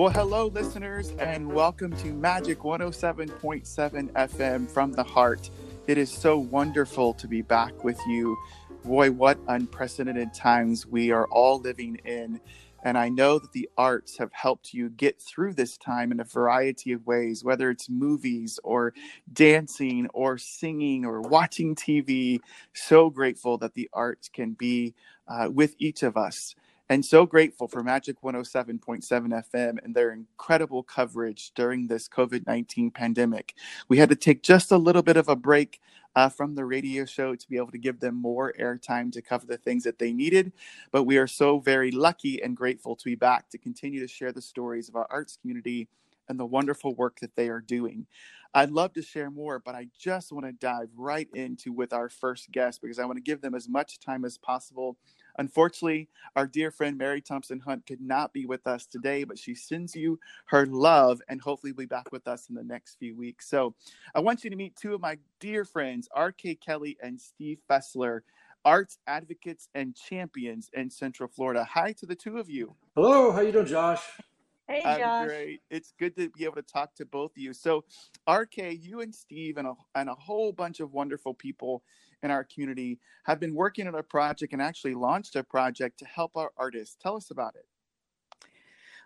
Well, 0.00 0.08
hello, 0.08 0.46
listeners, 0.46 1.10
and 1.18 1.52
welcome 1.52 1.94
to 1.96 2.14
Magic 2.14 2.60
107.7 2.60 4.10
FM 4.10 4.66
from 4.66 4.92
the 4.92 5.04
heart. 5.04 5.50
It 5.86 5.98
is 5.98 6.10
so 6.10 6.38
wonderful 6.38 7.12
to 7.12 7.28
be 7.28 7.42
back 7.42 7.84
with 7.84 8.00
you. 8.06 8.34
Boy, 8.82 9.10
what 9.10 9.38
unprecedented 9.46 10.32
times 10.32 10.86
we 10.86 11.10
are 11.10 11.26
all 11.26 11.60
living 11.60 11.96
in. 12.06 12.40
And 12.82 12.96
I 12.96 13.10
know 13.10 13.38
that 13.40 13.52
the 13.52 13.68
arts 13.76 14.16
have 14.16 14.32
helped 14.32 14.72
you 14.72 14.88
get 14.88 15.20
through 15.20 15.52
this 15.52 15.76
time 15.76 16.12
in 16.12 16.20
a 16.20 16.24
variety 16.24 16.92
of 16.92 17.06
ways, 17.06 17.44
whether 17.44 17.68
it's 17.68 17.90
movies 17.90 18.58
or 18.64 18.94
dancing 19.34 20.08
or 20.14 20.38
singing 20.38 21.04
or 21.04 21.20
watching 21.20 21.74
TV. 21.74 22.40
So 22.72 23.10
grateful 23.10 23.58
that 23.58 23.74
the 23.74 23.90
arts 23.92 24.30
can 24.30 24.52
be 24.52 24.94
uh, 25.28 25.50
with 25.52 25.74
each 25.78 26.02
of 26.02 26.16
us 26.16 26.54
and 26.90 27.06
so 27.06 27.24
grateful 27.24 27.68
for 27.68 27.84
Magic 27.84 28.20
107.7 28.20 29.00
FM 29.08 29.78
and 29.84 29.94
their 29.94 30.10
incredible 30.10 30.82
coverage 30.82 31.52
during 31.54 31.86
this 31.86 32.08
COVID 32.08 32.48
19 32.48 32.90
pandemic. 32.90 33.54
We 33.88 33.96
had 33.96 34.08
to 34.08 34.16
take 34.16 34.42
just 34.42 34.72
a 34.72 34.76
little 34.76 35.02
bit 35.02 35.16
of 35.16 35.28
a 35.28 35.36
break 35.36 35.80
uh, 36.16 36.28
from 36.28 36.56
the 36.56 36.64
radio 36.64 37.04
show 37.04 37.36
to 37.36 37.48
be 37.48 37.56
able 37.56 37.70
to 37.70 37.78
give 37.78 38.00
them 38.00 38.16
more 38.16 38.52
airtime 38.58 39.12
to 39.12 39.22
cover 39.22 39.46
the 39.46 39.56
things 39.56 39.84
that 39.84 40.00
they 40.00 40.12
needed. 40.12 40.52
But 40.90 41.04
we 41.04 41.16
are 41.16 41.28
so 41.28 41.60
very 41.60 41.92
lucky 41.92 42.42
and 42.42 42.56
grateful 42.56 42.96
to 42.96 43.04
be 43.04 43.14
back 43.14 43.48
to 43.50 43.58
continue 43.58 44.00
to 44.00 44.08
share 44.08 44.32
the 44.32 44.42
stories 44.42 44.88
of 44.88 44.96
our 44.96 45.06
arts 45.10 45.38
community 45.40 45.86
and 46.28 46.40
the 46.40 46.46
wonderful 46.46 46.96
work 46.96 47.20
that 47.20 47.36
they 47.36 47.48
are 47.50 47.60
doing. 47.60 48.04
I'd 48.52 48.72
love 48.72 48.94
to 48.94 49.02
share 49.02 49.30
more, 49.30 49.60
but 49.60 49.76
I 49.76 49.86
just 49.96 50.32
want 50.32 50.46
to 50.46 50.52
dive 50.52 50.88
right 50.96 51.28
into 51.34 51.72
with 51.72 51.92
our 51.92 52.08
first 52.08 52.50
guest 52.50 52.82
because 52.82 52.98
I 52.98 53.04
want 53.04 53.16
to 53.18 53.22
give 53.22 53.40
them 53.42 53.54
as 53.54 53.68
much 53.68 54.00
time 54.00 54.24
as 54.24 54.36
possible 54.38 54.96
Unfortunately, 55.40 56.06
our 56.36 56.46
dear 56.46 56.70
friend 56.70 56.98
Mary 56.98 57.22
Thompson 57.22 57.60
Hunt 57.60 57.86
could 57.86 58.02
not 58.02 58.34
be 58.34 58.44
with 58.44 58.66
us 58.66 58.84
today, 58.84 59.24
but 59.24 59.38
she 59.38 59.54
sends 59.54 59.96
you 59.96 60.20
her 60.44 60.66
love 60.66 61.22
and 61.30 61.40
hopefully 61.40 61.72
be 61.72 61.86
back 61.86 62.12
with 62.12 62.28
us 62.28 62.50
in 62.50 62.54
the 62.54 62.62
next 62.62 62.98
few 62.98 63.16
weeks. 63.16 63.48
So 63.48 63.74
I 64.14 64.20
want 64.20 64.44
you 64.44 64.50
to 64.50 64.56
meet 64.56 64.76
two 64.76 64.92
of 64.94 65.00
my 65.00 65.16
dear 65.40 65.64
friends, 65.64 66.10
R.K. 66.14 66.56
Kelly 66.56 66.98
and 67.02 67.18
Steve 67.18 67.58
Fessler, 67.70 68.20
arts 68.66 68.98
advocates 69.06 69.70
and 69.74 69.96
champions 69.96 70.68
in 70.74 70.90
Central 70.90 71.30
Florida. 71.30 71.64
Hi 71.64 71.92
to 71.92 72.04
the 72.04 72.14
two 72.14 72.36
of 72.36 72.50
you. 72.50 72.76
Hello, 72.94 73.32
how 73.32 73.40
you 73.40 73.50
doing, 73.50 73.64
Josh? 73.64 74.02
Hey, 74.68 74.82
I'm 74.84 75.00
Josh. 75.00 75.26
great. 75.26 75.62
It's 75.70 75.94
good 75.98 76.14
to 76.16 76.28
be 76.28 76.44
able 76.44 76.56
to 76.56 76.62
talk 76.62 76.94
to 76.96 77.06
both 77.06 77.32
of 77.32 77.38
you. 77.38 77.54
So, 77.54 77.84
RK, 78.30 78.58
you 78.78 79.00
and 79.00 79.14
Steve 79.14 79.56
and 79.56 79.66
a, 79.66 79.72
and 79.94 80.10
a 80.10 80.14
whole 80.14 80.52
bunch 80.52 80.80
of 80.80 80.92
wonderful 80.92 81.32
people 81.32 81.82
in 82.22 82.30
our 82.30 82.44
community 82.44 82.98
have 83.24 83.40
been 83.40 83.54
working 83.54 83.86
on 83.86 83.94
a 83.94 84.02
project 84.02 84.52
and 84.52 84.62
actually 84.62 84.94
launched 84.94 85.36
a 85.36 85.44
project 85.44 85.98
to 85.98 86.04
help 86.04 86.36
our 86.36 86.52
artists. 86.56 86.96
Tell 87.00 87.16
us 87.16 87.30
about 87.30 87.54
it. 87.54 87.66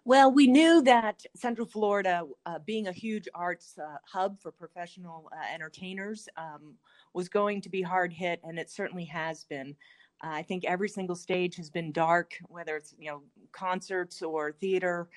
Well, 0.06 0.30
we 0.30 0.46
knew 0.46 0.82
that 0.82 1.24
Central 1.34 1.66
Florida, 1.66 2.26
uh, 2.44 2.58
being 2.66 2.88
a 2.88 2.92
huge 2.92 3.26
arts 3.34 3.78
uh, 3.78 3.96
hub 4.04 4.38
for 4.38 4.52
professional 4.52 5.30
uh, 5.32 5.54
entertainers, 5.54 6.28
um, 6.36 6.74
was 7.14 7.30
going 7.30 7.62
to 7.62 7.70
be 7.70 7.80
hard 7.80 8.12
hit, 8.12 8.38
and 8.44 8.58
it 8.58 8.70
certainly 8.70 9.06
has 9.06 9.44
been. 9.44 9.74
I 10.20 10.42
think 10.42 10.64
every 10.64 10.88
single 10.88 11.16
stage 11.16 11.56
has 11.56 11.70
been 11.70 11.90
dark, 11.90 12.34
whether 12.48 12.76
it's 12.76 12.94
you 12.98 13.10
know 13.10 13.22
concerts 13.52 14.22
or 14.22 14.52
theater, 14.52 15.08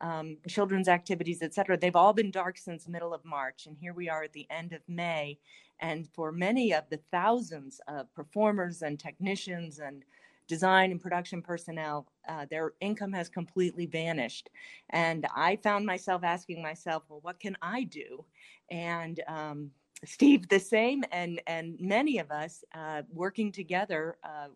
um, 0.00 0.36
children's 0.48 0.88
activities, 0.88 1.42
et 1.42 1.54
cetera. 1.54 1.76
They've 1.76 1.96
all 1.96 2.12
been 2.12 2.30
dark 2.30 2.58
since 2.58 2.88
middle 2.88 3.14
of 3.14 3.24
March, 3.24 3.66
and 3.66 3.76
here 3.76 3.94
we 3.94 4.08
are 4.08 4.24
at 4.24 4.32
the 4.32 4.46
end 4.50 4.72
of 4.72 4.80
May, 4.88 5.38
and 5.80 6.08
for 6.14 6.32
many 6.32 6.72
of 6.72 6.84
the 6.90 7.00
thousands 7.10 7.80
of 7.88 8.12
performers 8.14 8.82
and 8.82 8.98
technicians 8.98 9.78
and 9.78 10.04
design 10.46 10.90
and 10.90 11.00
production 11.00 11.40
personnel, 11.40 12.06
uh, 12.28 12.44
their 12.50 12.72
income 12.80 13.12
has 13.12 13.28
completely 13.30 13.86
vanished. 13.86 14.50
And 14.90 15.26
I 15.34 15.56
found 15.56 15.86
myself 15.86 16.22
asking 16.22 16.62
myself, 16.62 17.02
well, 17.08 17.20
what 17.22 17.40
can 17.40 17.56
I 17.62 17.84
do? 17.84 18.24
And 18.70 19.20
um, 19.26 19.70
Steve, 20.04 20.48
the 20.48 20.60
same, 20.60 21.02
and 21.12 21.40
and 21.46 21.76
many 21.80 22.18
of 22.18 22.30
us 22.30 22.62
uh, 22.74 23.02
working 23.10 23.52
together. 23.52 24.18
Uh, 24.22 24.48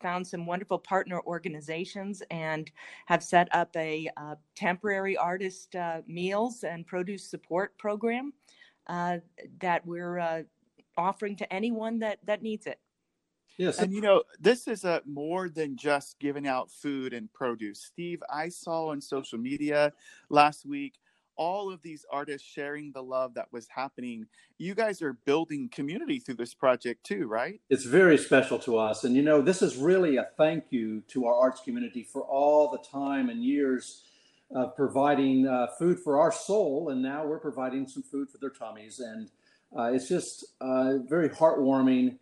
found 0.00 0.26
some 0.26 0.46
wonderful 0.46 0.78
partner 0.78 1.20
organizations 1.26 2.22
and 2.30 2.70
have 3.06 3.22
set 3.22 3.48
up 3.52 3.74
a 3.76 4.08
uh, 4.16 4.34
temporary 4.54 5.16
artist 5.16 5.76
uh, 5.76 6.00
meals 6.06 6.64
and 6.64 6.86
produce 6.86 7.24
support 7.24 7.76
program 7.78 8.32
uh, 8.86 9.18
that 9.60 9.86
we're 9.86 10.18
uh, 10.18 10.42
offering 10.96 11.36
to 11.36 11.52
anyone 11.52 11.98
that 11.98 12.18
that 12.24 12.42
needs 12.42 12.66
it. 12.66 12.78
Yes, 13.56 13.80
and 13.80 13.92
you 13.92 14.00
know 14.00 14.22
this 14.40 14.68
is 14.68 14.84
a 14.84 15.02
more 15.04 15.48
than 15.48 15.76
just 15.76 16.18
giving 16.20 16.46
out 16.46 16.70
food 16.70 17.12
and 17.12 17.32
produce. 17.32 17.80
Steve, 17.80 18.22
I 18.30 18.48
saw 18.48 18.88
on 18.88 19.00
social 19.00 19.38
media 19.38 19.92
last 20.30 20.64
week 20.64 20.94
all 21.38 21.72
of 21.72 21.80
these 21.82 22.04
artists 22.10 22.46
sharing 22.46 22.92
the 22.92 23.02
love 23.02 23.34
that 23.34 23.50
was 23.52 23.68
happening. 23.68 24.26
You 24.58 24.74
guys 24.74 25.00
are 25.00 25.14
building 25.14 25.70
community 25.70 26.18
through 26.18 26.34
this 26.34 26.52
project 26.52 27.04
too, 27.04 27.26
right? 27.26 27.60
It's 27.70 27.84
very 27.84 28.18
special 28.18 28.58
to 28.60 28.76
us. 28.76 29.04
And 29.04 29.16
you 29.16 29.22
know, 29.22 29.40
this 29.40 29.62
is 29.62 29.76
really 29.76 30.16
a 30.16 30.26
thank 30.36 30.64
you 30.70 31.02
to 31.08 31.26
our 31.26 31.34
arts 31.34 31.62
community 31.62 32.02
for 32.02 32.22
all 32.22 32.70
the 32.70 32.78
time 32.78 33.30
and 33.30 33.42
years 33.42 34.02
of 34.54 34.74
providing 34.76 35.46
uh, 35.46 35.68
food 35.78 35.98
for 36.00 36.18
our 36.18 36.32
soul. 36.32 36.90
And 36.90 37.00
now 37.00 37.24
we're 37.24 37.38
providing 37.38 37.86
some 37.86 38.02
food 38.02 38.28
for 38.30 38.38
their 38.38 38.50
tummies. 38.50 38.98
And 38.98 39.30
uh, 39.76 39.92
it's 39.92 40.08
just 40.08 40.44
uh, 40.60 40.98
very 41.08 41.28
heartwarming 41.28 42.18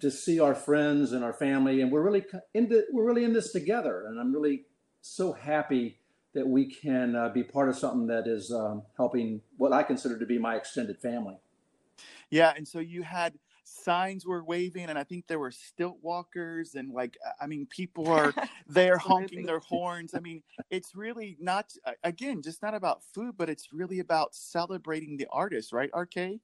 to 0.00 0.10
see 0.10 0.40
our 0.40 0.54
friends 0.54 1.12
and 1.12 1.24
our 1.24 1.32
family, 1.32 1.80
and 1.80 1.90
we're 1.90 2.02
really 2.02 2.24
in 2.54 2.68
the, 2.68 2.86
we're 2.92 3.06
really 3.06 3.24
in 3.24 3.32
this 3.32 3.52
together. 3.52 4.04
And 4.06 4.20
I'm 4.20 4.32
really 4.32 4.64
so 5.00 5.32
happy 5.32 5.98
that 6.36 6.46
we 6.46 6.66
can 6.66 7.16
uh, 7.16 7.30
be 7.30 7.42
part 7.42 7.70
of 7.70 7.76
something 7.76 8.06
that 8.06 8.26
is 8.26 8.52
um, 8.52 8.82
helping 8.98 9.40
what 9.56 9.72
I 9.72 9.82
consider 9.82 10.18
to 10.18 10.26
be 10.26 10.38
my 10.38 10.54
extended 10.54 11.00
family. 11.00 11.38
Yeah, 12.28 12.52
and 12.54 12.68
so 12.68 12.78
you 12.78 13.02
had 13.02 13.32
signs 13.64 14.26
were 14.26 14.44
waving, 14.44 14.90
and 14.90 14.98
I 14.98 15.04
think 15.04 15.26
there 15.26 15.38
were 15.38 15.50
stilt 15.50 15.96
walkers, 16.02 16.74
and 16.74 16.92
like 16.92 17.16
I 17.40 17.46
mean, 17.46 17.66
people 17.70 18.08
are 18.08 18.34
there 18.68 18.98
honking 18.98 19.46
their 19.46 19.60
horns. 19.60 20.12
I 20.14 20.20
mean, 20.20 20.42
it's 20.68 20.94
really 20.94 21.38
not 21.40 21.72
again 22.04 22.42
just 22.42 22.62
not 22.62 22.74
about 22.74 23.02
food, 23.14 23.34
but 23.38 23.48
it's 23.48 23.72
really 23.72 24.00
about 24.00 24.34
celebrating 24.34 25.16
the 25.16 25.26
artist, 25.32 25.72
right? 25.72 25.88
RK. 25.94 26.38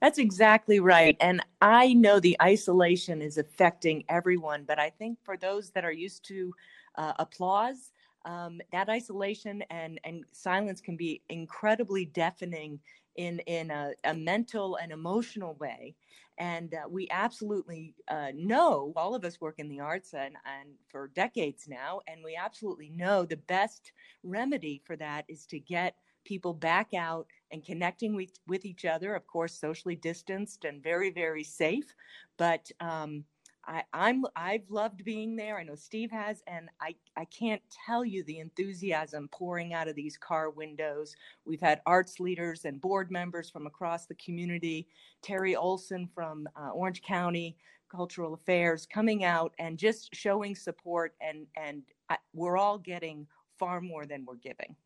That's 0.00 0.18
exactly 0.18 0.80
right. 0.80 1.16
And 1.20 1.44
I 1.60 1.92
know 1.92 2.20
the 2.20 2.36
isolation 2.40 3.20
is 3.20 3.36
affecting 3.36 4.04
everyone, 4.08 4.64
but 4.64 4.78
I 4.78 4.88
think 4.88 5.18
for 5.24 5.36
those 5.36 5.70
that 5.70 5.84
are 5.84 5.92
used 5.92 6.24
to 6.28 6.54
uh, 6.96 7.12
applause, 7.18 7.90
um, 8.24 8.60
that 8.72 8.88
isolation 8.88 9.62
and, 9.70 10.00
and 10.04 10.24
silence 10.32 10.80
can 10.80 10.96
be 10.96 11.22
incredibly 11.28 12.04
deafening 12.06 12.80
in, 13.16 13.38
in 13.40 13.70
a, 13.70 13.92
a 14.04 14.14
mental 14.14 14.76
and 14.76 14.92
emotional 14.92 15.54
way. 15.54 15.94
And 16.38 16.74
uh, 16.74 16.88
we 16.88 17.06
absolutely 17.10 17.94
uh, 18.08 18.32
know, 18.34 18.92
all 18.96 19.14
of 19.14 19.24
us 19.24 19.40
work 19.40 19.56
in 19.58 19.68
the 19.68 19.80
arts 19.80 20.14
and, 20.14 20.34
and 20.44 20.70
for 20.88 21.12
decades 21.14 21.68
now, 21.68 22.00
and 22.08 22.24
we 22.24 22.34
absolutely 22.34 22.90
know 22.90 23.24
the 23.24 23.36
best 23.36 23.92
remedy 24.24 24.82
for 24.84 24.96
that 24.96 25.24
is 25.28 25.46
to 25.46 25.60
get 25.60 25.94
people 26.24 26.54
back 26.54 26.88
out 26.94 27.26
and 27.52 27.64
connecting 27.64 28.16
with, 28.16 28.30
with 28.48 28.64
each 28.64 28.84
other, 28.84 29.14
of 29.14 29.26
course, 29.26 29.54
socially 29.54 29.94
distanced 29.94 30.64
and 30.64 30.82
very, 30.82 31.10
very 31.10 31.44
safe. 31.44 31.94
But 32.36 32.68
um, 32.80 33.24
I, 33.66 33.82
I'm 33.92 34.24
I've 34.36 34.68
loved 34.68 35.04
being 35.04 35.36
there. 35.36 35.58
I 35.58 35.62
know 35.64 35.74
Steve 35.74 36.10
has, 36.10 36.42
and 36.46 36.68
I, 36.80 36.94
I 37.16 37.24
can't 37.26 37.62
tell 37.86 38.04
you 38.04 38.22
the 38.24 38.40
enthusiasm 38.40 39.28
pouring 39.32 39.72
out 39.72 39.88
of 39.88 39.94
these 39.94 40.16
car 40.16 40.50
windows. 40.50 41.14
We've 41.44 41.60
had 41.60 41.80
arts 41.86 42.20
leaders 42.20 42.64
and 42.64 42.80
board 42.80 43.10
members 43.10 43.50
from 43.50 43.66
across 43.66 44.06
the 44.06 44.16
community, 44.16 44.86
Terry 45.22 45.56
Olson 45.56 46.08
from 46.14 46.48
uh, 46.56 46.70
Orange 46.70 47.02
County 47.02 47.56
Cultural 47.90 48.34
Affairs 48.34 48.86
coming 48.86 49.24
out 49.24 49.54
and 49.58 49.78
just 49.78 50.14
showing 50.14 50.54
support, 50.54 51.14
and 51.20 51.46
and 51.56 51.82
I, 52.10 52.18
we're 52.32 52.58
all 52.58 52.78
getting 52.78 53.26
far 53.58 53.80
more 53.80 54.06
than 54.06 54.24
we're 54.26 54.36
giving. 54.36 54.76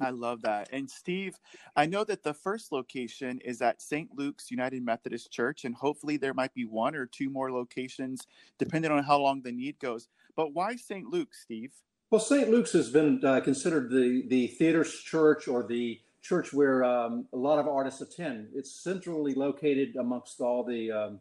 I 0.00 0.10
love 0.10 0.42
that. 0.42 0.68
And 0.72 0.90
Steve, 0.90 1.34
I 1.76 1.86
know 1.86 2.04
that 2.04 2.22
the 2.22 2.34
first 2.34 2.72
location 2.72 3.40
is 3.44 3.60
at 3.60 3.82
St. 3.82 4.08
Luke's 4.16 4.50
United 4.50 4.84
Methodist 4.84 5.30
Church, 5.30 5.64
and 5.64 5.74
hopefully 5.74 6.16
there 6.16 6.34
might 6.34 6.54
be 6.54 6.64
one 6.64 6.94
or 6.94 7.06
two 7.06 7.30
more 7.30 7.52
locations, 7.52 8.26
depending 8.58 8.90
on 8.90 9.02
how 9.02 9.18
long 9.18 9.42
the 9.42 9.52
need 9.52 9.78
goes. 9.78 10.08
But 10.36 10.54
why 10.54 10.76
St. 10.76 11.06
Luke's, 11.06 11.42
Steve? 11.42 11.72
Well, 12.10 12.20
St. 12.20 12.50
Luke's 12.50 12.72
has 12.72 12.90
been 12.90 13.24
uh, 13.24 13.40
considered 13.40 13.90
the 13.90 14.24
the 14.28 14.48
theater's 14.48 15.00
church 15.00 15.48
or 15.48 15.62
the 15.62 16.00
church 16.20 16.52
where 16.52 16.84
um, 16.84 17.26
a 17.32 17.36
lot 17.36 17.58
of 17.58 17.66
artists 17.66 18.00
attend. 18.00 18.48
It's 18.54 18.70
centrally 18.70 19.34
located 19.34 19.96
amongst 19.96 20.40
all 20.40 20.62
the 20.62 20.92
um, 20.92 21.20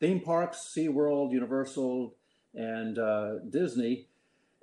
theme 0.00 0.20
parks, 0.20 0.72
SeaWorld, 0.74 1.32
Universal, 1.32 2.14
and 2.54 2.98
uh, 2.98 3.38
Disney 3.50 4.06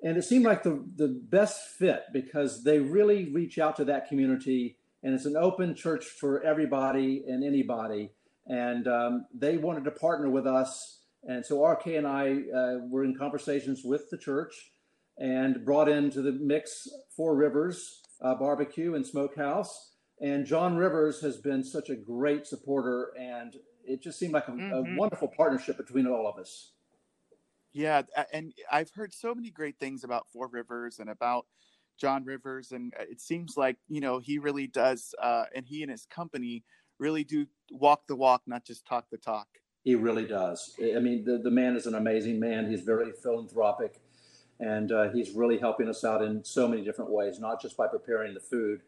and 0.01 0.17
it 0.17 0.23
seemed 0.23 0.45
like 0.45 0.63
the, 0.63 0.83
the 0.95 1.07
best 1.29 1.59
fit 1.77 2.03
because 2.13 2.63
they 2.63 2.79
really 2.79 3.31
reach 3.33 3.57
out 3.57 3.75
to 3.75 3.85
that 3.85 4.07
community 4.07 4.77
and 5.03 5.13
it's 5.13 5.25
an 5.25 5.37
open 5.37 5.75
church 5.75 6.05
for 6.05 6.43
everybody 6.43 7.23
and 7.27 7.43
anybody 7.43 8.11
and 8.47 8.87
um, 8.87 9.25
they 9.33 9.57
wanted 9.57 9.83
to 9.83 9.91
partner 9.91 10.29
with 10.29 10.47
us 10.47 10.99
and 11.23 11.45
so 11.45 11.63
rk 11.63 11.85
and 11.87 12.07
i 12.07 12.41
uh, 12.55 12.77
were 12.89 13.03
in 13.03 13.15
conversations 13.15 13.81
with 13.83 14.09
the 14.09 14.17
church 14.17 14.71
and 15.17 15.63
brought 15.63 15.87
into 15.87 16.21
the 16.21 16.31
mix 16.31 16.87
four 17.15 17.35
rivers 17.35 18.01
uh, 18.21 18.35
Barbecue 18.35 18.95
and 18.95 19.05
Smokehouse. 19.05 19.91
And 20.21 20.45
John 20.45 20.77
Rivers 20.77 21.21
has 21.21 21.37
been 21.37 21.63
such 21.63 21.89
a 21.89 21.95
great 21.95 22.47
supporter, 22.47 23.11
and 23.19 23.55
it 23.83 24.01
just 24.01 24.17
seemed 24.17 24.33
like 24.33 24.47
a, 24.47 24.51
mm-hmm. 24.51 24.95
a 24.95 24.97
wonderful 24.97 25.27
partnership 25.35 25.77
between 25.77 26.07
all 26.07 26.27
of 26.27 26.39
us. 26.39 26.71
Yeah, 27.75 28.03
and 28.31 28.53
I've 28.71 28.91
heard 28.91 29.13
so 29.13 29.35
many 29.35 29.51
great 29.51 29.77
things 29.77 30.05
about 30.05 30.29
Four 30.31 30.47
Rivers 30.47 30.99
and 30.99 31.09
about 31.09 31.45
John 31.97 32.23
Rivers, 32.23 32.71
and 32.71 32.93
uh, 32.97 33.03
it 33.03 33.19
seems 33.19 33.57
like 33.57 33.75
you 33.89 33.99
know 33.99 34.19
he 34.19 34.39
really 34.39 34.65
does, 34.65 35.13
uh, 35.21 35.43
and 35.53 35.65
he 35.65 35.81
and 35.81 35.91
his 35.91 36.05
company 36.05 36.63
really 36.99 37.25
do 37.25 37.47
walk 37.69 38.07
the 38.07 38.15
walk, 38.15 38.43
not 38.47 38.63
just 38.63 38.85
talk 38.85 39.09
the 39.11 39.17
talk. 39.17 39.47
He 39.83 39.93
really 39.93 40.25
does. 40.25 40.73
I 40.81 40.99
mean, 40.99 41.25
the, 41.25 41.37
the 41.37 41.51
man 41.51 41.75
is 41.75 41.85
an 41.85 41.95
amazing 41.95 42.39
man. 42.39 42.69
He's 42.69 42.79
very 42.79 43.11
philanthropic, 43.11 43.99
and 44.61 44.93
uh, 44.93 45.09
he's 45.09 45.31
really 45.31 45.57
helping 45.57 45.89
us 45.89 46.05
out 46.05 46.21
in 46.21 46.45
so 46.45 46.69
many 46.69 46.81
different 46.81 47.11
ways, 47.11 47.41
not 47.41 47.61
just 47.61 47.75
by 47.75 47.87
preparing 47.87 48.33
the 48.33 48.39
food, 48.39 48.83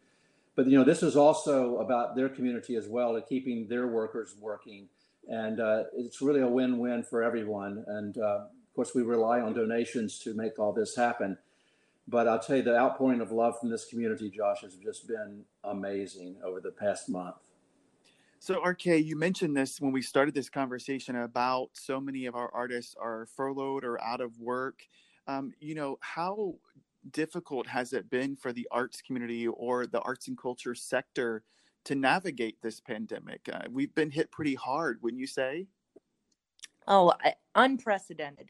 but 0.56 0.66
you 0.66 0.78
know, 0.78 0.86
this 0.86 1.04
is 1.04 1.18
also 1.18 1.80
about 1.80 2.16
their 2.16 2.30
community 2.30 2.78
as 2.78 2.88
well, 2.88 3.18
and 3.18 3.25
keeping 3.28 3.68
their 3.68 3.86
workers 3.86 4.33
working, 4.40 4.88
and 5.28 5.60
uh, 5.60 5.83
it's 5.94 6.22
really 6.22 6.40
a 6.40 6.48
win-win 6.48 7.04
for 7.04 7.22
everyone. 7.22 7.83
And 7.86 8.18
uh, 8.18 8.45
course, 8.77 8.94
we 8.94 9.01
rely 9.01 9.41
on 9.41 9.53
donations 9.53 10.19
to 10.19 10.35
make 10.35 10.59
all 10.59 10.71
this 10.71 10.95
happen. 10.95 11.38
But 12.07 12.27
I'll 12.27 12.39
tell 12.39 12.57
you, 12.57 12.62
the 12.62 12.77
outpouring 12.77 13.21
of 13.21 13.31
love 13.31 13.59
from 13.59 13.69
this 13.69 13.85
community, 13.85 14.29
Josh, 14.29 14.62
has 14.62 14.75
just 14.75 15.07
been 15.07 15.44
amazing 15.63 16.38
over 16.45 16.62
the 16.62 16.71
past 16.71 17.09
month. 17.09 17.35
So, 18.39 18.62
RK, 18.63 18.85
you 18.85 19.18
mentioned 19.18 19.57
this 19.57 19.81
when 19.81 19.91
we 19.91 20.03
started 20.03 20.35
this 20.35 20.47
conversation 20.47 21.15
about 21.15 21.71
so 21.74 22.00
many 22.00 22.27
of 22.27 22.35
our 22.35 22.53
artists 22.53 22.95
are 23.01 23.25
furloughed 23.35 23.83
or 23.83 24.00
out 24.01 24.21
of 24.21 24.39
work. 24.39 24.83
Um, 25.25 25.53
you 25.59 25.73
know, 25.73 25.97
how 26.01 26.53
difficult 27.12 27.65
has 27.65 27.94
it 27.94 28.12
been 28.12 28.35
for 28.35 28.53
the 28.53 28.68
arts 28.69 29.01
community 29.01 29.47
or 29.47 29.88
the 29.88 30.01
arts 30.01 30.27
and 30.27 30.38
culture 30.38 30.75
sector 30.75 31.44
to 31.85 31.95
navigate 31.95 32.62
this 32.62 32.80
pandemic? 32.80 33.50
Uh, 33.51 33.63
we've 33.71 33.95
been 33.95 34.12
hit 34.12 34.31
pretty 34.31 34.53
hard, 34.53 35.01
wouldn't 35.01 35.19
you 35.19 35.27
say? 35.27 35.65
Oh, 36.88 37.13
unprecedented, 37.56 38.50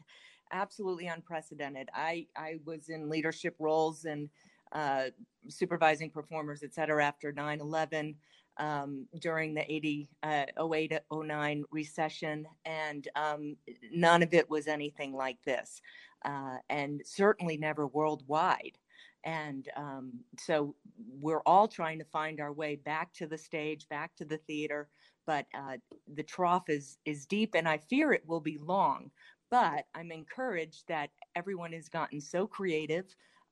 absolutely 0.52 1.06
unprecedented. 1.06 1.88
I 1.94 2.26
I 2.36 2.56
was 2.64 2.88
in 2.88 3.08
leadership 3.08 3.56
roles 3.58 4.04
and 4.04 4.28
uh, 4.72 5.06
supervising 5.48 6.10
performers, 6.10 6.62
et 6.62 6.74
cetera, 6.74 7.04
after 7.04 7.32
9 7.32 7.60
11 7.60 8.14
um, 8.58 9.06
during 9.20 9.54
the 9.54 9.70
80, 9.72 10.08
uh, 10.22 10.44
08, 10.72 10.92
09 11.12 11.64
recession, 11.70 12.46
and 12.64 13.08
um, 13.16 13.56
none 13.92 14.22
of 14.22 14.34
it 14.34 14.48
was 14.50 14.66
anything 14.66 15.12
like 15.14 15.42
this, 15.44 15.80
uh, 16.24 16.56
and 16.68 17.00
certainly 17.04 17.56
never 17.56 17.86
worldwide. 17.86 18.78
And 19.24 19.68
um, 19.76 20.12
so 20.38 20.74
we're 21.20 21.42
all 21.44 21.66
trying 21.66 21.98
to 21.98 22.04
find 22.04 22.40
our 22.40 22.52
way 22.52 22.76
back 22.76 23.12
to 23.14 23.26
the 23.26 23.38
stage, 23.38 23.88
back 23.88 24.14
to 24.16 24.24
the 24.24 24.38
theater, 24.38 24.88
but 25.28 25.44
uh, 25.54 25.76
the 26.14 26.22
trough 26.22 26.70
is 26.70 26.96
is 27.04 27.26
deep, 27.26 27.54
and 27.54 27.68
I 27.68 27.76
fear 27.76 28.12
it 28.12 28.26
will 28.26 28.40
be 28.40 28.56
long. 28.56 29.10
But 29.50 29.84
I'm 29.94 30.10
encouraged 30.10 30.88
that 30.88 31.10
everyone 31.36 31.72
has 31.72 31.90
gotten 31.90 32.18
so 32.18 32.46
creative 32.46 33.04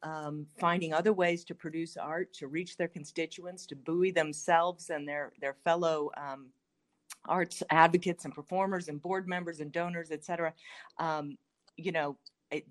um, 0.03 0.47
finding 0.59 0.95
other 0.95 1.13
ways 1.13 1.45
to 1.45 1.55
produce 1.55 1.99
art, 1.99 2.33
to 2.35 2.49
reach 2.49 2.79
their 2.79 2.89
constituents, 2.89 3.67
to 3.67 3.77
buoy 3.77 4.11
themselves 4.11 4.89
and 4.89 5.07
their 5.07 5.33
their 5.39 5.55
fellow 5.65 6.11
um, 6.17 6.47
arts 7.27 7.63
advocates 7.71 8.25
and 8.25 8.35
performers 8.35 8.89
and 8.89 9.03
board 9.03 9.29
members 9.29 9.61
and 9.61 9.71
donors, 9.71 10.11
et 10.11 10.25
cetera. 10.25 10.55
Um, 10.99 11.37
you 11.77 11.93
know, 11.93 12.17
it, 12.51 12.67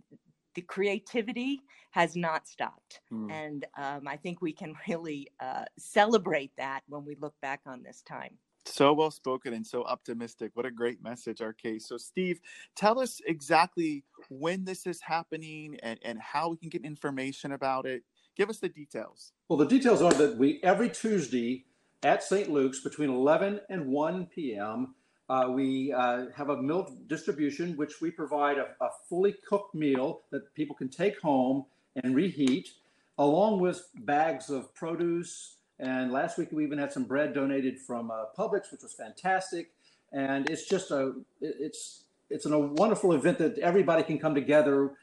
the 0.56 0.64
creativity 0.64 1.62
has 1.92 2.16
not 2.16 2.48
stopped, 2.48 3.02
mm. 3.14 3.32
and 3.32 3.66
um, 3.78 4.08
I 4.08 4.18
think 4.18 4.42
we 4.42 4.52
can 4.52 4.74
really 4.90 5.28
uh, 5.40 5.66
celebrate 5.78 6.54
that 6.58 6.82
when 6.88 7.06
we 7.06 7.16
look 7.22 7.36
back 7.40 7.62
on 7.68 7.84
this 7.84 8.02
time. 8.02 8.40
So 8.66 8.94
well 8.94 9.12
spoken 9.12 9.54
and 9.54 9.66
so 9.66 9.84
optimistic. 9.84 10.52
What 10.56 10.66
a 10.66 10.72
great 10.72 11.02
message, 11.04 11.40
RK. 11.40 11.80
So, 11.80 11.98
Steve, 11.98 12.40
tell 12.76 13.00
us 13.00 13.22
exactly 13.26 14.04
when 14.30 14.66
this 14.66 14.88
is 14.88 15.02
happening 15.02 15.78
and, 15.84 16.00
and 16.04 16.20
how 16.20 16.50
we 16.50 16.58
can 16.58 16.70
get 16.70 16.84
information 16.84 17.52
about 17.52 17.86
it. 17.86 18.04
Give 18.36 18.50
us 18.50 18.60
the 18.60 18.70
details. 18.70 19.32
Well, 19.48 19.58
the 19.58 19.68
details 19.68 20.02
are 20.02 20.14
that 20.14 20.38
we 20.38 20.60
every 20.64 20.90
Tuesday 20.90 21.66
at 22.04 22.24
St. 22.24 22.50
Luke's 22.52 22.82
between 22.82 23.10
11 23.10 23.62
and 23.70 23.88
1 23.88 24.26
p.m. 24.28 24.96
Uh, 25.30 25.48
we 25.50 25.94
uh, 25.94 26.26
have 26.36 26.50
a 26.50 26.62
meal 26.62 26.96
distribution, 27.08 27.76
which 27.78 28.02
we 28.02 28.12
provide 28.12 28.58
a, 28.58 28.68
a 28.82 28.90
fully 29.10 29.36
cooked 29.48 29.74
meal 29.74 30.22
that 30.32 30.54
people 30.54 30.76
can 30.76 30.90
take 30.90 31.20
home 31.22 31.66
and 32.04 32.16
reheat, 32.16 32.70
along 33.18 33.60
with 33.60 33.88
bags 33.96 34.50
of 34.50 34.74
produce, 34.76 35.58
and 35.80 36.12
last 36.12 36.38
week 36.38 36.50
we 36.52 36.64
even 36.64 36.78
had 36.78 36.94
some 36.94 37.04
bread 37.04 37.34
donated 37.34 37.80
from 37.80 38.10
uh, 38.10 38.26
Publix, 38.38 38.72
which 38.72 38.82
was 38.82 38.94
fantastic. 38.94 39.72
And 40.12 40.50
it's 40.50 40.68
just 40.68 40.92
a 40.92 41.14
it's 41.42 42.06
it's 42.30 42.46
a 42.46 42.58
wonderful 42.58 43.14
event 43.14 43.38
that 43.40 43.58
everybody 43.60 44.04
can 44.04 44.18
come 44.18 44.34
together. 44.34 44.94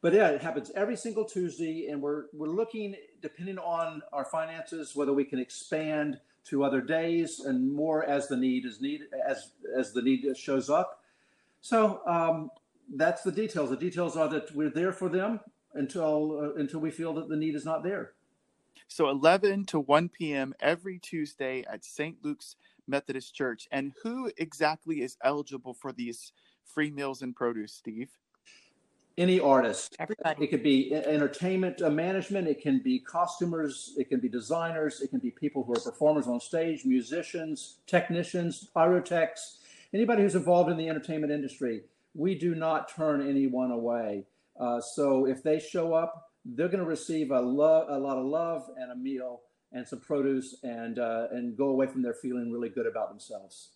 But 0.00 0.12
yeah, 0.14 0.28
it 0.28 0.42
happens 0.42 0.70
every 0.74 0.96
single 0.96 1.24
Tuesday, 1.24 1.88
and 1.88 2.00
we're 2.00 2.24
we're 2.32 2.48
looking 2.48 2.96
depending 3.20 3.58
on 3.58 4.02
our 4.12 4.24
finances 4.24 4.96
whether 4.96 5.12
we 5.12 5.24
can 5.24 5.38
expand 5.38 6.18
to 6.46 6.64
other 6.64 6.80
days 6.80 7.40
and 7.40 7.72
more 7.72 8.04
as 8.04 8.28
the 8.28 8.36
need 8.36 8.64
is 8.64 8.80
needed 8.80 9.08
as 9.26 9.50
as 9.76 9.92
the 9.92 10.02
need 10.02 10.24
shows 10.36 10.70
up. 10.70 11.02
So 11.60 12.00
um, 12.06 12.50
that's 12.94 13.22
the 13.22 13.32
details. 13.32 13.70
The 13.70 13.76
details 13.76 14.16
are 14.16 14.28
that 14.28 14.54
we're 14.54 14.70
there 14.70 14.92
for 14.92 15.08
them 15.10 15.40
until 15.74 16.38
uh, 16.38 16.54
until 16.54 16.80
we 16.80 16.90
feel 16.90 17.12
that 17.14 17.28
the 17.28 17.36
need 17.36 17.54
is 17.54 17.66
not 17.66 17.82
there. 17.82 18.13
So 18.88 19.08
11 19.08 19.66
to 19.66 19.80
1 19.80 20.08
p.m. 20.10 20.54
every 20.60 20.98
Tuesday 20.98 21.64
at 21.70 21.84
St. 21.84 22.16
Luke's 22.22 22.56
Methodist 22.86 23.34
Church. 23.34 23.66
And 23.72 23.92
who 24.02 24.30
exactly 24.36 25.02
is 25.02 25.16
eligible 25.22 25.74
for 25.74 25.92
these 25.92 26.32
free 26.64 26.90
meals 26.90 27.22
and 27.22 27.34
produce, 27.34 27.72
Steve? 27.72 28.10
Any 29.16 29.38
artist. 29.38 29.94
Everybody. 30.00 30.44
It 30.44 30.48
could 30.48 30.62
be 30.64 30.92
entertainment 30.92 31.80
uh, 31.80 31.88
management. 31.88 32.48
It 32.48 32.60
can 32.60 32.80
be 32.80 32.98
costumers. 32.98 33.94
It 33.96 34.08
can 34.08 34.18
be 34.18 34.28
designers. 34.28 35.00
It 35.00 35.10
can 35.10 35.20
be 35.20 35.30
people 35.30 35.62
who 35.62 35.72
are 35.72 35.80
performers 35.80 36.26
on 36.26 36.40
stage, 36.40 36.84
musicians, 36.84 37.76
technicians, 37.86 38.68
pyrotechs, 38.74 39.58
anybody 39.92 40.22
who's 40.22 40.34
involved 40.34 40.68
in 40.68 40.76
the 40.76 40.88
entertainment 40.88 41.32
industry. 41.32 41.82
We 42.14 42.34
do 42.34 42.56
not 42.56 42.88
turn 42.88 43.28
anyone 43.28 43.70
away. 43.70 44.24
Uh, 44.58 44.80
so 44.80 45.26
if 45.26 45.44
they 45.44 45.60
show 45.60 45.94
up, 45.94 46.32
they're 46.44 46.68
going 46.68 46.82
to 46.82 46.88
receive 46.88 47.30
a, 47.30 47.40
lo- 47.40 47.86
a 47.88 47.98
lot 47.98 48.18
of 48.18 48.26
love 48.26 48.68
and 48.76 48.92
a 48.92 48.96
meal 48.96 49.40
and 49.72 49.86
some 49.86 50.00
produce 50.00 50.56
and 50.62 50.98
uh, 50.98 51.26
and 51.32 51.56
go 51.56 51.68
away 51.68 51.86
from 51.86 52.02
there 52.02 52.14
feeling 52.14 52.50
really 52.52 52.68
good 52.68 52.86
about 52.86 53.10
themselves. 53.10 53.70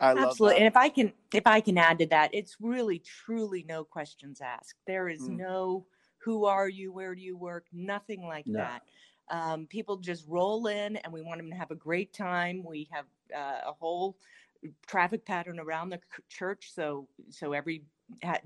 I 0.00 0.12
Absolutely. 0.12 0.58
And 0.58 0.66
if 0.66 0.76
I 0.76 0.88
can 0.88 1.12
if 1.32 1.46
I 1.46 1.60
can 1.60 1.78
add 1.78 1.98
to 1.98 2.06
that, 2.06 2.30
it's 2.32 2.56
really 2.60 3.00
truly 3.00 3.64
no 3.68 3.84
questions 3.84 4.40
asked. 4.40 4.74
There 4.86 5.08
is 5.08 5.22
mm. 5.22 5.36
no 5.36 5.86
who 6.18 6.46
are 6.46 6.68
you, 6.68 6.92
where 6.92 7.14
do 7.14 7.20
you 7.20 7.36
work, 7.36 7.66
nothing 7.72 8.26
like 8.26 8.46
no. 8.46 8.58
that. 8.58 8.82
Um, 9.28 9.66
people 9.66 9.96
just 9.96 10.24
roll 10.26 10.66
in 10.66 10.96
and 10.96 11.12
we 11.12 11.22
want 11.22 11.38
them 11.38 11.50
to 11.50 11.56
have 11.56 11.70
a 11.70 11.76
great 11.76 12.12
time. 12.12 12.64
We 12.64 12.88
have 12.92 13.04
uh, 13.34 13.70
a 13.70 13.72
whole 13.72 14.16
traffic 14.86 15.24
pattern 15.24 15.60
around 15.60 15.90
the 15.90 16.00
church 16.28 16.72
so 16.74 17.06
so 17.30 17.52
every 17.52 17.82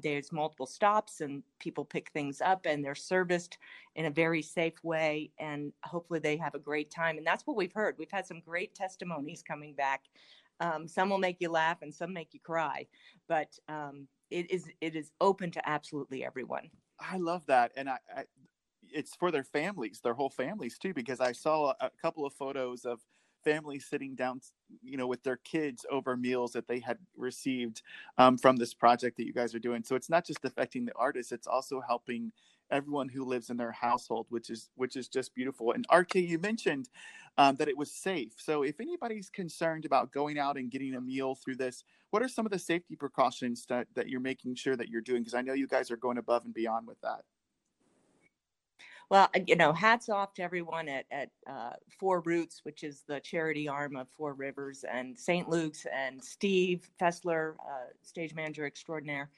there's 0.02 0.32
multiple 0.32 0.66
stops 0.66 1.20
and 1.20 1.42
people 1.58 1.84
pick 1.84 2.10
things 2.10 2.40
up 2.40 2.64
and 2.64 2.84
they're 2.84 2.94
serviced 2.94 3.58
in 3.94 4.06
a 4.06 4.10
very 4.10 4.40
safe 4.40 4.82
way 4.82 5.30
and 5.38 5.72
hopefully 5.84 6.18
they 6.18 6.36
have 6.36 6.54
a 6.54 6.58
great 6.58 6.90
time. 6.90 7.18
And 7.18 7.26
that's 7.26 7.46
what 7.46 7.56
we've 7.56 7.72
heard. 7.72 7.96
We've 7.98 8.10
had 8.10 8.26
some 8.26 8.40
great 8.40 8.74
testimonies 8.74 9.42
coming 9.42 9.74
back. 9.74 10.04
Um, 10.60 10.86
some 10.86 11.10
will 11.10 11.18
make 11.18 11.40
you 11.40 11.50
laugh 11.50 11.78
and 11.82 11.94
some 11.94 12.12
make 12.12 12.34
you 12.34 12.40
cry 12.40 12.86
but 13.30 13.56
um, 13.68 14.08
it 14.30 14.50
is 14.50 14.68
it 14.80 14.96
is 14.96 15.12
open 15.20 15.50
to 15.52 15.68
absolutely 15.68 16.24
everyone. 16.24 16.68
I 16.98 17.16
love 17.16 17.46
that. 17.46 17.70
And 17.76 17.88
I, 17.88 17.98
I 18.14 18.24
it's 18.92 19.14
for 19.14 19.30
their 19.30 19.44
families 19.44 20.00
their 20.02 20.14
whole 20.14 20.30
families 20.30 20.76
too 20.76 20.92
because 20.92 21.20
i 21.20 21.30
saw 21.30 21.72
a 21.80 21.90
couple 22.02 22.26
of 22.26 22.32
photos 22.32 22.84
of 22.84 22.98
families 23.44 23.86
sitting 23.88 24.14
down, 24.14 24.40
you 24.82 24.96
know, 24.96 25.06
with 25.06 25.22
their 25.22 25.38
kids 25.38 25.84
over 25.90 26.16
meals 26.16 26.52
that 26.52 26.68
they 26.68 26.80
had 26.80 26.98
received 27.16 27.82
um, 28.18 28.38
from 28.38 28.56
this 28.56 28.74
project 28.74 29.16
that 29.16 29.26
you 29.26 29.32
guys 29.32 29.54
are 29.54 29.60
doing. 29.60 29.82
So 29.82 29.96
it's 29.96 30.10
not 30.10 30.26
just 30.26 30.44
affecting 30.44 30.84
the 30.84 30.92
artists; 30.96 31.32
it's 31.32 31.46
also 31.46 31.80
helping 31.80 32.32
everyone 32.70 33.08
who 33.08 33.24
lives 33.24 33.50
in 33.50 33.56
their 33.56 33.72
household, 33.72 34.26
which 34.28 34.50
is 34.50 34.70
which 34.76 34.96
is 34.96 35.08
just 35.08 35.34
beautiful. 35.34 35.72
And 35.72 35.86
RK, 35.92 36.16
you 36.16 36.38
mentioned 36.38 36.88
um, 37.38 37.56
that 37.56 37.68
it 37.68 37.76
was 37.76 37.90
safe. 37.90 38.32
So 38.36 38.62
if 38.62 38.80
anybody's 38.80 39.30
concerned 39.30 39.84
about 39.84 40.12
going 40.12 40.38
out 40.38 40.56
and 40.56 40.70
getting 40.70 40.94
a 40.94 41.00
meal 41.00 41.34
through 41.34 41.56
this, 41.56 41.84
what 42.10 42.22
are 42.22 42.28
some 42.28 42.46
of 42.46 42.52
the 42.52 42.58
safety 42.58 42.96
precautions 42.96 43.66
that 43.68 43.86
that 43.94 44.08
you're 44.08 44.20
making 44.20 44.54
sure 44.54 44.76
that 44.76 44.88
you're 44.88 45.00
doing? 45.00 45.22
Because 45.22 45.34
I 45.34 45.42
know 45.42 45.52
you 45.54 45.66
guys 45.66 45.90
are 45.90 45.96
going 45.96 46.18
above 46.18 46.44
and 46.44 46.54
beyond 46.54 46.86
with 46.86 47.00
that. 47.02 47.22
Well, 49.10 49.28
you 49.48 49.56
know, 49.56 49.72
hats 49.72 50.08
off 50.08 50.34
to 50.34 50.42
everyone 50.42 50.88
at, 50.88 51.04
at 51.10 51.30
uh, 51.48 51.72
Four 51.98 52.20
Roots, 52.20 52.60
which 52.62 52.84
is 52.84 53.02
the 53.08 53.18
charity 53.18 53.66
arm 53.66 53.96
of 53.96 54.08
Four 54.08 54.34
Rivers, 54.34 54.84
and 54.88 55.18
St. 55.18 55.48
Luke's, 55.48 55.84
and 55.92 56.22
Steve 56.22 56.88
Fessler, 57.00 57.54
uh, 57.54 57.88
stage 58.02 58.36
manager 58.36 58.66
extraordinaire. 58.66 59.28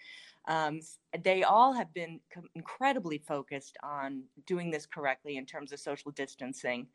Um, 0.47 0.81
they 1.23 1.43
all 1.43 1.73
have 1.73 1.95
been 1.95 2.21
incredibly 2.55 3.17
focused 3.17 3.79
on 3.83 4.25
doing 4.47 4.71
this 4.71 4.85
correctly 4.85 5.39
in 5.39 5.47
terms 5.47 5.73
of 5.73 5.81
social 5.81 6.11
distancing. 6.11 6.87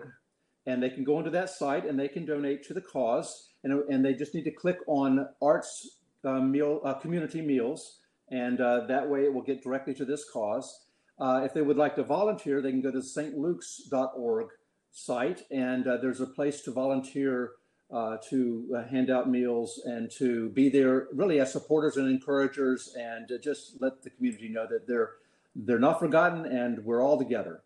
And 0.68 0.82
they 0.82 0.90
can 0.90 1.04
go 1.04 1.20
into 1.20 1.30
that 1.30 1.52
site 1.52 1.86
and 1.86 2.00
they 2.00 2.08
can 2.08 2.26
donate 2.26 2.64
to 2.64 2.74
the 2.74 2.82
cause. 2.82 3.52
And, 3.66 3.84
and 3.90 4.06
they 4.06 4.14
just 4.14 4.34
need 4.34 4.44
to 4.44 4.52
click 4.52 4.78
on 4.88 5.28
Arts 5.42 5.98
uh, 6.24 6.40
meal, 6.40 6.80
uh, 6.86 6.94
Community 6.94 7.42
Meals. 7.42 7.98
And 8.32 8.62
uh, 8.62 8.86
that 8.88 9.10
way 9.10 9.26
it 9.26 9.34
will 9.34 9.42
get 9.42 9.62
directly 9.62 9.94
to 9.96 10.06
this 10.06 10.24
cause. 10.32 10.86
Uh, 11.20 11.42
if 11.44 11.54
they 11.54 11.62
would 11.62 11.78
like 11.78 11.96
to 11.96 12.04
volunteer, 12.04 12.62
they 12.62 12.72
can 12.72 12.82
go 12.82 12.92
to 12.92 13.00
stlukes.org 13.00 14.48
site. 14.92 15.44
And 15.52 15.88
uh, 15.88 15.98
there's 15.98 16.22
a 16.22 16.28
place 16.28 16.62
to 16.62 16.72
volunteer 16.72 17.52
to 18.30 18.84
hand 18.90 19.10
out 19.10 19.30
meals 19.30 19.82
and 19.86 20.12
to 20.12 20.50
be 20.50 20.70
there 20.70 21.08
really 21.14 21.40
as 21.40 21.52
supporters 21.52 21.98
and 21.98 22.10
encouragers 22.10 22.96
and 23.00 23.30
just 23.42 23.82
let 23.82 24.02
the 24.04 24.10
community 24.10 24.50
know 24.50 24.68
that 24.70 24.88
they're 24.88 25.12
they're 25.56 25.80
not 25.80 26.00
forgotten 26.00 26.46
and 26.46 26.84
we're 26.84 27.02
all 27.02 27.18
together. 27.18 27.62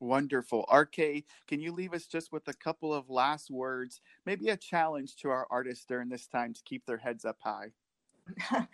Wonderful. 0.00 0.64
RK, 0.72 1.24
can 1.46 1.60
you 1.60 1.72
leave 1.72 1.92
us 1.92 2.06
just 2.06 2.32
with 2.32 2.48
a 2.48 2.54
couple 2.54 2.92
of 2.92 3.10
last 3.10 3.50
words, 3.50 4.00
maybe 4.24 4.48
a 4.48 4.56
challenge 4.56 5.14
to 5.16 5.28
our 5.30 5.46
artists 5.50 5.84
during 5.84 6.08
this 6.08 6.26
time 6.26 6.54
to 6.54 6.62
keep 6.64 6.86
their 6.86 6.98
heads 6.98 7.24
up 7.24 7.38
high? 7.40 7.72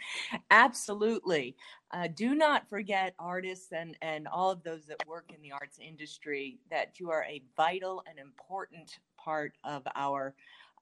Absolutely. 0.51 1.57
Uh, 1.91 2.09
do 2.09 2.35
not 2.35 2.69
forget 2.69 3.15
artists 3.19 3.73
and, 3.73 3.97
and 4.03 4.29
all 4.29 4.51
of 4.51 4.63
those 4.63 4.87
that 4.87 5.07
work 5.07 5.33
in 5.35 5.41
the 5.43 5.53
arts 5.53 5.79
industry 5.79 6.59
that 6.71 6.99
you 7.01 7.11
are 7.11 7.25
a 7.25 7.43
vital 7.57 8.03
and 8.09 8.19
important 8.19 8.99
part 9.17 9.57
of 9.65 9.83
our 9.95 10.35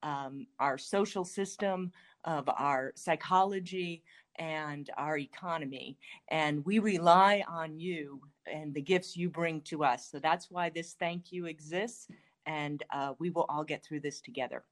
um, 0.03 0.47
our 0.59 0.77
social 0.77 1.25
system, 1.25 1.91
of 2.25 2.47
our 2.51 2.93
psychology, 2.95 4.03
and 4.37 4.91
our 4.99 5.17
economy. 5.17 5.97
And 6.29 6.63
we 6.67 6.79
rely 6.79 7.43
on 7.49 7.79
you 7.81 8.21
and 8.53 8.75
the 8.75 8.81
gifts 8.81 9.17
you 9.17 9.29
bring 9.29 9.61
to 9.63 9.85
us. 9.85 10.11
So 10.11 10.19
that's 10.19 10.51
why 10.51 10.71
this 10.71 10.95
thank 10.99 11.33
you 11.33 11.47
exists. 11.47 12.09
And 12.47 12.83
uh, 12.93 13.15
we 13.19 13.31
will 13.31 13.47
all 13.49 13.65
get 13.65 13.85
through 13.85 14.01
this 14.01 14.21
together. 14.21 14.65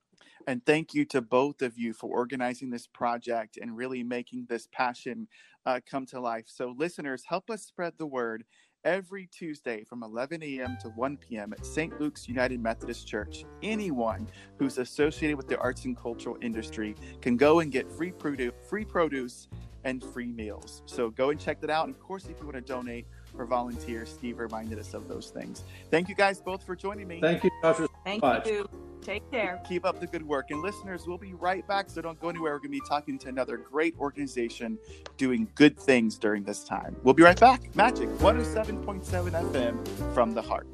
And 0.46 0.64
thank 0.66 0.94
you 0.94 1.04
to 1.06 1.22
both 1.22 1.62
of 1.62 1.78
you 1.78 1.92
for 1.92 2.10
organizing 2.10 2.70
this 2.70 2.86
project 2.86 3.58
and 3.60 3.76
really 3.76 4.02
making 4.02 4.46
this 4.48 4.68
passion 4.72 5.28
uh, 5.66 5.80
come 5.88 6.06
to 6.06 6.20
life. 6.20 6.44
So, 6.48 6.74
listeners, 6.76 7.24
help 7.26 7.50
us 7.50 7.62
spread 7.62 7.94
the 7.96 8.06
word 8.06 8.44
every 8.84 9.28
Tuesday 9.28 9.84
from 9.84 10.02
11 10.02 10.42
a.m. 10.42 10.76
to 10.80 10.88
1 10.88 11.16
p.m. 11.18 11.52
at 11.52 11.64
St. 11.64 12.00
Luke's 12.00 12.28
United 12.28 12.60
Methodist 12.60 13.06
Church. 13.06 13.44
Anyone 13.62 14.28
who's 14.58 14.78
associated 14.78 15.36
with 15.36 15.48
the 15.48 15.58
arts 15.58 15.84
and 15.84 15.96
cultural 15.96 16.36
industry 16.40 16.96
can 17.20 17.36
go 17.36 17.60
and 17.60 17.70
get 17.70 17.90
free 17.90 18.12
free 18.68 18.84
produce 18.84 19.48
and 19.84 20.02
free 20.02 20.32
meals. 20.32 20.82
So 20.86 21.10
go 21.10 21.30
and 21.30 21.40
check 21.40 21.60
that 21.60 21.70
out. 21.70 21.86
And 21.86 21.94
of 21.94 22.00
course, 22.00 22.26
if 22.26 22.38
you 22.40 22.46
want 22.46 22.54
to 22.54 22.60
donate 22.60 23.06
or 23.36 23.46
volunteer, 23.46 24.06
Steve 24.06 24.38
reminded 24.38 24.78
us 24.78 24.94
of 24.94 25.08
those 25.08 25.30
things. 25.30 25.64
Thank 25.90 26.08
you 26.08 26.14
guys 26.14 26.40
both 26.40 26.64
for 26.64 26.76
joining 26.76 27.08
me. 27.08 27.20
Thank 27.20 27.44
you, 27.44 27.50
Dr. 27.62 27.88
Thank 28.04 28.22
much. 28.22 28.46
you. 28.46 28.68
Take 29.02 29.28
care. 29.32 29.60
Keep 29.68 29.84
up 29.84 29.98
the 29.98 30.06
good 30.06 30.26
work. 30.26 30.50
And 30.50 30.62
listeners, 30.62 31.06
we'll 31.06 31.18
be 31.18 31.34
right 31.34 31.66
back. 31.66 31.90
So 31.90 32.00
don't 32.00 32.20
go 32.20 32.28
anywhere. 32.28 32.52
We're 32.52 32.58
going 32.58 32.70
to 32.70 32.80
be 32.80 32.88
talking 32.88 33.18
to 33.18 33.28
another 33.28 33.56
great 33.56 33.96
organization 33.98 34.78
doing 35.16 35.48
good 35.56 35.76
things 35.76 36.16
during 36.16 36.44
this 36.44 36.62
time. 36.62 36.94
We'll 37.02 37.14
be 37.14 37.24
right 37.24 37.38
back. 37.38 37.74
Magic 37.74 38.08
107.7 38.18 39.02
FM 39.52 40.14
from 40.14 40.34
the 40.34 40.42
heart. 40.42 40.68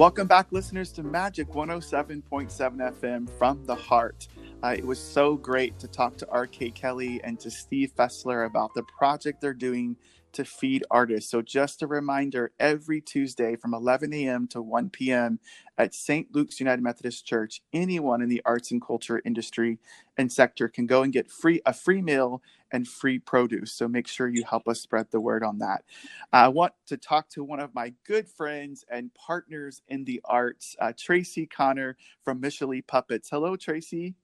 Welcome 0.00 0.28
back, 0.28 0.50
listeners, 0.50 0.92
to 0.92 1.02
Magic 1.02 1.48
107.7 1.48 2.50
FM 2.50 3.28
from 3.38 3.66
the 3.66 3.74
heart. 3.74 4.28
Uh, 4.64 4.68
it 4.68 4.82
was 4.82 4.98
so 4.98 5.36
great 5.36 5.78
to 5.78 5.86
talk 5.86 6.16
to 6.16 6.26
RK 6.32 6.74
Kelly 6.74 7.20
and 7.22 7.38
to 7.38 7.50
Steve 7.50 7.92
Fessler 7.94 8.46
about 8.46 8.72
the 8.72 8.82
project 8.84 9.42
they're 9.42 9.52
doing 9.52 9.94
to 10.32 10.44
feed 10.44 10.84
artists. 10.90 11.30
So, 11.30 11.42
just 11.42 11.82
a 11.82 11.86
reminder 11.86 12.52
every 12.58 13.00
Tuesday 13.00 13.56
from 13.56 13.74
11 13.74 14.12
a.m. 14.12 14.46
to 14.48 14.62
1 14.62 14.90
p.m. 14.90 15.38
at 15.78 15.94
St. 15.94 16.34
Luke's 16.34 16.60
United 16.60 16.82
Methodist 16.82 17.26
Church, 17.26 17.62
anyone 17.72 18.22
in 18.22 18.28
the 18.28 18.42
arts 18.44 18.70
and 18.70 18.80
culture 18.84 19.22
industry 19.24 19.78
and 20.16 20.32
sector 20.32 20.68
can 20.68 20.86
go 20.86 21.02
and 21.02 21.12
get 21.12 21.30
free 21.30 21.60
a 21.66 21.72
free 21.72 22.02
meal 22.02 22.42
and 22.72 22.86
free 22.86 23.18
produce. 23.18 23.72
So, 23.72 23.88
make 23.88 24.08
sure 24.08 24.28
you 24.28 24.44
help 24.48 24.68
us 24.68 24.80
spread 24.80 25.06
the 25.10 25.20
word 25.20 25.42
on 25.42 25.58
that. 25.58 25.84
I 26.32 26.48
want 26.48 26.74
to 26.86 26.96
talk 26.96 27.28
to 27.30 27.44
one 27.44 27.60
of 27.60 27.74
my 27.74 27.92
good 28.06 28.28
friends 28.28 28.84
and 28.90 29.12
partners 29.14 29.82
in 29.88 30.04
the 30.04 30.20
arts, 30.24 30.76
uh, 30.80 30.92
Tracey 30.96 31.46
Connor 31.46 31.96
from 32.24 32.40
Michelee 32.40 32.86
Puppets. 32.86 33.30
Hello, 33.30 33.56
Tracey. 33.56 34.14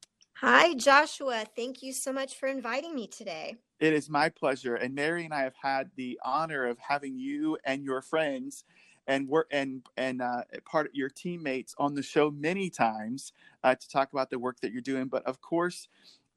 Hi, 0.41 0.75
Joshua. 0.75 1.47
Thank 1.57 1.83
you 1.83 1.93
so 1.93 2.13
much 2.13 2.37
for 2.37 2.47
inviting 2.47 2.95
me 2.95 3.07
today. 3.07 3.57
It 3.79 3.93
is 3.93 4.09
my 4.09 4.29
pleasure. 4.31 4.75
And 4.75 4.95
Mary 4.95 5.25
and 5.25 5.35
I 5.35 5.43
have 5.43 5.57
had 5.63 5.91
the 5.97 6.19
honor 6.25 6.65
of 6.67 6.79
having 6.79 7.19
you 7.19 7.59
and 7.65 7.85
your 7.85 8.01
friends 8.01 8.65
and 9.07 9.29
work 9.29 9.47
and 9.53 9.83
and 9.97 10.23
uh, 10.23 10.43
part 10.65 10.87
of 10.87 10.95
your 10.95 11.11
teammates 11.11 11.75
on 11.79 11.95
the 11.95 12.03
show 12.03 12.31
many 12.31 12.71
times 12.71 13.33
uh, 13.63 13.75
to 13.75 13.89
talk 13.89 14.13
about 14.13 14.31
the 14.31 14.39
work 14.39 14.61
that 14.61 14.73
you're 14.73 14.81
doing. 14.81 15.07
But 15.09 15.25
of 15.27 15.41
course, 15.41 15.89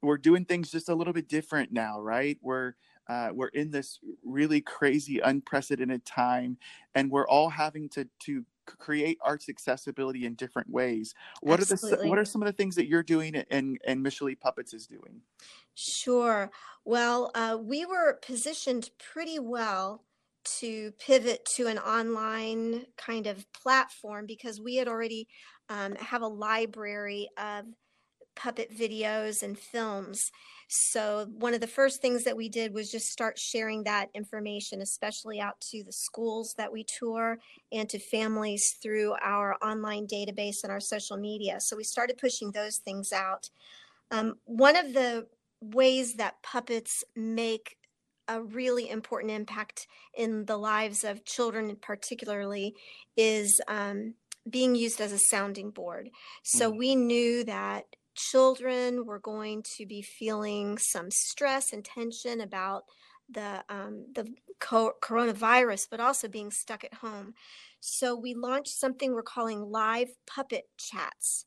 we're 0.02 0.18
doing 0.18 0.44
things 0.44 0.70
just 0.70 0.88
a 0.88 0.94
little 0.94 1.12
bit 1.14 1.28
different 1.28 1.72
now, 1.72 2.00
right? 2.00 2.38
We're 2.42 2.74
uh, 3.08 3.30
we're 3.32 3.48
in 3.48 3.70
this 3.70 3.98
really 4.22 4.60
crazy, 4.60 5.18
unprecedented 5.18 6.04
time, 6.04 6.58
and 6.94 7.10
we're 7.10 7.26
all 7.26 7.48
having 7.50 7.88
to 7.90 8.06
to 8.20 8.44
create 8.66 9.18
arts 9.22 9.48
accessibility 9.48 10.24
in 10.24 10.34
different 10.34 10.70
ways. 10.70 11.14
What 11.40 11.60
Absolutely. 11.60 11.98
are 11.98 12.02
the 12.02 12.08
what 12.08 12.18
are 12.18 12.24
some 12.24 12.42
of 12.42 12.46
the 12.46 12.52
things 12.52 12.76
that 12.76 12.86
you're 12.86 13.02
doing 13.02 13.36
and 13.36 13.78
and 13.86 14.04
Michelee 14.04 14.38
Puppets 14.38 14.74
is 14.74 14.86
doing? 14.86 15.22
Sure. 15.74 16.50
Well, 16.84 17.30
uh, 17.34 17.58
we 17.60 17.84
were 17.84 18.18
positioned 18.22 18.90
pretty 18.98 19.38
well 19.38 20.04
to 20.58 20.92
pivot 20.92 21.44
to 21.56 21.66
an 21.66 21.78
online 21.78 22.86
kind 22.96 23.26
of 23.26 23.46
platform 23.52 24.26
because 24.26 24.60
we 24.60 24.76
had 24.76 24.88
already 24.88 25.28
um, 25.68 25.94
have 25.96 26.22
a 26.22 26.26
library 26.26 27.28
of 27.38 27.66
puppet 28.36 28.70
videos 28.76 29.42
and 29.42 29.58
films. 29.58 30.30
So 30.72 31.26
one 31.36 31.52
of 31.52 31.60
the 31.60 31.66
first 31.66 32.00
things 32.00 32.22
that 32.22 32.36
we 32.36 32.48
did 32.48 32.72
was 32.72 32.92
just 32.92 33.10
start 33.10 33.40
sharing 33.40 33.82
that 33.84 34.08
information, 34.14 34.80
especially 34.80 35.40
out 35.40 35.60
to 35.72 35.82
the 35.82 35.92
schools 35.92 36.54
that 36.58 36.72
we 36.72 36.84
tour 36.84 37.38
and 37.72 37.88
to 37.88 37.98
families 37.98 38.76
through 38.80 39.16
our 39.20 39.56
online 39.64 40.06
database 40.06 40.62
and 40.62 40.70
our 40.70 40.78
social 40.78 41.16
media. 41.16 41.60
So 41.60 41.76
we 41.76 41.82
started 41.82 42.18
pushing 42.18 42.52
those 42.52 42.76
things 42.76 43.12
out. 43.12 43.50
Um, 44.12 44.36
one 44.44 44.76
of 44.76 44.92
the 44.92 45.26
ways 45.60 46.14
that 46.14 46.40
puppets 46.44 47.02
make 47.16 47.76
a 48.28 48.40
really 48.40 48.88
important 48.88 49.32
impact 49.32 49.88
in 50.14 50.44
the 50.44 50.56
lives 50.56 51.02
of 51.02 51.24
children, 51.24 51.76
particularly, 51.82 52.76
is 53.16 53.60
um, 53.66 54.14
being 54.48 54.76
used 54.76 55.00
as 55.00 55.12
a 55.12 55.18
sounding 55.18 55.70
board. 55.70 56.10
So 56.44 56.70
Mm. 56.70 56.78
we 56.78 56.94
knew 56.94 57.44
that 57.44 57.96
children 58.14 59.06
were 59.06 59.18
going 59.18 59.62
to 59.76 59.86
be 59.86 60.02
feeling 60.02 60.78
some 60.78 61.10
stress 61.10 61.72
and 61.72 61.84
tension 61.84 62.40
about 62.40 62.84
the 63.28 63.64
um, 63.68 64.06
the 64.14 64.26
co- 64.58 64.94
coronavirus, 65.00 65.88
but 65.90 66.00
also 66.00 66.28
being 66.28 66.50
stuck 66.50 66.84
at 66.84 66.94
home. 66.94 67.34
So 67.80 68.16
we 68.16 68.34
launched 68.34 68.78
something 68.78 69.12
we're 69.12 69.22
calling 69.22 69.60
live 69.60 70.08
puppet 70.26 70.64
chats 70.76 71.46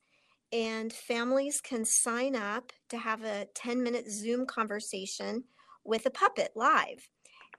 and 0.54 0.94
families 0.94 1.60
can 1.60 1.84
sign 1.84 2.36
up 2.36 2.72
to 2.90 2.98
have 2.98 3.24
a 3.24 3.48
10 3.56 3.82
minute 3.82 4.10
Zoom 4.10 4.46
conversation 4.46 5.44
with 5.84 6.06
a 6.06 6.12
puppet 6.12 6.52
live. 6.56 7.10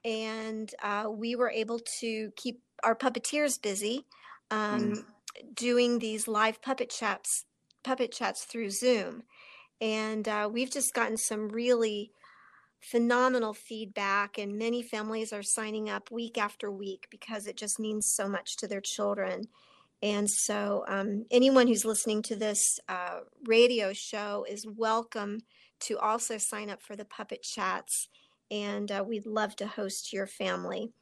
And 0.05 0.73
uh, 0.81 1.07
we 1.11 1.35
were 1.35 1.51
able 1.51 1.81
to 2.01 2.31
keep 2.37 2.63
our 2.85 2.95
puppeteers 2.95 3.61
busy 3.61 4.07
um, 4.51 5.05
doing 5.55 5.99
these 5.99 6.29
live 6.29 6.63
puppet 6.63 6.89
chats, 6.91 7.45
puppet 7.85 8.13
chats 8.13 8.45
through 8.45 8.71
Zoom. 8.71 9.23
And 9.81 10.27
uh, 10.27 10.49
we've 10.53 10.71
just 10.71 10.95
gotten 10.95 11.17
some 11.17 11.49
really 11.49 12.11
phenomenal 12.81 13.55
feedback, 13.55 14.39
and 14.39 14.59
many 14.59 14.83
families 14.83 15.33
are 15.33 15.43
signing 15.43 15.89
up 15.89 16.11
week 16.11 16.37
after 16.39 16.71
week 16.71 17.07
because 17.11 17.47
it 17.47 17.57
just 17.57 17.79
means 17.79 18.13
so 18.15 18.29
much 18.29 18.57
to 18.57 18.69
their 18.69 18.81
children. 18.81 19.49
And 20.03 20.29
so, 20.29 20.85
um, 20.87 21.25
anyone 21.31 21.67
who's 21.67 21.85
listening 21.85 22.23
to 22.25 22.37
this 22.37 22.79
uh, 22.89 23.21
radio 23.47 23.93
show 23.95 24.45
is 24.49 24.67
welcome 24.67 25.41
to 25.81 25.99
also 25.99 26.37
sign 26.37 26.69
up 26.69 26.83
for 26.83 26.95
the 26.95 27.07
puppet 27.07 27.43
chats. 27.43 28.09
And 28.51 28.93
uh, 28.93 29.03
we'd 29.07 29.27
love 29.27 29.57
to 29.57 29.67
host 29.67 30.13
your 30.13 30.27
family. 30.27 30.93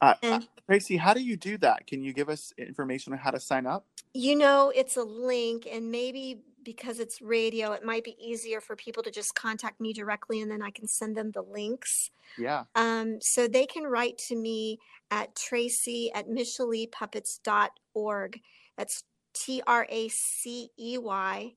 Uh, 0.00 0.04
uh, 0.04 0.14
And 0.22 0.48
Tracey, 0.66 0.96
how 0.96 1.14
do 1.14 1.22
you 1.22 1.36
do 1.36 1.58
that? 1.58 1.86
Can 1.86 2.02
you 2.02 2.12
give 2.12 2.28
us 2.28 2.52
information 2.58 3.12
on 3.12 3.20
how 3.20 3.30
to 3.30 3.40
sign 3.40 3.66
up? 3.66 3.86
You 4.12 4.36
know, 4.36 4.72
it's 4.74 4.96
a 4.96 5.02
link, 5.02 5.66
and 5.70 5.90
maybe 5.90 6.42
because 6.64 6.98
it's 7.00 7.20
radio, 7.22 7.72
it 7.72 7.84
might 7.84 8.04
be 8.04 8.16
easier 8.20 8.60
for 8.60 8.76
people 8.76 9.02
to 9.02 9.10
just 9.10 9.34
contact 9.34 9.80
me 9.80 9.92
directly 9.92 10.40
and 10.40 10.48
then 10.50 10.62
I 10.62 10.70
can 10.70 10.86
send 10.86 11.14
them 11.16 11.32
the 11.32 11.42
links. 11.42 12.10
Yeah. 12.38 12.62
Um, 12.74 13.18
so 13.20 13.48
they 13.48 13.66
can 13.66 13.84
write 13.84 14.18
to 14.28 14.36
me 14.36 14.78
at 15.10 15.34
tracy 15.34 16.10
at 16.14 16.28
micheleepuppets.org. 16.28 18.40
That's 18.76 19.02
T 19.34 19.62
R 19.66 19.86
A 19.90 20.08
C 20.08 20.68
E 20.78 20.98
Y 20.98 21.54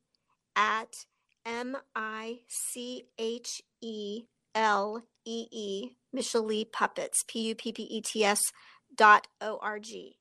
at 0.55 0.93
M 1.45 1.77
I 1.95 2.39
C 2.48 3.03
H 3.17 3.62
E 3.81 4.24
L 4.55 5.03
E 5.25 5.48
E, 5.51 5.98
Michelee 6.15 6.72
Puppets, 6.72 7.24
P 7.27 7.48
U 7.50 7.55
P 7.55 7.72
P 7.72 7.83
E 7.83 8.01
T 8.01 8.24
S 8.24 8.39
dot 8.95 9.27
O 9.41 9.60
R 9.62 9.79
G. 9.79 10.17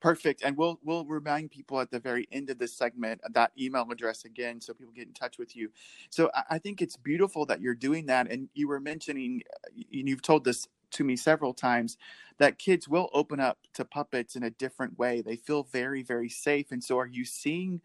Perfect. 0.00 0.42
And 0.44 0.56
we'll 0.56 0.78
we'll 0.84 1.06
remind 1.06 1.50
people 1.50 1.80
at 1.80 1.90
the 1.90 1.98
very 1.98 2.28
end 2.30 2.50
of 2.50 2.58
this 2.58 2.76
segment 2.76 3.20
that 3.32 3.52
email 3.58 3.86
address 3.90 4.24
again 4.24 4.60
so 4.60 4.74
people 4.74 4.92
get 4.94 5.06
in 5.08 5.14
touch 5.14 5.38
with 5.38 5.56
you. 5.56 5.70
So 6.10 6.30
I, 6.34 6.42
I 6.50 6.58
think 6.58 6.82
it's 6.82 6.96
beautiful 6.96 7.46
that 7.46 7.60
you're 7.60 7.74
doing 7.74 8.06
that. 8.06 8.30
And 8.30 8.48
you 8.54 8.68
were 8.68 8.78
mentioning 8.80 9.42
uh, 9.64 9.70
and 9.92 10.08
you've 10.08 10.22
told 10.22 10.44
this 10.44 10.68
to 10.92 11.02
me 11.04 11.16
several 11.16 11.54
times 11.54 11.96
that 12.38 12.58
kids 12.58 12.88
will 12.88 13.08
open 13.12 13.40
up 13.40 13.58
to 13.74 13.84
puppets 13.84 14.36
in 14.36 14.42
a 14.42 14.50
different 14.50 14.98
way. 14.98 15.22
They 15.22 15.36
feel 15.36 15.64
very, 15.64 16.02
very 16.02 16.28
safe. 16.28 16.70
And 16.70 16.84
so 16.84 16.98
are 16.98 17.06
you 17.06 17.24
seeing 17.24 17.80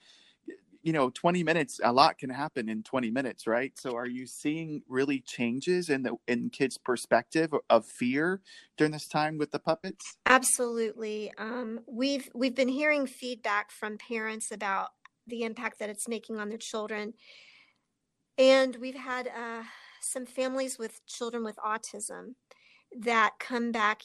you 0.84 0.94
know 0.94 1.10
20 1.12 1.44
minutes 1.44 1.80
a 1.84 1.92
lot 1.92 2.18
can 2.18 2.30
happen 2.30 2.70
in 2.70 2.84
20 2.84 3.12
minutes 3.12 3.48
right 3.48 3.74
so 3.78 3.96
are 3.96 4.08
you 4.08 4.26
seeing 4.26 4.82
really 4.88 5.20
changes 5.20 5.90
in 5.90 6.04
the 6.04 6.16
in 6.28 6.50
kids 6.50 6.78
perspective 6.78 7.54
of 7.70 7.86
fear 7.86 8.42
during 8.78 8.92
this 8.92 9.08
time 9.08 9.38
with 9.38 9.52
the 9.52 9.60
puppets 9.60 10.18
Absolutely. 10.32 11.30
Um, 11.38 11.82
we've 11.88 12.30
we've 12.34 12.56
been 12.56 12.70
hearing 12.70 13.06
feedback 13.06 13.70
from 13.70 13.98
parents 13.98 14.50
about 14.50 14.92
the 15.28 15.44
impact 15.44 15.80
that 15.80 15.90
it's 15.90 16.08
making 16.08 16.40
on 16.40 16.48
their 16.48 16.58
children, 16.58 17.14
and 18.38 18.78
we've 18.78 18.96
had 18.96 19.28
uh, 19.28 19.64
some 20.02 20.26
families 20.26 20.80
with 20.80 21.06
children 21.06 21.44
with 21.44 21.58
autism 21.58 22.36
that 22.98 23.34
come 23.40 23.74
back 23.74 24.04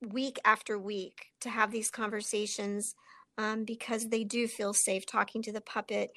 week 0.00 0.40
after 0.44 0.76
week 0.76 1.26
to 1.40 1.50
have 1.50 1.70
these 1.70 1.90
conversations 1.90 2.96
um, 3.40 3.64
because 3.64 4.08
they 4.08 4.24
do 4.24 4.46
feel 4.48 4.74
safe 4.74 5.06
talking 5.06 5.42
to 5.42 5.52
the 5.52 5.60
puppet. 5.62 6.10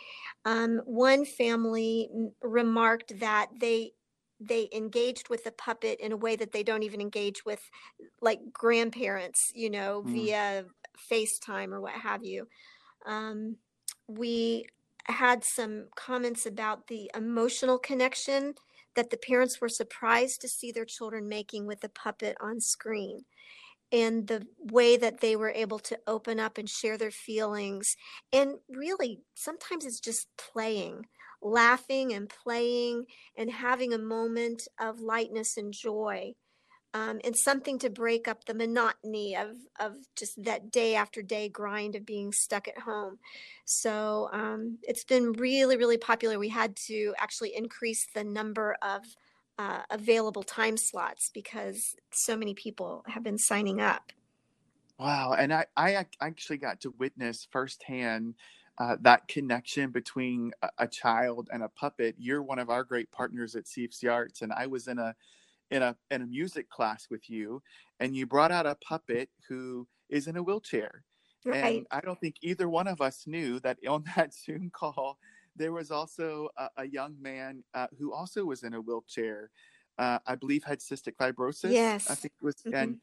Um, 0.45 0.81
one 0.85 1.25
family 1.25 2.09
remarked 2.41 3.19
that 3.19 3.47
they 3.59 3.93
they 4.39 4.67
engaged 4.73 5.29
with 5.29 5.43
the 5.45 5.51
puppet 5.53 5.99
in 6.01 6.11
a 6.11 6.17
way 6.17 6.35
that 6.35 6.51
they 6.51 6.63
don't 6.63 6.83
even 6.83 6.99
engage 6.99 7.45
with 7.45 7.61
like 8.21 8.39
grandparents, 8.51 9.51
you 9.55 9.69
know, 9.69 10.03
Mm. 10.03 10.11
via 10.11 10.65
FaceTime 11.11 11.71
or 11.71 11.81
what 11.81 11.93
have 11.93 12.23
you. 12.25 12.47
Um, 13.05 13.57
we 14.07 14.65
had 15.05 15.43
some 15.43 15.89
comments 15.95 16.45
about 16.45 16.87
the 16.87 17.11
emotional 17.15 17.77
connection 17.79 18.55
that 18.95 19.09
the 19.09 19.17
parents 19.17 19.59
were 19.61 19.69
surprised 19.69 20.41
to 20.41 20.47
see 20.49 20.71
their 20.71 20.85
children 20.85 21.27
making 21.27 21.65
with 21.67 21.81
the 21.81 21.89
puppet 21.89 22.37
on 22.41 22.61
screen 22.61 23.25
and 23.93 24.25
the 24.25 24.45
way 24.59 24.97
that 24.97 25.21
they 25.21 25.35
were 25.35 25.51
able 25.51 25.77
to 25.77 25.99
open 26.07 26.39
up 26.39 26.57
and 26.57 26.67
share 26.67 26.97
their 26.97 27.11
feelings. 27.11 27.95
And 28.33 28.55
really, 28.67 29.21
sometimes 29.35 29.85
it's 29.85 29.99
just 29.99 30.27
playing, 30.35 31.05
laughing 31.43 32.11
and 32.11 32.27
playing 32.27 33.05
and 33.37 33.51
having 33.51 33.93
a 33.93 33.99
moment 33.99 34.67
of 34.81 34.99
lightness 34.99 35.57
and 35.57 35.71
joy. 35.71 36.33
Um, 36.95 37.19
and 37.23 37.35
something 37.35 37.79
to 37.79 37.89
break 37.89 38.27
up 38.27 38.45
the 38.45 38.53
monotony 38.53 39.35
of, 39.35 39.55
of 39.79 39.93
just 40.15 40.43
that 40.43 40.69
day 40.69 40.93
after 40.93 41.23
day 41.23 41.49
grind 41.49 41.95
of 41.95 42.05
being 42.05 42.31
stuck 42.31 42.67
at 42.67 42.77
home. 42.77 43.17
So 43.65 44.29
um, 44.31 44.77
it's 44.83 45.03
been 45.03 45.31
really, 45.31 45.75
really 45.75 45.97
popular. 45.97 46.37
We 46.37 46.49
had 46.49 46.75
to 46.87 47.15
actually 47.17 47.55
increase 47.55 48.05
the 48.13 48.23
number 48.23 48.77
of 48.83 49.01
uh, 49.57 49.83
available 49.89 50.43
time 50.43 50.77
slots 50.77 51.29
because 51.33 51.95
so 52.11 52.35
many 52.35 52.53
people 52.53 53.03
have 53.07 53.23
been 53.23 53.37
signing 53.37 53.81
up. 53.81 54.11
Wow, 54.99 55.33
and 55.33 55.53
I 55.53 55.65
I 55.75 56.05
actually 56.21 56.57
got 56.57 56.81
to 56.81 56.91
witness 56.99 57.47
firsthand 57.51 58.35
uh, 58.77 58.97
that 59.01 59.27
connection 59.27 59.91
between 59.91 60.51
a, 60.61 60.69
a 60.79 60.87
child 60.87 61.49
and 61.51 61.63
a 61.63 61.69
puppet. 61.69 62.15
You're 62.17 62.43
one 62.43 62.59
of 62.59 62.69
our 62.69 62.83
great 62.83 63.11
partners 63.11 63.55
at 63.55 63.65
CFC 63.65 64.11
Arts, 64.11 64.41
and 64.41 64.53
I 64.53 64.67
was 64.67 64.87
in 64.87 64.99
a 64.99 65.15
in 65.71 65.81
a 65.83 65.95
in 66.11 66.21
a 66.21 66.27
music 66.27 66.69
class 66.69 67.07
with 67.09 67.29
you, 67.29 67.61
and 67.99 68.15
you 68.15 68.25
brought 68.27 68.51
out 68.51 68.67
a 68.67 68.75
puppet 68.75 69.29
who 69.49 69.87
is 70.09 70.27
in 70.27 70.37
a 70.37 70.43
wheelchair, 70.43 71.03
Right. 71.45 71.63
and 71.65 71.87
I 71.91 72.01
don't 72.01 72.19
think 72.19 72.35
either 72.41 72.69
one 72.69 72.87
of 72.87 73.01
us 73.01 73.25
knew 73.27 73.59
that 73.61 73.79
on 73.87 74.03
that 74.15 74.33
Zoom 74.33 74.69
call 74.71 75.17
there 75.55 75.71
was 75.73 75.91
also 75.91 76.49
a, 76.57 76.69
a 76.77 76.85
young 76.87 77.21
man 77.21 77.63
uh, 77.73 77.87
who 77.97 78.13
also 78.13 78.45
was 78.45 78.63
in 78.63 78.73
a 78.73 78.81
wheelchair. 78.81 79.51
Uh, 79.97 80.19
I 80.25 80.35
believe 80.35 80.63
had 80.63 80.79
cystic 80.79 81.15
fibrosis. 81.17 81.91
Yes, 81.91 82.07
I 82.07 82.15
think 82.15 82.33
it 82.41 82.45
was, 82.45 82.65
Mhm. 82.65 82.71
and 82.71 82.99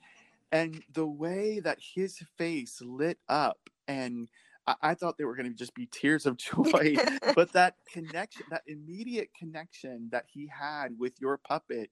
and 0.52 0.82
the 0.90 1.06
way 1.06 1.60
that 1.60 1.78
his 1.94 2.18
face 2.36 2.80
lit 2.82 3.18
up 3.28 3.70
and 3.88 4.28
I, 4.66 4.76
I 4.82 4.94
thought 4.94 5.16
they 5.18 5.24
were 5.24 5.36
going 5.36 5.48
to 5.50 5.54
just 5.56 5.74
be 5.74 5.86
tears 5.86 6.26
of 6.26 6.36
joy 6.38 7.00
but 7.34 7.52
that 7.52 7.76
connection 7.86 8.46
that 8.48 8.62
immediate 8.66 9.34
connection 9.34 10.08
that 10.10 10.26
he 10.28 10.46
had 10.48 10.98
with 10.98 11.20
your 11.20 11.38
puppet 11.38 11.90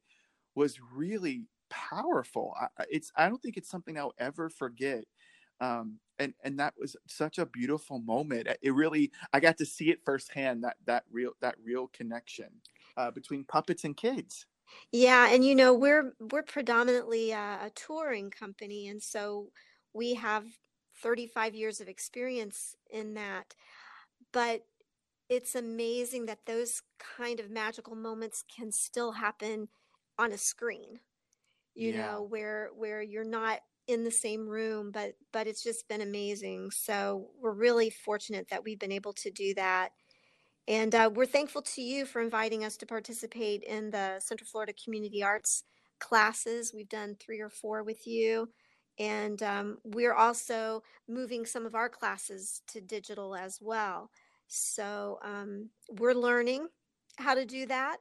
was 0.55 0.81
really 0.81 1.47
powerful 1.71 2.55
I, 2.61 2.69
I- 2.79 2.87
it's 2.91 3.13
i 3.17 3.29
don't 3.29 3.41
think 3.43 3.57
it's 3.57 3.69
something 3.71 3.99
i'll 3.99 4.15
ever 4.19 4.49
forget 4.51 5.05
um 5.61 6.01
and 6.19 6.35
and 6.43 6.59
that 6.59 6.75
was 6.79 6.97
such 7.07 7.39
a 7.39 7.47
beautiful 7.47 7.99
moment 7.99 8.49
it 8.63 8.71
really 8.73 9.13
i 9.33 9.41
got 9.41 9.57
to 9.59 9.67
see 9.67 9.91
it 9.91 10.05
firsthand 10.05 10.65
that 10.65 10.77
that 10.85 11.05
real 11.11 11.33
that 11.41 11.57
real 11.63 11.89
connection 11.89 12.61
uh, 12.97 13.11
between 13.11 13.45
puppets 13.45 13.85
and 13.85 13.97
kids 13.97 14.47
Yeah, 14.93 15.29
and 15.31 15.45
you 15.45 15.55
know, 15.55 15.75
we're 15.75 16.15
we're 16.21 16.43
predominantly 16.43 17.31
a, 17.33 17.67
a 17.67 17.71
touring 17.75 18.31
company, 18.31 18.89
and 18.89 19.03
so 19.03 19.53
we 19.93 20.15
have 20.15 20.59
35 20.95 21.55
years 21.55 21.81
of 21.81 21.89
experience 21.89 22.75
in 22.91 23.15
that. 23.15 23.55
But 24.33 24.67
it's 25.29 25.55
amazing 25.55 26.27
that 26.27 26.47
those 26.47 26.83
kind 26.99 27.41
of 27.41 27.51
magical 27.51 27.97
moments 27.97 28.45
can 28.49 28.73
still 28.73 29.13
happen 29.13 29.69
on 30.19 30.33
a 30.33 30.39
screen 30.39 31.01
you 31.75 31.93
Yeah. 31.93 31.93
know 31.93 32.23
where 32.23 32.71
where 32.75 33.03
you're 33.03 33.25
not 33.25 33.61
in 33.89 34.05
the 34.05 34.11
same 34.11 34.47
room 34.47 34.91
but 34.93 35.15
but 35.33 35.47
it's 35.47 35.63
just 35.63 35.89
been 35.89 36.03
amazing. 36.03 36.71
So 36.71 37.31
we're 37.41 37.53
really 37.53 37.91
fortunate 37.91 38.49
that 38.51 38.63
we've 38.63 38.79
been 38.79 38.93
able 38.93 39.15
to 39.15 39.31
do 39.31 39.55
that. 39.55 39.91
And 40.69 40.95
uh, 40.95 41.11
we're 41.13 41.27
thankful 41.27 41.63
to 41.63 41.83
you 41.83 42.05
for 42.05 42.21
inviting 42.21 42.65
us 42.65 42.77
to 42.79 42.87
participate 42.87 43.63
in 43.65 43.91
the 43.91 44.21
central 44.21 44.47
florida 44.47 44.75
community 44.85 45.23
arts 45.23 45.65
classes. 45.99 46.73
We've 46.75 46.89
done 46.89 47.17
three 47.19 47.41
or 47.41 47.49
four 47.51 47.83
with 47.83 48.07
you. 48.07 48.51
And 48.99 49.43
um, 49.43 49.79
we're 49.85 50.15
also 50.15 50.83
moving 51.09 51.47
some 51.47 51.65
of 51.65 51.75
our 51.75 51.89
classes 51.89 52.63
to 52.69 52.81
digital 52.81 53.35
as 53.35 53.59
well. 53.61 54.11
So 54.49 55.19
um, 55.23 55.71
we're 55.99 56.15
learning 56.15 56.69
how 57.17 57.35
to 57.35 57.45
do 57.45 57.67
that 57.67 57.99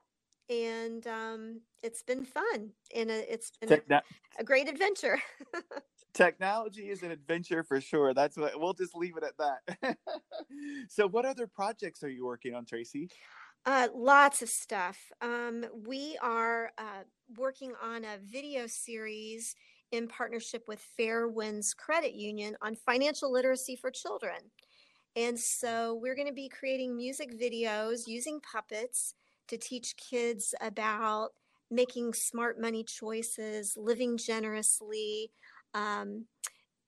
and 0.50 1.06
um, 1.08 1.62
it's 1.84 2.04
been 2.04 2.26
fun 2.26 2.72
and 2.96 3.10
uh, 3.10 3.22
it's 3.30 3.52
been 3.60 3.70
Techno- 3.70 4.02
a 4.40 4.44
great 4.44 4.68
adventure. 4.68 5.20
technology 6.14 6.90
is 6.90 7.04
an 7.04 7.12
adventure 7.12 7.64
for 7.64 7.80
sure. 7.80 8.14
That's 8.14 8.38
what 8.38 8.60
we'll 8.60 8.74
just 8.74 8.96
leave 8.96 9.16
it 9.18 9.24
at 9.24 9.38
that. 9.38 9.98
so, 10.90 11.08
what 11.08 11.26
other 11.26 11.48
projects 11.48 12.04
are 12.04 12.10
you 12.10 12.26
working 12.26 12.56
on, 12.56 12.66
Tracey? 12.66 13.10
Uh, 13.66 13.88
lots 13.94 14.42
of 14.42 14.50
stuff. 14.50 14.98
Um, 15.22 15.66
we 15.86 16.18
are 16.22 16.72
uh, 16.78 17.04
working 17.38 17.74
on 17.84 18.06
a 18.06 18.18
video 18.24 18.66
series 18.66 19.56
in 19.92 20.08
partnership 20.08 20.64
with 20.68 20.80
Fair 20.80 21.28
Winds 21.28 21.74
Credit 21.74 22.14
Union 22.14 22.56
on 22.62 22.76
financial 22.76 23.32
literacy 23.32 23.76
for 23.76 23.92
children. 23.92 24.38
And 25.16 25.40
so 25.40 25.98
we're 26.02 26.16
going 26.16 26.28
to 26.28 26.34
be 26.34 26.50
creating 26.50 26.96
music 26.96 27.40
videos 27.40 28.02
using 28.06 28.40
puppets 28.40 29.16
to 29.48 29.58
teach 29.58 29.96
kids 29.98 30.54
about 30.62 31.30
making 31.70 32.14
smart 32.14 32.60
money 32.60 32.84
choices, 32.84 33.76
living 33.78 34.18
generously, 34.18 35.32
um, 35.74 36.26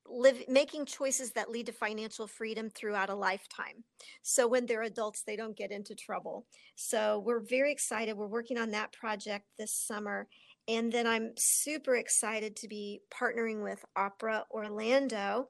live, 0.07 0.43
making 0.47 0.85
choices 0.85 1.31
that 1.31 1.49
lead 1.49 1.65
to 1.67 1.71
financial 1.71 2.27
freedom 2.27 2.69
throughout 2.69 3.09
a 3.09 3.15
lifetime. 3.15 3.83
So 4.21 4.47
when 4.47 4.65
they're 4.65 4.83
adults, 4.83 5.23
they 5.23 5.35
don't 5.35 5.57
get 5.57 5.71
into 5.71 5.95
trouble. 5.95 6.45
So 6.75 7.21
we're 7.25 7.41
very 7.41 7.71
excited. 7.71 8.17
We're 8.17 8.27
working 8.27 8.57
on 8.57 8.71
that 8.71 8.93
project 8.93 9.45
this 9.57 9.73
summer. 9.73 10.27
And 10.67 10.91
then 10.91 11.07
I'm 11.07 11.31
super 11.35 11.95
excited 11.95 12.55
to 12.57 12.67
be 12.67 13.01
partnering 13.11 13.63
with 13.63 13.83
Opera 13.95 14.45
Orlando 14.51 15.49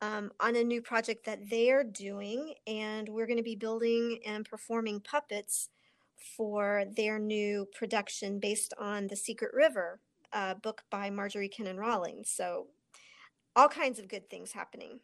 um, 0.00 0.30
on 0.40 0.56
a 0.56 0.64
new 0.64 0.82
project 0.82 1.26
that 1.26 1.48
they're 1.50 1.84
doing. 1.84 2.54
And 2.66 3.08
we're 3.08 3.26
going 3.26 3.38
to 3.38 3.42
be 3.42 3.56
building 3.56 4.18
and 4.26 4.44
performing 4.44 5.00
puppets 5.00 5.68
for 6.36 6.84
their 6.96 7.18
new 7.18 7.66
production 7.76 8.38
based 8.38 8.74
on 8.78 9.06
The 9.06 9.16
Secret 9.16 9.52
River, 9.54 10.00
uh, 10.32 10.54
book 10.54 10.82
by 10.90 11.10
Marjorie 11.10 11.48
Kinnan 11.48 11.78
Rawlings. 11.78 12.30
So 12.30 12.66
all 13.54 13.68
kinds 13.68 13.98
of 13.98 14.08
good 14.08 14.28
things 14.28 14.52
happening. 14.52 15.00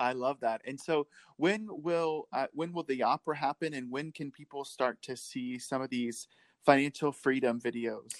I 0.00 0.12
love 0.12 0.40
that. 0.40 0.60
And 0.66 0.78
so, 0.78 1.06
when 1.36 1.68
will 1.70 2.28
uh, 2.32 2.46
when 2.52 2.72
will 2.72 2.82
the 2.82 3.02
opera 3.02 3.36
happen, 3.36 3.74
and 3.74 3.90
when 3.90 4.10
can 4.10 4.30
people 4.30 4.64
start 4.64 5.00
to 5.02 5.16
see 5.16 5.58
some 5.58 5.82
of 5.82 5.90
these 5.90 6.26
financial 6.66 7.12
freedom 7.12 7.60
videos? 7.60 8.12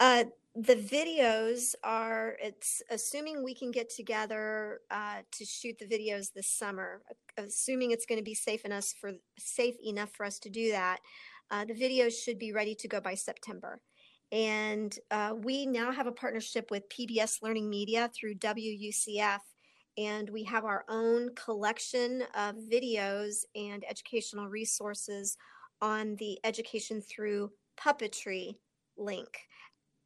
Uh, 0.00 0.24
the 0.56 0.74
videos 0.74 1.74
are 1.84 2.36
it's 2.42 2.82
assuming 2.90 3.44
we 3.44 3.54
can 3.54 3.70
get 3.70 3.88
together 3.88 4.80
uh, 4.90 5.18
to 5.30 5.44
shoot 5.44 5.78
the 5.78 5.86
videos 5.86 6.32
this 6.32 6.50
summer 6.50 7.02
assuming 7.36 7.92
it's 7.92 8.04
going 8.04 8.18
to 8.18 8.24
be 8.24 8.34
safe 8.34 8.64
enough 8.64 8.92
for 9.00 9.12
safe 9.38 9.76
enough 9.84 10.10
for 10.10 10.26
us 10.26 10.40
to 10.40 10.50
do 10.50 10.72
that 10.72 10.98
uh, 11.50 11.64
the 11.64 11.74
videos 11.74 12.12
should 12.12 12.38
be 12.38 12.52
ready 12.52 12.74
to 12.74 12.88
go 12.88 13.00
by 13.00 13.14
september 13.14 13.80
and 14.32 14.98
uh, 15.10 15.34
we 15.42 15.66
now 15.66 15.90
have 15.90 16.06
a 16.06 16.12
partnership 16.12 16.70
with 16.70 16.88
pbs 16.88 17.42
learning 17.42 17.68
media 17.68 18.10
through 18.14 18.34
wucf 18.34 19.40
and 19.98 20.30
we 20.30 20.44
have 20.44 20.64
our 20.64 20.84
own 20.88 21.34
collection 21.34 22.22
of 22.34 22.54
videos 22.72 23.44
and 23.54 23.84
educational 23.88 24.48
resources 24.48 25.36
on 25.82 26.16
the 26.16 26.38
education 26.44 27.00
through 27.00 27.50
puppetry 27.78 28.54
link 28.96 29.28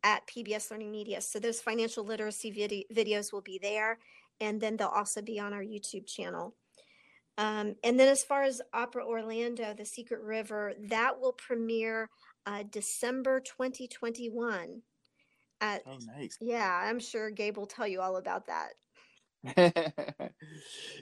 at 0.05 0.27
PBS 0.27 0.71
Learning 0.71 0.93
Media. 0.93 1.21
So 1.21 1.39
those 1.39 1.61
financial 1.61 2.05
literacy 2.05 2.51
vid- 2.51 2.85
videos 2.95 3.33
will 3.33 3.41
be 3.41 3.59
there, 3.61 3.99
and 4.41 4.61
then 4.61 4.77
they'll 4.77 4.89
also 4.89 5.23
be 5.23 5.41
on 5.41 5.53
our 5.53 5.63
YouTube 5.63 6.07
channel. 6.07 6.55
Um, 7.37 7.75
and 7.83 7.99
then 7.99 8.09
as 8.09 8.23
far 8.23 8.43
as 8.43 8.63
Opera 8.73 9.05
Orlando, 9.05 9.75
The 9.75 9.85
Secret 9.85 10.21
River, 10.23 10.75
that 10.89 11.21
will 11.21 11.33
premiere 11.33 12.11
uh, 12.47 12.63
December 12.71 13.41
2021. 13.41 14.83
At, 15.61 15.83
Oh, 15.87 15.99
nice. 16.17 16.37
yeah, 16.41 16.83
I'm 16.85 17.01
sure 17.01 17.31
Gabe 17.31 17.57
will 17.57 17.67
tell 17.67 17.87
you 17.87 18.01
all 18.01 18.17
about 18.17 18.47
that. 18.47 18.75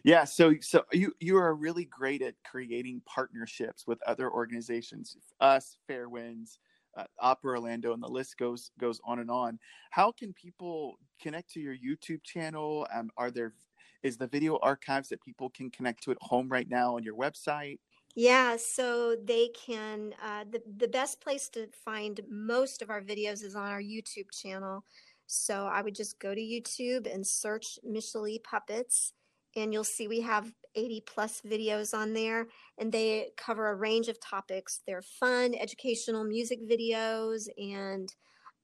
yeah 0.05 0.25
so 0.25 0.53
so 0.61 0.83
you 0.93 1.13
you 1.21 1.37
are 1.37 1.55
really 1.55 1.85
great 1.85 2.23
at 2.23 2.35
creating 2.45 3.01
partnerships 3.07 3.87
with 3.87 4.03
other 4.05 4.33
organizations 4.33 5.17
us 5.41 5.77
fair 5.87 6.09
winds 6.09 6.59
uh, 6.97 7.05
opera 7.21 7.53
orlando 7.53 7.93
and 7.93 8.03
the 8.03 8.09
list 8.09 8.37
goes 8.39 8.73
goes 8.81 9.01
on 9.05 9.21
and 9.21 9.31
on 9.31 9.59
how 9.91 10.11
can 10.11 10.33
people 10.33 10.97
connect 11.21 11.51
to 11.53 11.61
your 11.61 11.77
youtube 11.77 12.23
channel 12.25 12.85
um, 12.93 13.11
are 13.17 13.31
there 13.31 13.55
is 14.03 14.17
the 14.19 14.27
video 14.27 14.59
archives 14.59 15.09
that 15.09 15.23
people 15.23 15.51
can 15.51 15.71
connect 15.71 16.03
to 16.05 16.11
at 16.11 16.19
home 16.21 16.49
right 16.49 16.69
now 16.69 16.97
on 16.97 17.03
your 17.05 17.17
website 17.17 17.79
Yeah, 18.15 18.57
so 18.57 19.17
they 19.17 19.49
can. 19.49 20.15
Uh, 20.21 20.45
the 20.45 20.63
the 20.67 20.89
best 20.89 21.21
place 21.21 21.49
to 21.51 21.69
find 21.69 22.21
most 22.29 22.83
of 22.83 22.91
our 22.91 23.01
videos 23.01 23.43
is 23.43 23.57
on 23.57 23.71
our 23.71 23.81
YouTube 23.81 24.31
channel. 24.33 24.85
So 25.27 25.67
I 25.67 25.81
would 25.83 25.95
just 25.95 26.19
go 26.19 26.35
to 26.35 26.41
YouTube 26.41 27.13
and 27.13 27.27
search 27.27 27.79
Michelee 27.87 28.43
Puppets, 28.43 29.15
and 29.57 29.73
you'll 29.73 29.85
see 29.85 30.09
we 30.09 30.21
have 30.21 30.53
80 30.75 31.01
plus 31.01 31.41
videos 31.41 31.97
on 31.97 32.13
there, 32.13 32.49
and 32.79 32.93
they 32.93 33.31
cover 33.39 33.69
a 33.71 33.75
range 33.77 34.09
of 34.09 34.21
topics. 34.21 34.83
They're 34.87 35.03
fun, 35.03 35.55
educational 35.55 36.25
music 36.25 36.61
videos, 36.69 37.49
and 37.57 38.15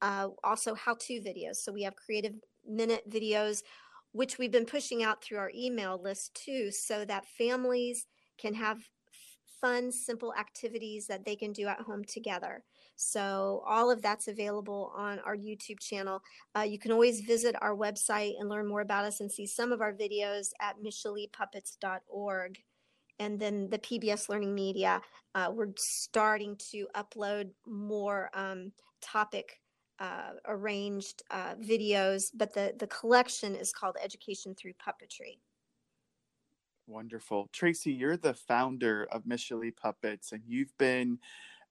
uh, 0.02 0.28
also 0.44 0.74
how-to 0.74 1.20
videos. 1.20 1.56
So 1.56 1.72
we 1.72 1.82
have 1.82 1.96
creative 1.96 2.34
minute 2.66 3.08
videos, 3.08 3.62
which 4.12 4.38
we've 4.38 4.52
been 4.52 4.66
pushing 4.66 5.02
out 5.02 5.22
through 5.22 5.38
our 5.38 5.52
email 5.54 6.00
list 6.02 6.34
too, 6.34 6.70
so 6.70 7.04
that 7.04 7.26
families 7.26 8.06
can 8.38 8.54
have 8.54 8.78
fun, 9.60 9.90
simple 9.90 10.32
activities 10.38 11.06
that 11.06 11.24
they 11.24 11.36
can 11.36 11.52
do 11.52 11.66
at 11.66 11.80
home 11.80 12.04
together. 12.04 12.62
So, 12.96 13.62
all 13.66 13.90
of 13.90 14.02
that's 14.02 14.28
available 14.28 14.92
on 14.96 15.20
our 15.20 15.36
YouTube 15.36 15.80
channel. 15.80 16.20
Uh, 16.56 16.62
you 16.62 16.78
can 16.78 16.92
always 16.92 17.20
visit 17.20 17.54
our 17.60 17.76
website 17.76 18.32
and 18.38 18.48
learn 18.48 18.68
more 18.68 18.80
about 18.80 19.04
us 19.04 19.20
and 19.20 19.30
see 19.30 19.46
some 19.46 19.72
of 19.72 19.80
our 19.80 19.92
videos 19.92 20.48
at 20.60 20.76
micheleepuppets.org. 20.84 22.58
And 23.20 23.38
then 23.38 23.68
the 23.70 23.78
PBS 23.78 24.28
Learning 24.28 24.54
Media, 24.54 25.00
uh, 25.34 25.50
we're 25.52 25.72
starting 25.76 26.56
to 26.72 26.86
upload 26.96 27.50
more 27.66 28.30
um, 28.34 28.72
topic 29.00 29.60
uh, 29.98 30.32
arranged 30.46 31.22
uh, 31.30 31.54
videos, 31.56 32.30
but 32.34 32.52
the, 32.54 32.74
the 32.78 32.86
collection 32.86 33.54
is 33.54 33.72
called 33.72 33.96
Education 34.02 34.54
Through 34.54 34.74
Puppetry. 34.74 35.38
Wonderful. 36.86 37.48
Tracey, 37.52 37.92
you're 37.92 38.16
the 38.16 38.34
founder 38.34 39.06
of 39.12 39.24
Michelee 39.24 39.76
Puppets, 39.76 40.32
and 40.32 40.42
you've 40.46 40.76
been 40.78 41.18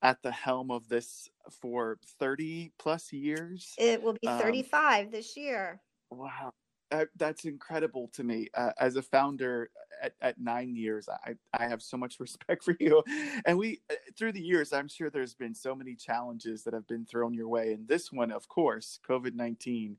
at 0.02 0.22
the 0.22 0.32
helm 0.32 0.70
of 0.70 0.90
this 0.90 1.30
for 1.50 1.98
30 2.20 2.72
plus 2.78 3.12
years. 3.12 3.74
It 3.80 4.02
will 4.04 4.16
be 4.22 4.28
Um, 4.28 4.40
35 4.40 5.12
this 5.12 5.36
year. 5.36 5.82
Wow. 6.12 6.52
Uh, 6.92 7.06
that's 7.18 7.44
incredible 7.44 8.10
to 8.14 8.24
me. 8.24 8.48
Uh, 8.54 8.72
as 8.80 8.96
a 8.96 9.02
founder 9.02 9.70
at, 10.02 10.14
at 10.22 10.40
nine 10.40 10.76
years, 10.76 11.10
I, 11.10 11.36
I 11.54 11.68
have 11.68 11.82
so 11.82 11.98
much 11.98 12.18
respect 12.20 12.64
for 12.64 12.76
you. 12.80 13.04
And 13.46 13.58
we, 13.58 13.82
uh, 13.92 13.96
through 14.18 14.32
the 14.34 14.42
years, 14.42 14.72
I'm 14.72 14.88
sure 14.88 15.10
there's 15.10 15.34
been 15.34 15.54
so 15.54 15.76
many 15.76 15.96
challenges 15.96 16.64
that 16.64 16.74
have 16.74 16.88
been 16.88 17.06
thrown 17.06 17.34
your 17.34 17.50
way. 17.50 17.74
And 17.74 17.88
this 17.88 18.12
one, 18.12 18.32
of 18.32 18.48
course, 18.48 19.00
COVID 19.08 19.36
19, 19.36 19.98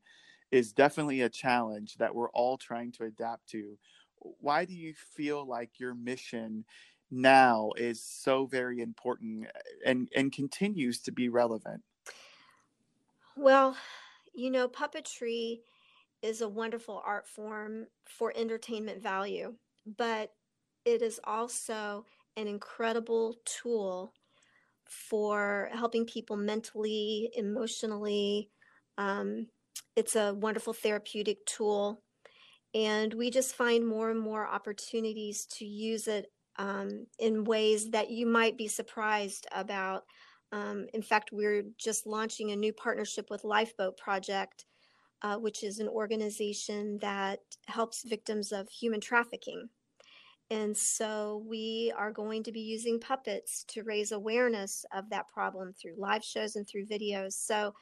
is 0.50 0.72
definitely 0.72 1.22
a 1.22 1.28
challenge 1.28 1.96
that 1.96 2.14
we're 2.14 2.30
all 2.30 2.56
trying 2.56 2.92
to 2.92 3.04
adapt 3.04 3.48
to. 3.50 3.76
Why 4.40 4.64
do 4.64 4.74
you 4.74 4.94
feel 4.94 5.46
like 5.46 5.78
your 5.78 5.94
mission 5.94 6.64
now 7.10 7.70
is 7.76 8.02
so 8.02 8.46
very 8.46 8.80
important 8.80 9.46
and, 9.84 10.08
and 10.16 10.32
continues 10.32 11.00
to 11.00 11.12
be 11.12 11.28
relevant? 11.28 11.82
Well, 13.36 13.76
you 14.34 14.50
know, 14.50 14.68
puppetry 14.68 15.60
is 16.22 16.40
a 16.40 16.48
wonderful 16.48 17.02
art 17.04 17.26
form 17.26 17.86
for 18.04 18.32
entertainment 18.36 19.02
value, 19.02 19.54
but 19.96 20.30
it 20.84 21.02
is 21.02 21.20
also 21.24 22.04
an 22.36 22.48
incredible 22.48 23.36
tool 23.44 24.12
for 24.88 25.68
helping 25.72 26.06
people 26.06 26.36
mentally, 26.36 27.30
emotionally. 27.34 28.50
Um, 28.96 29.46
it's 29.96 30.16
a 30.16 30.34
wonderful 30.34 30.72
therapeutic 30.72 31.44
tool. 31.46 32.02
And 32.74 33.12
we 33.14 33.30
just 33.30 33.54
find 33.54 33.86
more 33.86 34.10
and 34.10 34.20
more 34.20 34.46
opportunities 34.46 35.46
to 35.56 35.64
use 35.64 36.06
it 36.06 36.26
um, 36.58 37.06
in 37.18 37.44
ways 37.44 37.90
that 37.90 38.10
you 38.10 38.26
might 38.26 38.58
be 38.58 38.68
surprised 38.68 39.46
about. 39.52 40.04
Um, 40.52 40.86
in 40.94 41.02
fact, 41.02 41.30
we're 41.32 41.64
just 41.78 42.06
launching 42.06 42.50
a 42.50 42.56
new 42.56 42.72
partnership 42.72 43.28
with 43.30 43.44
Lifeboat 43.44 43.96
Project, 43.96 44.64
uh, 45.22 45.36
which 45.36 45.64
is 45.64 45.78
an 45.78 45.88
organization 45.88 46.98
that 46.98 47.40
helps 47.66 48.04
victims 48.04 48.52
of 48.52 48.68
human 48.68 49.00
trafficking. 49.00 49.68
And 50.50 50.74
so 50.74 51.44
we 51.46 51.92
are 51.96 52.10
going 52.10 52.42
to 52.44 52.52
be 52.52 52.60
using 52.60 52.98
puppets 52.98 53.64
to 53.68 53.82
raise 53.82 54.12
awareness 54.12 54.84
of 54.94 55.10
that 55.10 55.28
problem 55.28 55.74
through 55.74 55.94
live 55.98 56.24
shows 56.24 56.56
and 56.56 56.66
through 56.66 56.86
videos. 56.86 57.34
So 57.34 57.74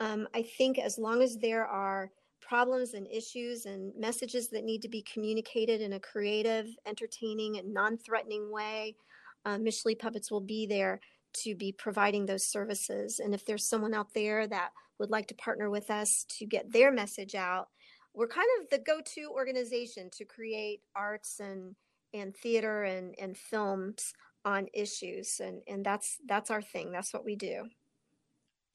um, 0.00 0.26
I 0.34 0.42
think 0.42 0.78
as 0.78 0.98
long 0.98 1.22
as 1.22 1.36
there 1.36 1.66
are 1.66 2.10
problems 2.40 2.94
and 2.94 3.06
issues 3.10 3.66
and 3.66 3.92
messages 3.98 4.48
that 4.48 4.64
need 4.64 4.82
to 4.82 4.88
be 4.88 5.02
communicated 5.02 5.80
in 5.80 5.94
a 5.94 6.00
creative, 6.00 6.66
entertaining, 6.86 7.58
and 7.58 7.72
non 7.72 7.98
threatening 7.98 8.50
way, 8.50 8.96
uh, 9.44 9.58
Puppets 9.98 10.30
will 10.30 10.40
be 10.40 10.66
there 10.66 11.00
to 11.42 11.54
be 11.54 11.72
providing 11.72 12.26
those 12.26 12.46
services. 12.46 13.20
And 13.20 13.34
if 13.34 13.44
there's 13.44 13.68
someone 13.68 13.94
out 13.94 14.14
there 14.14 14.46
that 14.46 14.70
would 14.98 15.10
like 15.10 15.26
to 15.28 15.34
partner 15.34 15.70
with 15.70 15.90
us 15.90 16.24
to 16.38 16.46
get 16.46 16.72
their 16.72 16.92
message 16.92 17.34
out, 17.34 17.68
we're 18.14 18.28
kind 18.28 18.46
of 18.60 18.70
the 18.70 18.78
go 18.78 19.00
to 19.14 19.30
organization 19.30 20.08
to 20.16 20.24
create 20.24 20.80
arts 20.94 21.40
and 21.40 21.74
and 22.12 22.36
theater 22.36 22.84
and, 22.84 23.14
and 23.18 23.36
films 23.36 24.12
on 24.44 24.68
issues. 24.72 25.40
And, 25.40 25.62
and 25.66 25.84
that's 25.84 26.18
that's 26.26 26.50
our 26.50 26.62
thing. 26.62 26.92
That's 26.92 27.12
what 27.12 27.24
we 27.24 27.34
do. 27.34 27.64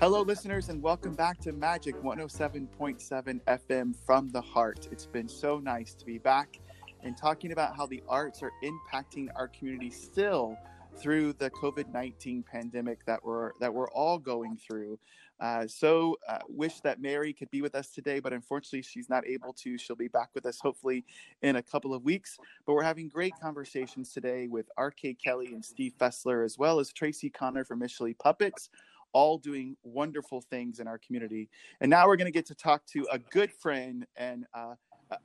Hello, 0.01 0.23
listeners, 0.23 0.69
and 0.69 0.81
welcome 0.81 1.13
back 1.13 1.37
to 1.41 1.51
Magic 1.51 1.95
107.7 2.01 3.39
FM 3.39 3.95
from 4.03 4.31
the 4.31 4.41
heart. 4.41 4.87
It's 4.91 5.05
been 5.05 5.29
so 5.29 5.59
nice 5.59 5.93
to 5.93 6.07
be 6.07 6.17
back 6.17 6.59
and 7.03 7.15
talking 7.15 7.51
about 7.51 7.77
how 7.77 7.85
the 7.85 8.01
arts 8.09 8.41
are 8.41 8.51
impacting 8.63 9.27
our 9.35 9.47
community 9.49 9.91
still 9.91 10.57
through 10.97 11.33
the 11.33 11.51
COVID 11.51 11.93
19 11.93 12.43
pandemic 12.51 13.05
that 13.05 13.23
we're, 13.23 13.51
that 13.59 13.71
we're 13.71 13.91
all 13.91 14.17
going 14.17 14.57
through. 14.57 14.97
Uh, 15.39 15.67
so, 15.67 16.17
uh, 16.27 16.39
wish 16.49 16.79
that 16.79 16.99
Mary 16.99 17.31
could 17.31 17.51
be 17.51 17.61
with 17.61 17.75
us 17.75 17.89
today, 17.91 18.19
but 18.19 18.33
unfortunately, 18.33 18.81
she's 18.81 19.07
not 19.07 19.25
able 19.27 19.53
to. 19.53 19.77
She'll 19.77 19.95
be 19.95 20.07
back 20.07 20.29
with 20.33 20.47
us 20.47 20.59
hopefully 20.59 21.05
in 21.43 21.57
a 21.57 21.63
couple 21.63 21.93
of 21.93 22.03
weeks. 22.03 22.39
But 22.65 22.73
we're 22.73 22.81
having 22.81 23.07
great 23.07 23.33
conversations 23.39 24.13
today 24.13 24.47
with 24.47 24.65
R.K. 24.77 25.17
Kelly 25.23 25.53
and 25.53 25.63
Steve 25.63 25.93
Fessler, 25.99 26.43
as 26.43 26.57
well 26.57 26.79
as 26.79 26.91
Tracey 26.91 27.29
Connor 27.29 27.65
from 27.65 27.81
Michelee 27.81 28.17
Puppets 28.17 28.69
all 29.13 29.37
doing 29.37 29.75
wonderful 29.83 30.41
things 30.41 30.79
in 30.79 30.87
our 30.87 30.97
community. 30.97 31.49
And 31.79 31.89
now 31.89 32.07
we're 32.07 32.17
going 32.17 32.25
to 32.25 32.31
get 32.31 32.45
to 32.47 32.55
talk 32.55 32.85
to 32.87 33.07
a 33.11 33.19
good 33.19 33.51
friend 33.51 34.05
and 34.15 34.45
uh, 34.53 34.75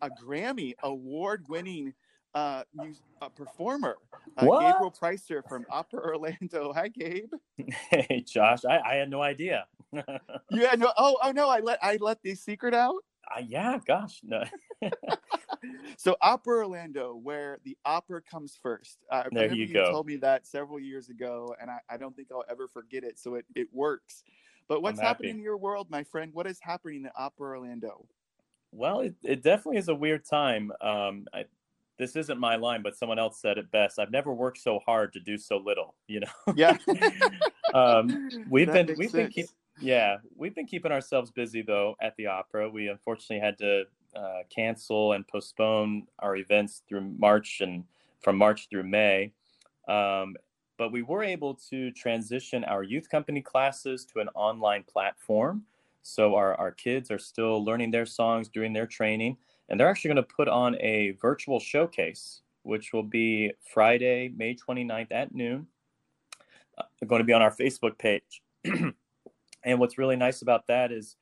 a 0.01 0.11
Grammy 0.11 0.75
award 0.83 1.45
winning 1.49 1.95
uh, 2.35 2.65
uh, 3.23 3.29
performer, 3.31 3.97
uh, 4.37 4.43
Gabriel 4.43 4.93
Preisser 4.93 5.43
from 5.49 5.65
Opera 5.71 6.01
Orlando. 6.01 6.73
Hi, 6.77 6.89
Gabe. 6.89 7.33
Hey, 7.91 8.23
Josh. 8.27 8.65
I, 8.69 8.79
I 8.79 8.95
had 8.97 9.09
no 9.09 9.23
idea. 9.23 9.67
yeah. 9.93 10.75
No. 10.77 10.93
Oh. 10.99 11.17
Oh 11.23 11.31
no. 11.31 11.49
I 11.49 11.61
let 11.61 11.79
I 11.83 11.97
let 11.99 12.21
the 12.23 12.35
secret 12.35 12.75
out. 12.75 13.03
Uh, 13.35 13.41
yeah. 13.47 13.79
Gosh. 13.87 14.21
No. 14.23 14.45
so 15.97 16.17
Opera 16.21 16.59
Orlando, 16.59 17.15
where 17.15 17.59
the 17.65 17.77
opera 17.85 18.21
comes 18.23 18.59
first. 18.61 18.99
Uh, 19.11 19.25
there 19.33 19.53
you, 19.53 19.67
you 19.67 19.75
go. 19.75 19.91
Told 19.91 20.07
me 20.07 20.17
that 20.17 20.47
several 20.47 20.79
years 20.79 21.09
ago, 21.09 21.55
and 21.61 21.71
I, 21.71 21.79
I, 21.89 21.97
don't 21.97 22.15
think 22.15 22.29
I'll 22.33 22.45
ever 22.51 22.69
forget 22.69 23.05
it. 23.05 23.19
So 23.19 23.35
it, 23.35 23.47
it 23.55 23.69
works. 23.73 24.23
But 24.69 24.83
what's 24.83 25.01
happening 25.01 25.37
in 25.37 25.43
your 25.43 25.57
world, 25.57 25.89
my 25.91 26.03
friend? 26.03 26.33
What 26.35 26.47
is 26.47 26.59
happening 26.61 27.05
in 27.05 27.11
Opera 27.17 27.59
Orlando? 27.59 28.07
Well, 28.73 29.01
it, 29.01 29.15
it 29.23 29.43
definitely 29.43 29.79
is 29.79 29.89
a 29.89 29.95
weird 29.95 30.25
time. 30.29 30.73
Um, 30.81 31.27
I, 31.33 31.45
this 31.99 32.17
isn't 32.17 32.39
my 32.39 32.57
line, 32.57 32.83
but 32.83 32.97
someone 32.97 33.19
else 33.19 33.41
said 33.41 33.59
it 33.59 33.71
best. 33.71 33.99
I've 33.99 34.11
never 34.11 34.33
worked 34.33 34.59
so 34.59 34.81
hard 34.85 35.13
to 35.15 35.21
do 35.21 35.39
so 35.39 35.57
little. 35.57 35.95
You 36.09 36.21
know. 36.21 36.55
Yeah. 36.55 36.77
um, 37.75 38.29
we've 38.51 38.67
that 38.67 38.87
been 38.87 38.97
we've 38.99 39.11
sense. 39.11 39.13
been 39.13 39.31
keep, 39.31 39.47
yeah 39.79 40.17
we've 40.35 40.55
been 40.55 40.67
keeping 40.67 40.91
ourselves 40.91 41.31
busy 41.31 41.63
though 41.63 41.97
at 42.01 42.15
the 42.17 42.27
opera. 42.27 42.69
We 42.69 42.89
unfortunately 42.89 43.45
had 43.45 43.59
to 43.59 43.85
uh, 44.17 44.43
cancel 44.49 45.13
and 45.13 45.27
postpone 45.27 46.07
our 46.21 46.37
events 46.37 46.83
through 46.89 47.03
March 47.19 47.61
and 47.61 47.85
from 48.21 48.37
March 48.37 48.69
through 48.71 48.85
May. 48.85 49.33
Um, 49.89 50.37
but 50.79 50.93
we 50.93 51.03
were 51.03 51.23
able 51.23 51.55
to 51.71 51.91
transition 51.93 52.65
our 52.65 52.83
youth 52.83 53.09
company 53.09 53.41
classes 53.41 54.05
to 54.07 54.21
an 54.21 54.29
online 54.35 54.83
platform. 54.83 55.63
So 56.03 56.35
our, 56.35 56.55
our 56.55 56.71
kids 56.71 57.11
are 57.11 57.19
still 57.19 57.65
learning 57.65 57.91
their 57.91 58.07
songs, 58.07 58.49
doing 58.49 58.73
their 58.73 58.87
training, 58.87 59.37
and 59.69 59.79
they're 59.79 59.89
actually 59.89 60.11
going 60.11 60.25
to 60.25 60.35
put 60.35 60.49
on 60.49 60.77
a 60.81 61.13
virtual 61.13 61.59
showcase, 61.59 62.43
which 62.63 62.93
will 62.93 63.03
be 63.03 63.53
Friday, 63.73 64.33
May 64.37 64.55
29th 64.55 65.11
at 65.11 65.35
noon. 65.35 65.67
Uh, 66.79 66.85
going 67.07 67.21
to 67.21 67.25
be 67.25 67.33
on 67.33 67.43
our 67.43 67.55
Facebook 67.55 67.99
page. 67.99 68.43
and 68.65 69.81
what's 69.81 69.99
really 69.99 70.17
nice 70.17 70.43
about 70.43 70.67
that 70.67 70.93
is 70.93 71.17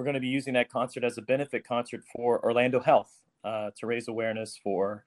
we're 0.00 0.04
going 0.04 0.14
to 0.14 0.20
be 0.20 0.28
using 0.28 0.54
that 0.54 0.70
concert 0.70 1.04
as 1.04 1.18
a 1.18 1.22
benefit 1.22 1.62
concert 1.62 2.02
for 2.16 2.42
Orlando 2.42 2.80
Health 2.80 3.12
uh, 3.44 3.70
to 3.76 3.86
raise 3.86 4.08
awareness 4.08 4.58
for 4.64 5.04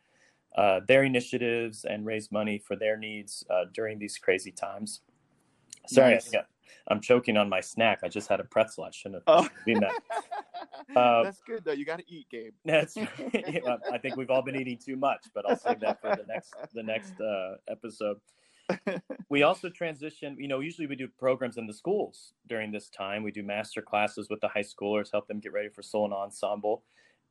uh, 0.56 0.82
their 0.88 1.04
initiatives 1.04 1.84
and 1.84 2.06
raise 2.06 2.32
money 2.32 2.60
for 2.60 2.76
their 2.76 2.96
needs 2.96 3.44
uh, 3.50 3.64
during 3.74 3.98
these 3.98 4.20
crazy 4.20 4.52
times. 4.52 5.02
Sorry, 5.88 6.14
nice. 6.14 6.32
I 6.36 6.94
am 6.94 7.02
choking 7.02 7.38
on 7.38 7.50
my 7.50 7.60
snack. 7.60 8.02
I 8.04 8.08
just 8.08 8.28
had 8.28 8.40
a 8.40 8.44
pretzel. 8.44 8.84
I 8.84 8.92
shouldn't 8.92 9.24
have 9.28 9.46
oh. 9.46 9.50
seen 9.66 9.80
that. 9.80 9.96
Uh, 10.96 11.24
that's 11.24 11.42
good 11.42 11.66
though. 11.66 11.72
You 11.72 11.86
got 11.86 11.98
to 11.98 12.06
eat, 12.08 12.28
Gabe. 12.30 12.54
That's. 12.64 12.96
I 13.92 13.98
think 14.00 14.16
we've 14.16 14.30
all 14.30 14.44
been 14.44 14.62
eating 14.62 14.78
too 14.78 14.96
much, 14.96 15.26
but 15.34 15.50
I'll 15.50 15.58
save 15.58 15.80
that 15.80 16.02
for 16.02 16.16
the 16.16 16.26
next 16.28 16.54
the 16.76 16.84
next 16.84 17.20
uh, 17.20 17.56
episode. 17.68 18.18
we 19.30 19.44
also 19.44 19.70
transition, 19.70 20.38
you 20.40 20.48
know, 20.48 20.60
usually 20.60 20.88
we 20.88 20.96
do 20.96 21.08
programs 21.08 21.58
in 21.58 21.68
the 21.68 21.74
schools 21.74 22.34
during 22.48 22.72
this 22.72 22.90
time. 22.90 23.24
We 23.24 23.32
do 23.32 23.44
master 23.44 23.82
classes 23.82 24.30
with 24.30 24.42
the 24.42 24.48
high 24.48 24.64
schoolers, 24.64 25.12
help 25.12 25.28
them 25.28 25.40
get 25.40 25.54
ready 25.54 25.70
for 25.70 25.82
solo 25.82 26.06
and 26.06 26.14
ensemble. 26.14 26.84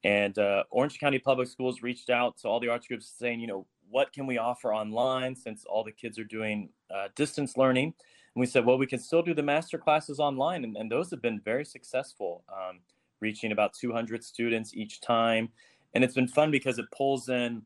And 0.05 0.37
uh, 0.39 0.65
Orange 0.71 0.99
County 0.99 1.19
Public 1.19 1.49
Schools 1.49 1.83
reached 1.83 2.11
out 2.11 2.37
to 2.39 2.49
all 2.49 2.61
the 2.61 2.69
arts 2.69 2.89
groups 2.89 3.13
saying, 3.19 3.41
you 3.41 3.47
know, 3.47 3.67
what 3.89 4.13
can 4.13 4.27
we 4.27 4.39
offer 4.39 4.75
online 4.75 5.37
since 5.37 5.65
all 5.65 5.85
the 5.85 5.93
kids 5.93 6.19
are 6.19 6.25
doing 6.25 6.71
uh, 6.95 7.09
distance 7.15 7.57
learning? 7.57 7.95
And 8.35 8.41
we 8.41 8.47
said, 8.47 8.65
well, 8.65 8.79
we 8.79 8.87
can 8.87 8.99
still 8.99 9.23
do 9.23 9.35
the 9.35 9.43
master 9.43 9.79
classes 9.79 10.19
online. 10.19 10.65
And, 10.65 10.77
and 10.77 10.91
those 10.91 11.11
have 11.11 11.23
been 11.23 11.41
very 11.45 11.65
successful. 11.65 12.43
Um, 12.49 12.81
reaching 13.23 13.53
about 13.53 13.73
200 13.73 14.23
students 14.23 14.75
each 14.75 15.01
time. 15.01 15.49
And 15.95 16.05
it's 16.05 16.15
been 16.15 16.29
fun 16.29 16.51
because 16.51 16.79
it 16.79 16.87
pulls 16.95 17.29
in 17.29 17.63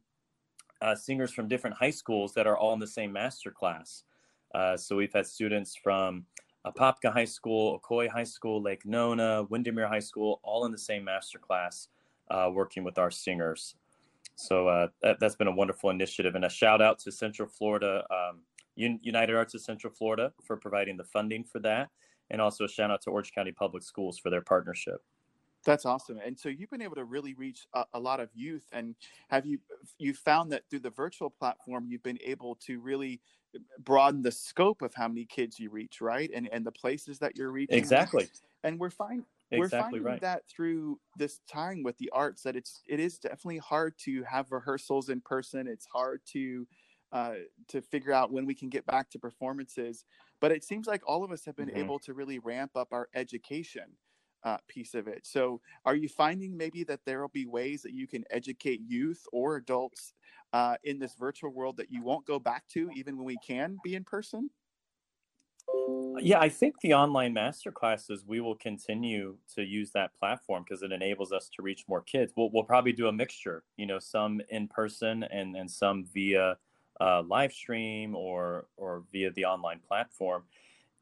uh, 0.83 0.95
singers 0.95 1.33
from 1.33 1.49
different 1.49 1.77
high 1.77 1.91
schools 1.91 2.33
that 2.35 2.47
are 2.47 2.57
all 2.57 2.73
in 2.73 2.81
the 2.81 2.87
same 2.87 3.12
master 3.12 3.51
class. 3.51 4.05
Uh, 4.55 4.77
so 4.77 4.97
we've 4.97 5.12
had 5.12 5.27
students 5.27 5.77
from 5.77 6.25
Apopka 6.67 7.12
High 7.12 7.25
School, 7.25 7.81
Ocoee 7.81 8.09
High 8.09 8.25
School, 8.25 8.62
Lake 8.62 8.85
Nona, 8.85 9.45
Windermere 9.45 9.89
High 9.89 10.01
School, 10.01 10.41
all 10.43 10.65
in 10.65 10.73
the 10.73 10.79
same 10.79 11.05
master 11.05 11.39
class, 11.39 11.89
uh, 12.31 12.51
working 12.53 12.85
with 12.85 12.99
our 12.99 13.11
singers. 13.11 13.77
So 14.35 14.69
uh, 14.69 14.89
that, 15.03 15.19
has 15.23 15.37
been 15.37 15.47
a 15.47 15.55
wonderful 15.55 15.91
initiative, 15.91 16.35
and 16.35 16.45
a 16.45 16.51
shout 16.51 16.83
out 16.83 16.99
to 17.01 17.12
Central 17.12 17.49
Florida 17.49 18.05
um, 18.11 18.41
United 18.75 19.35
Arts 19.35 19.55
of 19.55 19.62
Central 19.62 19.93
Florida 19.93 20.33
for 20.45 20.57
providing 20.57 20.97
the 20.97 21.05
funding 21.05 21.45
for 21.45 21.59
that, 21.61 21.89
and 22.31 22.41
also 22.41 22.65
a 22.65 22.69
shout 22.69 22.91
out 22.91 23.01
to 23.03 23.11
Orange 23.11 23.33
County 23.33 23.53
Public 23.53 23.83
Schools 23.83 24.19
for 24.19 24.29
their 24.29 24.43
partnership. 24.43 25.03
That's 25.66 25.85
awesome. 25.85 26.18
And 26.24 26.38
so 26.38 26.48
you've 26.48 26.70
been 26.70 26.81
able 26.81 26.94
to 26.94 27.05
really 27.05 27.35
reach 27.35 27.66
a, 27.74 27.85
a, 27.94 28.00
lot 28.00 28.20
of 28.20 28.31
youth. 28.35 28.64
And 28.72 28.94
have 29.29 29.44
you 29.44 29.59
you 29.98 30.14
found 30.14 30.52
that 30.52 30.62
through 30.70 30.79
the 30.79 30.90
virtual 30.90 31.29
platform, 31.29 31.87
you've 31.88 32.05
been 32.05 32.20
able 32.24 32.55
to 32.66 32.81
really 32.81 33.20
broaden 33.81 34.22
the 34.22 34.31
scope 34.31 34.81
of 34.81 34.94
how 34.94 35.09
many 35.09 35.24
kids 35.24 35.59
you 35.59 35.68
reach, 35.70 36.00
right? 36.00 36.31
And 36.33 36.48
and 36.52 36.64
the 36.64 36.72
places 36.72 37.18
that 37.18 37.37
you're 37.37 37.50
reaching. 37.50 37.76
Exactly. 37.76 38.29
And 38.62 38.79
we're 38.79 38.90
fine. 38.90 39.24
Exactly 39.50 39.59
we're 39.61 39.83
finding 39.83 40.02
right. 40.02 40.20
that 40.20 40.42
through 40.48 40.98
this 41.16 41.40
time 41.50 41.83
with 41.83 41.98
the 41.98 42.11
arts 42.12 42.42
that 42.42 42.57
it's 42.57 42.83
it 42.88 43.00
is 43.00 43.18
definitely 43.18 43.59
hard 43.59 43.94
to 44.05 44.22
have 44.22 44.52
rehearsals 44.52 45.09
in 45.09 45.20
person. 45.20 45.66
It's 45.66 45.87
hard 45.87 46.20
to 46.33 46.66
uh, 47.11 47.35
to 47.68 47.81
figure 47.81 48.12
out 48.12 48.31
when 48.31 48.46
we 48.46 48.55
can 48.55 48.68
get 48.68 48.87
back 48.87 49.11
to 49.11 49.18
performances. 49.18 50.05
But 50.40 50.52
it 50.52 50.62
seems 50.62 50.87
like 50.87 51.02
all 51.09 51.24
of 51.24 51.33
us 51.33 51.44
have 51.44 51.57
been 51.57 51.68
mm-hmm. 51.68 51.79
able 51.79 51.98
to 52.00 52.14
really 52.14 52.38
ramp 52.38 52.72
up 52.76 52.88
our 52.92 53.09
education 53.14 53.85
uh, 54.46 54.56
piece 54.68 54.94
of 54.94 55.09
it. 55.09 55.26
So, 55.26 55.61
are 55.85 55.96
you 55.96 56.09
finding 56.09 56.56
maybe 56.56 56.85
that 56.85 57.00
there 57.04 57.20
will 57.20 57.28
be 57.28 57.46
ways 57.46 57.82
that 57.82 57.92
you 57.92 58.06
can 58.06 58.24
educate 58.30 58.80
youth 58.87 59.22
or 59.32 59.56
adults 59.56 60.14
uh, 60.52 60.76
in 60.85 60.98
this 60.98 61.14
virtual 61.14 61.52
world 61.52 61.76
that 61.76 61.90
you 61.90 62.02
won't 62.02 62.24
go 62.26 62.38
back 62.38 62.64
to, 62.68 62.88
even 62.94 63.16
when 63.16 63.26
we 63.26 63.37
can 63.44 63.76
be 63.82 63.96
in 63.96 64.04
person? 64.04 64.48
Yeah, 66.18 66.40
I 66.40 66.48
think 66.48 66.76
the 66.80 66.94
online 66.94 67.35
master 67.35 67.70
classes 67.70 68.24
we 68.26 68.40
will 68.40 68.54
continue 68.54 69.37
to 69.54 69.62
use 69.62 69.90
that 69.90 70.14
platform 70.18 70.64
because 70.66 70.82
it 70.82 70.92
enables 70.92 71.32
us 71.32 71.50
to 71.56 71.62
reach 71.62 71.85
more 71.88 72.00
kids. 72.00 72.32
We'll, 72.37 72.50
we'll 72.50 72.64
probably 72.64 72.92
do 72.92 73.09
a 73.09 73.12
mixture, 73.12 73.64
you 73.76 73.87
know, 73.87 73.98
some 73.98 74.40
in 74.48 74.68
person 74.68 75.24
and 75.24 75.56
and 75.56 75.70
some 75.70 76.06
via 76.14 76.56
uh, 77.00 77.22
live 77.22 77.52
stream 77.52 78.14
or 78.14 78.66
or 78.76 79.04
via 79.12 79.30
the 79.32 79.44
online 79.44 79.80
platform. 79.87 80.44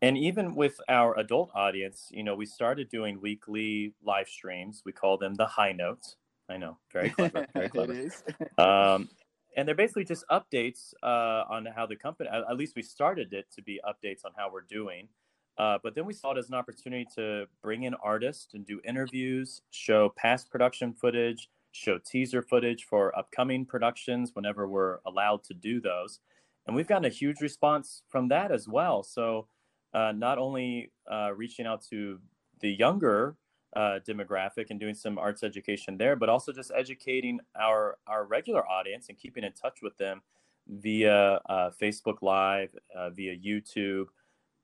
And 0.05 0.19
even 0.19 0.55
with 0.55 0.79
our 0.91 1.19
adult 1.19 1.51
audience, 1.55 2.09
you 2.11 2.23
know, 2.23 2.35
we 2.35 2.45
started 2.45 2.91
doing 2.91 3.23
weekly 3.23 3.95
live 4.05 4.29
streams. 4.29 4.83
We 4.85 4.93
call 4.93 5.17
them 5.17 5.33
the 5.35 5.47
high 5.47 5.73
notes. 5.73 6.17
I 6.47 6.59
know, 6.59 6.77
very 6.93 7.09
clever, 7.17 7.47
very 7.55 7.71
clever. 7.71 8.11
um, 8.59 9.09
and 9.57 9.67
they're 9.67 9.75
basically 9.75 10.05
just 10.05 10.27
updates 10.31 10.93
uh, 11.03 11.45
on 11.49 11.65
how 11.75 11.87
the 11.87 11.97
company. 11.97 12.29
At 12.29 12.55
least 12.59 12.77
we 12.77 12.83
started 12.83 13.33
it 13.33 13.47
to 13.57 13.63
be 13.63 13.81
updates 13.83 14.27
on 14.27 14.33
how 14.37 14.51
we're 14.53 14.67
doing. 14.69 15.09
Uh, 15.57 15.79
but 15.83 15.95
then 15.95 16.05
we 16.05 16.13
saw 16.13 16.33
it 16.33 16.39
as 16.39 16.51
an 16.51 16.55
opportunity 16.55 17.07
to 17.15 17.47
bring 17.63 17.85
in 17.85 17.95
artists 17.95 18.53
and 18.53 18.67
do 18.67 18.83
interviews, 18.87 19.63
show 19.71 20.13
past 20.19 20.51
production 20.51 20.93
footage, 20.93 21.49
show 21.73 21.97
teaser 21.97 22.43
footage 22.43 22.85
for 22.85 23.19
upcoming 23.19 23.65
productions 23.65 24.33
whenever 24.35 24.69
we're 24.69 24.99
allowed 25.07 25.43
to 25.45 25.55
do 25.55 25.81
those. 25.81 26.21
And 26.67 26.77
we've 26.77 26.87
gotten 26.87 27.07
a 27.07 27.15
huge 27.15 27.41
response 27.41 28.03
from 28.11 28.29
that 28.29 28.53
as 28.53 28.69
well. 28.69 29.03
So 29.03 29.47
uh, 29.95 30.13
not 30.13 30.39
only 30.39 30.91
uh, 31.11 31.33
reaching 31.35 31.67
out 31.67 31.83
to 31.83 32.19
the 32.61 32.71
younger 32.71 33.37
uh, 33.75 33.99
demographic 34.07 34.71
and 34.71 34.79
doing 34.79 34.95
some 34.95 35.19
arts 35.19 35.43
education 35.43 35.97
there, 35.97 36.17
but 36.17 36.29
also 36.29 36.53
just 36.53 36.71
educating 36.75 37.41
our 37.59 37.99
our 38.07 38.25
regular 38.25 38.67
audience 38.69 39.09
and 39.09 39.19
keeping 39.19 39.45
in 39.45 39.53
touch 39.53 39.83
with 39.83 39.97
them 39.99 40.21
via 40.69 41.41
uh, 41.49 41.71
Facebook 41.81 42.23
Live, 42.23 42.75
uh, 42.95 43.11
via 43.11 43.37
YouTube. 43.37 44.07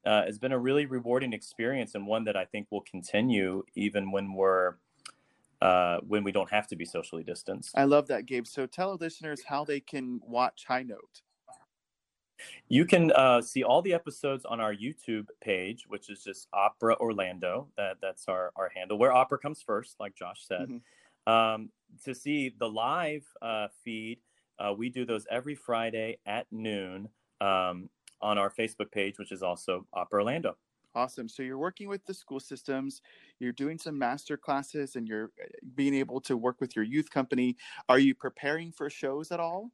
Uh, 0.06 0.24
has 0.24 0.38
been 0.38 0.52
a 0.52 0.58
really 0.58 0.86
rewarding 0.86 1.34
experience 1.34 1.94
and 1.94 2.06
one 2.06 2.24
that 2.24 2.34
I 2.34 2.46
think 2.46 2.68
will 2.70 2.80
continue 2.80 3.62
even 3.74 4.10
when 4.10 4.32
we're 4.32 4.76
when 6.06 6.24
we 6.24 6.32
don't 6.32 6.50
have 6.50 6.66
to 6.68 6.76
be 6.76 6.86
socially 6.86 7.22
distanced. 7.22 7.76
I 7.76 7.84
love 7.84 8.06
that, 8.08 8.24
Gabe. 8.24 8.46
So 8.46 8.64
tell 8.64 8.92
our 8.92 8.96
listeners 8.96 9.42
how 9.46 9.62
they 9.64 9.78
can 9.78 10.18
watch 10.24 10.64
High 10.66 10.84
Note. 10.84 11.20
You 12.68 12.85
can 12.85 13.12
uh, 13.12 13.42
see 13.42 13.62
all 13.62 13.83
the 13.83 13.94
episodes 13.94 14.44
on 14.44 14.61
our 14.61 14.74
YouTube 14.74 15.26
page, 15.40 15.85
which 15.88 16.11
is 16.11 16.22
just 16.22 16.48
Opera 16.53 16.96
Orlando. 16.98 17.68
That 17.76 17.96
that's 18.00 18.29
our 18.29 18.53
our 18.57 18.70
handle. 18.74 18.98
Where 18.98 19.12
opera 19.12 19.38
comes 19.38 19.62
first, 19.62 19.96
like 20.00 20.14
Josh 20.14 20.46
said. 20.46 20.68
Mm-hmm. 20.68 21.33
Um, 21.33 21.70
to 22.05 22.14
see 22.14 22.55
the 22.59 22.68
live 22.68 23.24
uh, 23.42 23.68
feed, 23.85 24.18
uh, 24.59 24.72
we 24.76 24.88
do 24.88 25.05
those 25.05 25.26
every 25.31 25.55
Friday 25.55 26.18
at 26.26 26.46
noon 26.50 27.09
um, 27.40 27.88
on 28.22 28.38
our 28.38 28.50
Facebook 28.50 28.90
page, 28.90 29.18
which 29.18 29.33
is 29.33 29.42
also 29.42 29.87
Opera 29.92 30.20
Orlando. 30.20 30.57
Awesome. 30.94 31.29
So 31.29 31.42
you're 31.42 31.59
working 31.59 31.88
with 31.88 32.05
the 32.05 32.14
school 32.14 32.40
systems, 32.40 33.00
you're 33.38 33.53
doing 33.53 33.79
some 33.79 33.96
master 33.96 34.37
classes, 34.37 34.96
and 34.96 35.07
you're 35.07 35.31
uh, 35.40 35.46
being 35.76 35.94
able 35.94 36.20
to 36.22 36.37
work 36.37 36.61
with 36.61 36.74
your 36.74 36.85
youth 36.85 37.11
company. 37.11 37.57
Are 37.88 37.98
you 37.98 38.14
preparing 38.14 38.72
for 38.72 38.90
shows 38.90 39.31
at 39.31 39.38
all? 39.38 39.70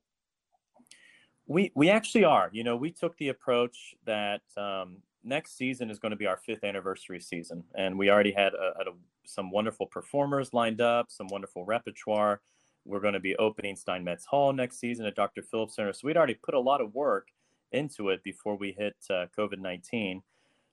We 1.46 1.72
we 1.74 1.90
actually 1.90 2.24
are. 2.24 2.50
You 2.52 2.64
know, 2.64 2.76
we 2.76 2.90
took 2.90 3.16
the 3.18 3.28
approach 3.28 3.94
that 4.04 4.42
um, 4.56 4.98
next 5.22 5.56
season 5.56 5.90
is 5.90 5.98
going 5.98 6.10
to 6.10 6.16
be 6.16 6.26
our 6.26 6.36
fifth 6.36 6.64
anniversary 6.64 7.20
season, 7.20 7.64
and 7.74 7.98
we 7.98 8.10
already 8.10 8.32
had 8.32 8.52
a, 8.54 8.80
a, 8.80 8.84
some 9.24 9.50
wonderful 9.50 9.86
performers 9.86 10.52
lined 10.52 10.80
up, 10.80 11.06
some 11.10 11.28
wonderful 11.28 11.64
repertoire. 11.64 12.40
We're 12.84 13.00
going 13.00 13.14
to 13.14 13.20
be 13.20 13.36
opening 13.36 13.76
Steinmetz 13.76 14.24
Hall 14.24 14.52
next 14.52 14.78
season 14.78 15.06
at 15.06 15.14
Dr. 15.14 15.42
Phillips 15.42 15.76
Center, 15.76 15.92
so 15.92 16.06
we'd 16.06 16.16
already 16.16 16.34
put 16.34 16.54
a 16.54 16.60
lot 16.60 16.80
of 16.80 16.94
work 16.94 17.28
into 17.72 18.10
it 18.10 18.22
before 18.22 18.56
we 18.56 18.72
hit 18.72 18.96
uh, 19.10 19.26
COVID 19.36 19.58
nineteen. 19.58 20.22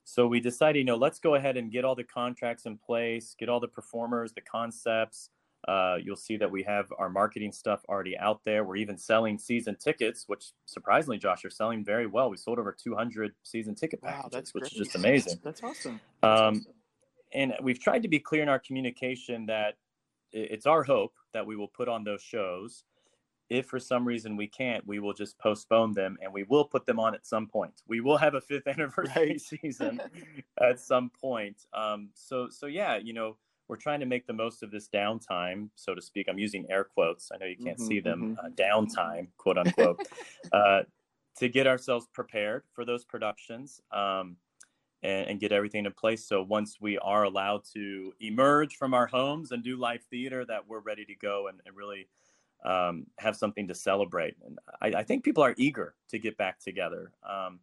So 0.05 0.27
we 0.27 0.39
decided, 0.39 0.79
you 0.79 0.85
know, 0.85 0.97
let's 0.97 1.19
go 1.19 1.35
ahead 1.35 1.55
and 1.55 1.71
get 1.71 1.85
all 1.85 1.95
the 1.95 2.03
contracts 2.03 2.65
in 2.65 2.77
place, 2.77 3.35
get 3.39 3.47
all 3.47 3.59
the 3.59 3.67
performers, 3.69 4.33
the 4.33 4.41
concepts, 4.41 5.29
uh, 5.67 5.97
you'll 6.01 6.15
see 6.15 6.35
that 6.37 6.51
we 6.51 6.63
have 6.63 6.91
our 6.97 7.09
marketing 7.09 7.51
stuff 7.51 7.85
already 7.87 8.17
out 8.17 8.41
there. 8.43 8.63
We're 8.63 8.75
even 8.77 8.97
selling 8.97 9.37
season 9.37 9.77
tickets, 9.77 10.25
which 10.27 10.51
surprisingly, 10.65 11.17
Josh, 11.17 11.45
are 11.45 11.49
selling 11.49 11.85
very 11.85 12.07
well. 12.07 12.29
We 12.29 12.37
sold 12.37 12.59
over 12.59 12.75
200 12.77 13.33
season 13.43 13.75
ticket 13.75 14.01
packages, 14.01 14.23
wow, 14.23 14.29
that's 14.31 14.53
which 14.53 14.63
great. 14.63 14.73
is 14.73 14.77
just 14.77 14.95
amazing. 14.95 15.39
That's 15.43 15.63
awesome. 15.63 16.01
That's 16.21 16.41
um, 16.41 16.55
awesome. 16.55 16.65
And 17.33 17.53
we've 17.61 17.79
tried 17.79 18.03
to 18.03 18.09
be 18.09 18.19
clear 18.19 18.43
in 18.43 18.49
our 18.49 18.59
communication 18.59 19.45
that 19.47 19.75
it's 20.31 20.65
our 20.65 20.83
hope 20.83 21.13
that 21.33 21.45
we 21.45 21.55
will 21.55 21.67
put 21.67 21.87
on 21.87 22.03
those 22.03 22.21
shows. 22.21 22.83
If 23.49 23.67
for 23.67 23.79
some 23.79 24.05
reason 24.05 24.35
we 24.35 24.47
can't, 24.47 24.85
we 24.85 24.99
will 24.99 25.13
just 25.13 25.37
postpone 25.37 25.93
them 25.93 26.17
and 26.21 26.33
we 26.33 26.43
will 26.43 26.65
put 26.65 26.85
them 26.85 26.99
on 26.99 27.13
at 27.13 27.25
some 27.25 27.47
point. 27.47 27.83
We 27.87 28.01
will 28.01 28.17
have 28.17 28.33
a 28.35 28.41
fifth 28.41 28.67
anniversary 28.67 29.29
right. 29.29 29.41
season 29.41 30.01
at 30.61 30.79
some 30.79 31.09
point. 31.21 31.65
Um, 31.73 32.09
so, 32.13 32.49
so 32.49 32.65
yeah, 32.65 32.97
you 32.97 33.13
know, 33.13 33.37
we're 33.67 33.77
trying 33.77 33.99
to 34.01 34.05
make 34.05 34.27
the 34.27 34.33
most 34.33 34.63
of 34.63 34.71
this 34.71 34.89
downtime, 34.89 35.69
so 35.75 35.95
to 35.95 36.01
speak. 36.01 36.27
I'm 36.29 36.39
using 36.39 36.65
air 36.69 36.83
quotes. 36.83 37.31
I 37.33 37.37
know 37.37 37.45
you 37.45 37.57
can't 37.57 37.77
mm-hmm, 37.77 37.87
see 37.87 37.99
them. 37.99 38.37
Mm-hmm. 38.37 38.45
Uh, 38.45 38.49
downtime, 38.49 39.27
quote 39.37 39.57
unquote, 39.57 40.05
uh, 40.51 40.81
to 41.37 41.49
get 41.49 41.67
ourselves 41.67 42.07
prepared 42.13 42.63
for 42.73 42.85
those 42.85 43.05
productions 43.05 43.81
um, 43.91 44.35
and, 45.01 45.27
and, 45.29 45.39
get 45.39 45.51
everything 45.51 45.85
in 45.85 45.91
place. 45.93 46.27
So 46.27 46.43
once 46.43 46.77
we 46.79 46.97
are 46.99 47.23
allowed 47.23 47.63
to 47.73 48.13
emerge 48.19 48.75
from 48.75 48.93
our 48.93 49.07
homes 49.07 49.51
and 49.51 49.63
do 49.63 49.77
live 49.77 50.03
theater, 50.03 50.45
that 50.45 50.67
we're 50.67 50.81
ready 50.81 51.05
to 51.05 51.15
go 51.15 51.47
and, 51.47 51.59
and 51.65 51.75
really 51.75 52.07
um, 52.65 53.07
have 53.17 53.35
something 53.35 53.67
to 53.67 53.75
celebrate. 53.75 54.35
And 54.45 54.59
I, 54.81 54.99
I, 54.99 55.03
think 55.03 55.23
people 55.23 55.43
are 55.43 55.53
eager 55.57 55.95
to 56.09 56.19
get 56.19 56.37
back 56.37 56.59
together. 56.59 57.11
Um, 57.27 57.59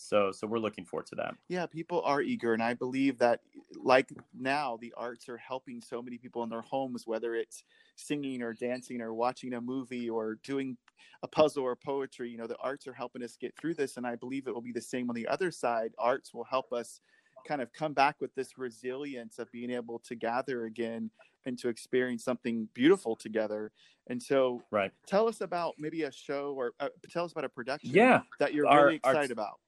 so 0.00 0.30
so 0.30 0.46
we're 0.46 0.58
looking 0.58 0.84
forward 0.84 1.06
to 1.06 1.14
that 1.14 1.34
yeah 1.48 1.66
people 1.66 2.00
are 2.04 2.22
eager 2.22 2.54
and 2.54 2.62
i 2.62 2.72
believe 2.72 3.18
that 3.18 3.40
like 3.82 4.08
now 4.38 4.78
the 4.80 4.92
arts 4.96 5.28
are 5.28 5.36
helping 5.36 5.80
so 5.80 6.00
many 6.00 6.16
people 6.16 6.42
in 6.42 6.48
their 6.48 6.62
homes 6.62 7.06
whether 7.06 7.34
it's 7.34 7.64
singing 7.96 8.42
or 8.42 8.52
dancing 8.54 9.00
or 9.00 9.12
watching 9.12 9.54
a 9.54 9.60
movie 9.60 10.08
or 10.08 10.36
doing 10.44 10.76
a 11.22 11.28
puzzle 11.28 11.64
or 11.64 11.74
poetry 11.74 12.30
you 12.30 12.38
know 12.38 12.46
the 12.46 12.56
arts 12.62 12.86
are 12.86 12.92
helping 12.92 13.22
us 13.22 13.36
get 13.36 13.52
through 13.58 13.74
this 13.74 13.96
and 13.96 14.06
i 14.06 14.14
believe 14.14 14.46
it 14.46 14.54
will 14.54 14.60
be 14.60 14.72
the 14.72 14.80
same 14.80 15.10
on 15.10 15.16
the 15.16 15.26
other 15.26 15.50
side 15.50 15.90
arts 15.98 16.32
will 16.32 16.44
help 16.44 16.72
us 16.72 17.00
kind 17.46 17.62
of 17.62 17.72
come 17.72 17.92
back 17.92 18.16
with 18.20 18.34
this 18.34 18.58
resilience 18.58 19.38
of 19.38 19.50
being 19.50 19.70
able 19.70 19.98
to 20.00 20.14
gather 20.14 20.66
again 20.66 21.10
and 21.46 21.58
to 21.58 21.68
experience 21.68 22.24
something 22.24 22.68
beautiful 22.74 23.16
together. 23.16 23.72
And 24.08 24.22
so, 24.22 24.62
right. 24.70 24.92
Tell 25.06 25.28
us 25.28 25.40
about 25.40 25.74
maybe 25.78 26.02
a 26.02 26.12
show 26.12 26.54
or 26.56 26.72
uh, 26.80 26.88
tell 27.10 27.24
us 27.24 27.32
about 27.32 27.44
a 27.44 27.48
production 27.48 27.90
yeah. 27.90 28.20
that 28.38 28.54
you're 28.54 28.66
our, 28.66 28.84
really 28.84 28.96
excited 28.96 29.30
our, 29.30 29.32
about. 29.32 29.60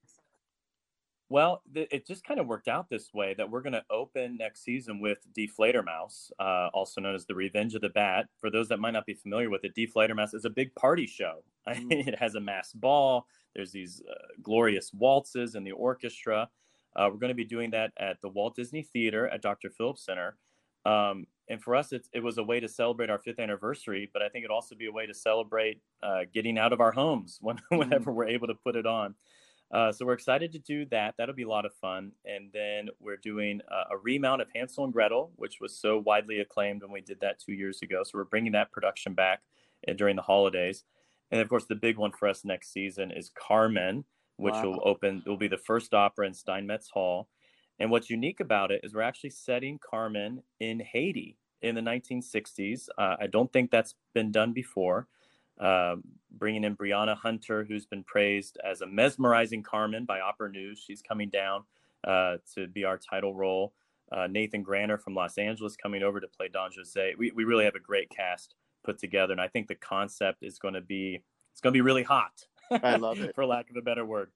Well, 1.31 1.63
th- 1.73 1.87
it 1.93 2.09
just 2.09 2.25
kind 2.25 2.41
of 2.41 2.49
worked 2.49 2.67
out 2.67 2.91
this 2.91 3.15
way 3.15 3.35
that 3.35 3.49
we're 3.49 3.63
going 3.63 3.75
to 3.75 3.85
open 3.89 4.37
next 4.37 4.65
season 4.65 5.01
with 5.01 5.19
Die 5.37 5.47
Fledermaus, 5.47 6.33
uh, 6.41 6.71
also 6.75 7.01
known 7.01 7.15
as 7.15 7.25
The 7.25 7.37
Revenge 7.37 7.77
of 7.77 7.83
the 7.83 7.89
Bat. 7.89 8.27
For 8.41 8.51
those 8.51 8.69
that 8.69 8.81
might 8.81 8.91
not 8.91 9.07
be 9.07 9.15
familiar 9.15 9.49
with 9.49 9.65
it, 9.65 9.77
Die 9.77 9.87
Fledermaus 9.87 10.35
is 10.35 10.45
a 10.45 10.51
big 10.51 10.75
party 10.75 11.07
show. 11.07 11.43
Mm. 11.69 12.09
it 12.09 12.19
has 12.19 12.35
a 12.35 12.41
mass 12.41 12.73
ball. 12.73 13.27
There's 13.55 13.71
these 13.71 14.03
uh, 14.11 14.15
glorious 14.43 14.93
waltzes 14.93 15.55
and 15.55 15.65
the 15.65 15.73
orchestra. 15.73 16.49
Uh, 16.97 17.09
we're 17.13 17.19
going 17.19 17.29
to 17.29 17.35
be 17.35 17.45
doing 17.45 17.71
that 17.73 17.93
at 17.99 18.21
the 18.23 18.29
Walt 18.31 18.57
Disney 18.57 18.83
Theater 18.83 19.29
at 19.29 19.43
Dr. 19.43 19.71
Phillips 19.71 20.05
Center. 20.05 20.37
Um, 20.87 21.27
and 21.49 21.63
for 21.63 21.77
us, 21.77 21.93
it 21.93 22.23
was 22.23 22.39
a 22.39 22.43
way 22.43 22.61
to 22.61 22.69
celebrate 22.69 23.11
our 23.11 23.19
fifth 23.19 23.39
anniversary, 23.39 24.11
but 24.13 24.23
I 24.23 24.31
think 24.31 24.45
it'd 24.45 24.51
also 24.51 24.75
be 24.75 24.87
a 24.87 24.93
way 24.93 25.07
to 25.07 25.15
celebrate 25.15 25.81
uh, 26.03 26.21
getting 26.33 26.59
out 26.59 26.73
of 26.73 26.81
our 26.81 26.93
homes 26.93 27.39
when, 27.43 27.61
whenever 27.69 28.11
mm. 28.11 28.15
we're 28.15 28.29
able 28.29 28.47
to 28.47 28.55
put 28.55 28.75
it 28.75 28.87
on. 28.87 29.15
Uh, 29.73 29.93
so 29.93 30.05
we're 30.05 30.15
excited 30.15 30.53
to 30.53 30.59
do 30.59 30.85
that. 30.87 31.15
That'll 31.17 31.35
be 31.35 31.45
a 31.45 31.49
lot 31.49 31.65
of 31.65 31.73
fun. 31.75 32.11
And 32.25 32.51
then 32.53 32.89
we're 32.99 33.17
doing 33.17 33.61
a, 33.71 33.95
a, 33.95 33.99
remount 33.99 34.43
of 34.43 34.49
Hansel 34.53 34.85
and 34.85 34.93
Gretel, 34.93 35.31
which 35.37 35.59
was 35.61 35.79
so 35.79 35.99
widely 35.99 36.41
acclaimed 36.41 36.83
when 36.83 36.91
we 36.91 37.01
did 37.01 37.21
that 37.21 37.39
two 37.39 37.53
years 37.53 37.81
ago. 37.81 38.03
So 38.03 38.13
we're 38.15 38.25
bringing 38.25 38.53
that 38.53 38.73
production 38.73 39.15
back 39.15 39.43
uh, 39.89 39.93
during 39.93 40.17
the 40.17 40.23
holidays. 40.23 40.83
And 41.31 41.41
of 41.41 41.49
course, 41.49 41.67
the 41.67 41.77
big 41.77 41.99
one 41.99 42.11
for 42.11 42.27
us 42.27 42.45
next 42.45 42.73
season 42.73 43.13
is 43.13 43.31
Carmen, 43.39 44.05
which 44.37 44.55
wow. 44.55 44.71
will 44.71 44.83
open, 44.85 45.23
will 45.25 45.37
be 45.37 45.47
the 45.47 45.57
first 45.57 45.95
opera 45.95 46.27
in 46.27 46.35
Steinmetz 46.35 46.91
Hall. 46.91 47.29
And 47.79 47.93
what's 47.93 48.11
unique 48.11 48.41
about 48.41 48.73
it 48.73 48.81
is 48.83 48.93
we're 48.93 49.03
actually 49.03 49.31
setting 49.31 49.79
Carmen 49.79 50.43
in 50.59 50.81
Haiti 50.81 51.39
in 51.63 51.77
the 51.77 51.81
1960s. 51.81 52.89
Uh, 52.99 53.17
I 53.21 53.29
don't 53.29 53.53
think 53.53 53.71
that's 53.71 53.95
been 54.15 54.33
done 54.33 54.53
before. 54.53 55.07
Uh, 55.61 55.97
bringing 56.33 56.65
in 56.65 56.75
Briana 56.75 57.17
Hunter, 57.17 57.65
who's 57.65 57.87
been 57.87 58.03
praised 58.03 58.59
as 58.65 58.81
a 58.81 58.87
mesmerizing 58.87 59.63
Carmen 59.63 60.07
by 60.07 60.21
Opera 60.21 60.51
News. 60.51 60.83
She's 60.85 61.03
coming 61.03 61.29
down 61.29 61.65
uh, 62.05 62.37
to 62.55 62.67
be 62.67 62.85
our 62.85 62.99
title 62.99 63.35
role. 63.35 63.75
Uh, 64.11 64.27
Nathan 64.27 64.63
Granner 64.63 64.99
from 64.99 65.15
Los 65.15 65.39
Angeles 65.39 65.77
coming 65.77 66.03
over 66.03 66.19
to 66.19 66.27
play 66.27 66.49
Don 66.49 66.71
Jose. 66.77 67.15
We, 67.19 67.31
we 67.33 67.45
really 67.45 67.65
have 67.65 67.75
a 67.75 67.81
great 67.81 68.11
cast 68.11 68.55
put 68.83 68.99
together, 68.99 69.33
and 69.33 69.41
I 69.41 69.49
think 69.49 69.69
the 69.69 69.75
concept 69.75 70.43
is 70.43 70.59
going 70.59 70.75
to 70.75 70.81
be 70.81 71.23
it's 71.53 71.61
going 71.61 71.73
to 71.73 71.77
be 71.77 71.83
really 71.83 72.03
hot. 72.03 72.45
I 72.71 72.97
love 72.97 73.21
it, 73.21 73.35
for 73.35 73.45
lack 73.45 73.71
of 73.71 73.77
a 73.77 73.83
better 73.83 74.05
word. 74.05 74.31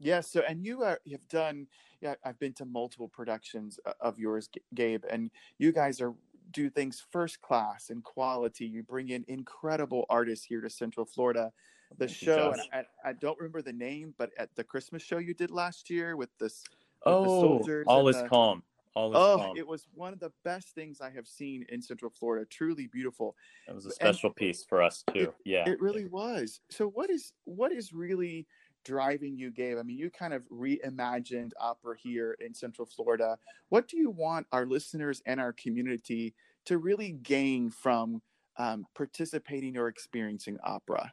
Yeah. 0.00 0.20
So, 0.20 0.42
and 0.46 0.64
you 0.64 0.82
are, 0.82 0.98
have 1.10 1.28
done. 1.28 1.66
Yeah, 2.00 2.14
I've 2.24 2.38
been 2.38 2.52
to 2.54 2.64
multiple 2.66 3.08
productions 3.08 3.78
uh, 3.86 3.92
of 4.00 4.18
yours, 4.18 4.50
Gabe, 4.74 5.04
and 5.08 5.30
you 5.58 5.72
guys 5.72 6.00
are 6.00 6.12
do 6.54 6.70
things 6.70 7.04
first 7.10 7.42
class 7.42 7.90
and 7.90 8.02
quality. 8.02 8.64
You 8.64 8.82
bring 8.82 9.10
in 9.10 9.24
incredible 9.28 10.06
artists 10.08 10.46
here 10.46 10.62
to 10.62 10.70
Central 10.70 11.04
Florida. 11.04 11.52
Oh, 11.52 11.96
the 11.98 12.06
Thank 12.06 12.18
show, 12.18 12.52
and 12.52 12.62
I, 12.72 13.10
I, 13.10 13.12
don't 13.12 13.38
remember 13.38 13.60
the 13.60 13.72
name, 13.72 14.14
but 14.16 14.30
at 14.38 14.54
the 14.54 14.64
Christmas 14.64 15.02
show 15.02 15.18
you 15.18 15.34
did 15.34 15.50
last 15.50 15.90
year 15.90 16.16
with 16.16 16.30
this. 16.38 16.64
With 17.04 17.14
oh, 17.14 17.84
all 17.86 18.08
is 18.08 18.16
the, 18.16 18.28
calm. 18.28 18.62
All 18.94 19.10
is 19.10 19.16
oh, 19.18 19.36
calm. 19.36 19.56
it 19.58 19.66
was 19.66 19.86
one 19.94 20.14
of 20.14 20.20
the 20.20 20.32
best 20.44 20.68
things 20.68 21.02
I 21.02 21.10
have 21.10 21.26
seen 21.26 21.66
in 21.68 21.82
Central 21.82 22.10
Florida. 22.10 22.46
Truly 22.46 22.86
beautiful. 22.86 23.36
It 23.68 23.74
was 23.74 23.84
a 23.84 23.90
special 23.90 24.28
and 24.30 24.36
piece 24.36 24.64
for 24.64 24.82
us 24.82 25.04
too. 25.12 25.20
It, 25.20 25.34
yeah, 25.44 25.68
it 25.68 25.80
really 25.80 26.06
was. 26.06 26.60
So, 26.70 26.88
what 26.88 27.10
is 27.10 27.34
what 27.44 27.72
is 27.72 27.92
really 27.92 28.46
driving 28.84 29.36
you, 29.36 29.50
Gabe. 29.50 29.78
I 29.78 29.82
mean, 29.82 29.98
you 29.98 30.10
kind 30.10 30.34
of 30.34 30.48
reimagined 30.48 31.52
opera 31.58 31.96
here 31.98 32.36
in 32.40 32.54
Central 32.54 32.86
Florida. 32.86 33.38
What 33.68 33.88
do 33.88 33.96
you 33.96 34.10
want 34.10 34.46
our 34.52 34.66
listeners 34.66 35.22
and 35.26 35.40
our 35.40 35.52
community 35.52 36.34
to 36.66 36.78
really 36.78 37.12
gain 37.12 37.70
from 37.70 38.22
um, 38.56 38.86
participating 38.94 39.76
or 39.76 39.88
experiencing 39.88 40.58
opera? 40.64 41.10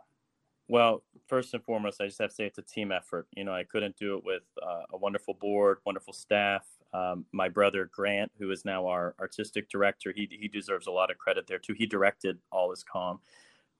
Well, 0.67 1.03
first 1.27 1.53
and 1.53 1.61
foremost, 1.63 1.99
I 1.99 2.05
just 2.05 2.19
have 2.19 2.29
to 2.29 2.35
say 2.35 2.45
it's 2.45 2.57
a 2.57 2.61
team 2.61 2.93
effort. 2.93 3.27
You 3.35 3.43
know, 3.43 3.53
I 3.53 3.63
couldn't 3.63 3.97
do 3.97 4.15
it 4.17 4.23
with 4.23 4.43
uh, 4.61 4.83
a 4.93 4.97
wonderful 4.97 5.33
board, 5.33 5.79
wonderful 5.85 6.13
staff. 6.13 6.65
Um, 6.93 7.25
my 7.33 7.49
brother 7.49 7.89
Grant, 7.91 8.31
who 8.39 8.51
is 8.51 8.63
now 8.63 8.87
our 8.87 9.13
artistic 9.19 9.69
director, 9.69 10.13
he 10.15 10.29
he 10.31 10.47
deserves 10.47 10.87
a 10.87 10.91
lot 10.91 11.11
of 11.11 11.17
credit 11.17 11.45
there 11.47 11.59
too. 11.59 11.73
He 11.73 11.85
directed 11.85 12.37
All 12.51 12.71
Is 12.71 12.83
Calm. 12.83 13.19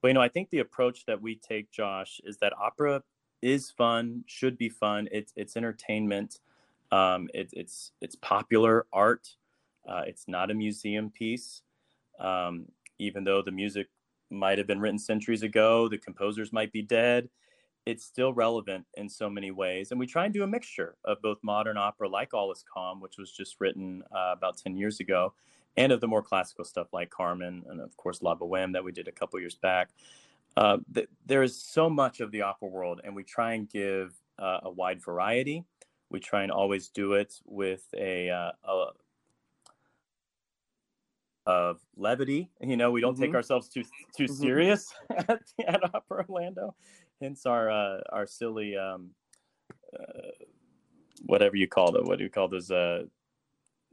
But 0.01 0.09
you 0.09 0.13
know, 0.15 0.21
I 0.21 0.27
think 0.27 0.49
the 0.49 0.59
approach 0.59 1.05
that 1.05 1.21
we 1.21 1.35
take, 1.35 1.71
Josh, 1.71 2.19
is 2.25 2.37
that 2.37 2.53
opera 2.59 3.03
is 3.41 3.71
fun, 3.71 4.23
should 4.27 4.57
be 4.57 4.69
fun. 4.69 5.07
It's 5.11 5.33
it's 5.35 5.57
entertainment. 5.57 6.39
Um, 6.91 7.29
it, 7.33 7.49
it's 7.53 7.91
it's 8.01 8.15
popular 8.15 8.85
art. 8.91 9.35
Uh, 9.87 10.03
it's 10.05 10.27
not 10.27 10.51
a 10.51 10.53
museum 10.53 11.09
piece, 11.09 11.63
um, 12.19 12.65
even 12.99 13.23
though 13.23 13.41
the 13.41 13.51
music 13.51 13.87
might 14.29 14.57
have 14.57 14.67
been 14.67 14.79
written 14.79 14.99
centuries 14.99 15.43
ago. 15.43 15.87
The 15.87 15.97
composers 15.97 16.53
might 16.53 16.71
be 16.71 16.81
dead. 16.81 17.29
It's 17.85 18.05
still 18.05 18.31
relevant 18.31 18.85
in 18.93 19.09
so 19.09 19.29
many 19.29 19.49
ways, 19.49 19.89
and 19.89 19.99
we 19.99 20.05
try 20.05 20.25
and 20.25 20.33
do 20.33 20.43
a 20.43 20.47
mixture 20.47 20.95
of 21.03 21.21
both 21.21 21.39
modern 21.41 21.77
opera, 21.77 22.07
like 22.07 22.33
All 22.33 22.51
Is 22.51 22.63
Calm, 22.71 23.01
which 23.01 23.17
was 23.17 23.31
just 23.31 23.55
written 23.59 24.03
uh, 24.15 24.33
about 24.37 24.57
ten 24.57 24.77
years 24.77 24.99
ago, 24.99 25.33
and 25.77 25.91
of 25.91 25.99
the 25.99 26.07
more 26.07 26.21
classical 26.21 26.63
stuff 26.63 26.93
like 26.93 27.09
Carmen 27.09 27.63
and 27.69 27.81
of 27.81 27.95
course 27.97 28.21
La 28.21 28.35
Boheme 28.35 28.73
that 28.73 28.83
we 28.83 28.91
did 28.91 29.07
a 29.07 29.11
couple 29.11 29.39
years 29.39 29.55
back. 29.55 29.89
Uh, 30.57 30.77
th- 30.93 31.09
there 31.25 31.43
is 31.43 31.61
so 31.61 31.89
much 31.89 32.19
of 32.19 32.31
the 32.31 32.41
opera 32.41 32.67
world, 32.67 33.01
and 33.03 33.15
we 33.15 33.23
try 33.23 33.53
and 33.53 33.69
give 33.69 34.13
uh, 34.37 34.59
a 34.63 34.69
wide 34.69 35.01
variety. 35.01 35.63
We 36.09 36.19
try 36.19 36.43
and 36.43 36.51
always 36.51 36.89
do 36.89 37.13
it 37.13 37.39
with 37.45 37.85
a, 37.97 38.29
uh, 38.29 38.51
a 38.65 38.87
of 41.45 41.79
levity. 41.95 42.49
You 42.59 42.77
know, 42.77 42.91
we 42.91 43.01
don't 43.01 43.13
mm-hmm. 43.13 43.23
take 43.23 43.35
ourselves 43.35 43.67
too 43.67 43.83
too 44.15 44.25
mm-hmm. 44.25 44.33
serious 44.33 44.93
at, 45.09 45.41
at 45.67 45.95
Opera 45.95 46.25
Orlando. 46.29 46.75
Hence 47.19 47.45
our 47.45 47.69
uh, 47.69 48.01
our 48.09 48.25
silly 48.27 48.77
um, 48.77 49.11
uh, 49.93 50.29
whatever 51.25 51.55
you 51.55 51.67
call 51.67 51.95
it. 51.95 52.05
What 52.05 52.17
do 52.17 52.23
you 52.23 52.29
call 52.29 52.47
those 52.47 52.71
uh, 52.71 53.03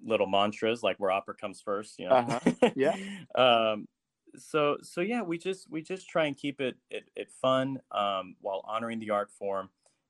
little 0.04 0.26
mantras 0.26 0.82
like 0.82 0.98
where 0.98 1.10
opera 1.10 1.34
comes 1.34 1.60
first? 1.60 1.98
You 1.98 2.08
know, 2.08 2.14
uh-huh. 2.16 2.70
yeah. 2.76 2.96
um, 3.34 3.88
so 4.36 4.76
so 4.82 5.00
yeah 5.00 5.22
we 5.22 5.38
just 5.38 5.70
we 5.70 5.82
just 5.82 6.08
try 6.08 6.26
and 6.26 6.36
keep 6.36 6.60
it 6.60 6.76
it, 6.90 7.08
it 7.16 7.30
fun 7.30 7.80
um, 7.92 8.36
while 8.40 8.62
honoring 8.64 8.98
the 8.98 9.10
art 9.10 9.30
form 9.30 9.68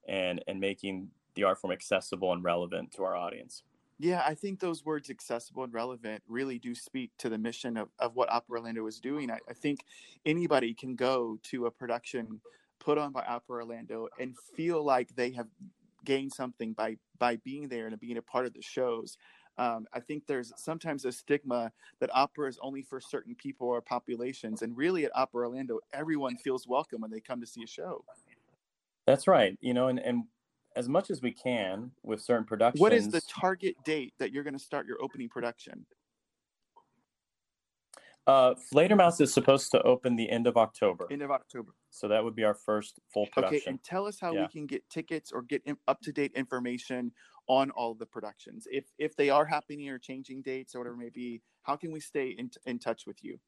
and 0.08 0.42
and 0.46 0.60
making 0.60 1.08
the 1.34 1.44
art 1.44 1.58
form 1.58 1.72
accessible 1.72 2.32
and 2.32 2.42
relevant 2.42 2.90
to 2.92 3.04
our 3.04 3.16
audience. 3.16 3.62
Yeah 3.98 4.22
i 4.26 4.34
think 4.34 4.60
those 4.60 4.84
words 4.84 5.10
accessible 5.10 5.64
and 5.64 5.74
relevant 5.74 6.22
really 6.28 6.58
do 6.58 6.74
speak 6.74 7.10
to 7.18 7.28
the 7.28 7.38
mission 7.38 7.76
of, 7.76 7.88
of 7.98 8.14
what 8.14 8.30
opera 8.30 8.58
orlando 8.60 8.86
is 8.86 9.00
doing. 9.00 9.30
I, 9.30 9.38
I 9.48 9.54
think 9.54 9.84
anybody 10.24 10.74
can 10.74 10.96
go 10.96 11.38
to 11.44 11.66
a 11.66 11.70
production 11.70 12.40
put 12.78 12.98
on 12.98 13.12
by 13.12 13.24
opera 13.24 13.56
orlando 13.56 14.08
and 14.18 14.36
feel 14.56 14.84
like 14.84 15.14
they 15.14 15.30
have 15.32 15.48
gained 16.04 16.32
something 16.32 16.72
by 16.72 16.96
by 17.18 17.36
being 17.36 17.68
there 17.68 17.86
and 17.86 17.98
being 18.00 18.16
a 18.16 18.22
part 18.22 18.46
of 18.46 18.54
the 18.54 18.62
shows 18.62 19.18
um, 19.58 19.86
I 19.92 20.00
think 20.00 20.26
there's 20.26 20.52
sometimes 20.56 21.04
a 21.04 21.12
stigma 21.12 21.72
that 22.00 22.10
opera 22.14 22.48
is 22.48 22.58
only 22.62 22.82
for 22.82 23.00
certain 23.00 23.34
people 23.34 23.68
or 23.68 23.80
populations, 23.80 24.62
and 24.62 24.76
really 24.76 25.04
at 25.04 25.10
Opera 25.14 25.48
Orlando, 25.48 25.80
everyone 25.92 26.36
feels 26.36 26.66
welcome 26.66 27.00
when 27.00 27.10
they 27.10 27.20
come 27.20 27.40
to 27.40 27.46
see 27.46 27.64
a 27.64 27.66
show. 27.66 28.04
That's 29.06 29.26
right. 29.26 29.58
You 29.60 29.74
know, 29.74 29.88
and 29.88 29.98
and 29.98 30.24
as 30.76 30.88
much 30.88 31.10
as 31.10 31.20
we 31.20 31.32
can 31.32 31.90
with 32.04 32.20
certain 32.20 32.44
productions. 32.44 32.80
What 32.80 32.92
is 32.92 33.08
the 33.08 33.20
target 33.22 33.74
date 33.84 34.14
that 34.18 34.32
you're 34.32 34.44
going 34.44 34.54
to 34.56 34.60
start 34.60 34.86
your 34.86 35.02
opening 35.02 35.28
production? 35.28 35.84
Uh, 38.28 38.54
Fledermaus 38.70 39.22
is 39.22 39.32
supposed 39.32 39.70
to 39.70 39.80
open 39.82 40.14
the 40.14 40.28
end 40.28 40.46
of 40.46 40.58
October. 40.58 41.08
End 41.10 41.22
of 41.22 41.30
October. 41.30 41.72
So 41.88 42.08
that 42.08 42.22
would 42.22 42.36
be 42.36 42.44
our 42.44 42.54
first 42.54 43.00
full 43.12 43.26
production. 43.32 43.56
Okay, 43.56 43.70
and 43.70 43.82
tell 43.82 44.06
us 44.06 44.20
how 44.20 44.34
yeah. 44.34 44.42
we 44.42 44.48
can 44.48 44.66
get 44.66 44.88
tickets 44.90 45.32
or 45.32 45.40
get 45.40 45.62
up 45.88 46.02
to 46.02 46.12
date 46.12 46.32
information 46.36 47.10
on 47.48 47.70
all 47.70 47.94
the 47.94 48.04
productions. 48.04 48.68
If 48.70 48.84
if 48.98 49.16
they 49.16 49.30
are 49.30 49.46
happening 49.46 49.88
or 49.88 49.98
changing 49.98 50.42
dates 50.42 50.74
or 50.74 50.80
whatever 50.80 50.96
it 50.96 51.04
may 51.04 51.08
be, 51.08 51.40
how 51.62 51.76
can 51.76 51.90
we 51.90 52.00
stay 52.00 52.28
in, 52.28 52.50
in 52.66 52.78
touch 52.78 53.06
with 53.06 53.24
you? 53.24 53.40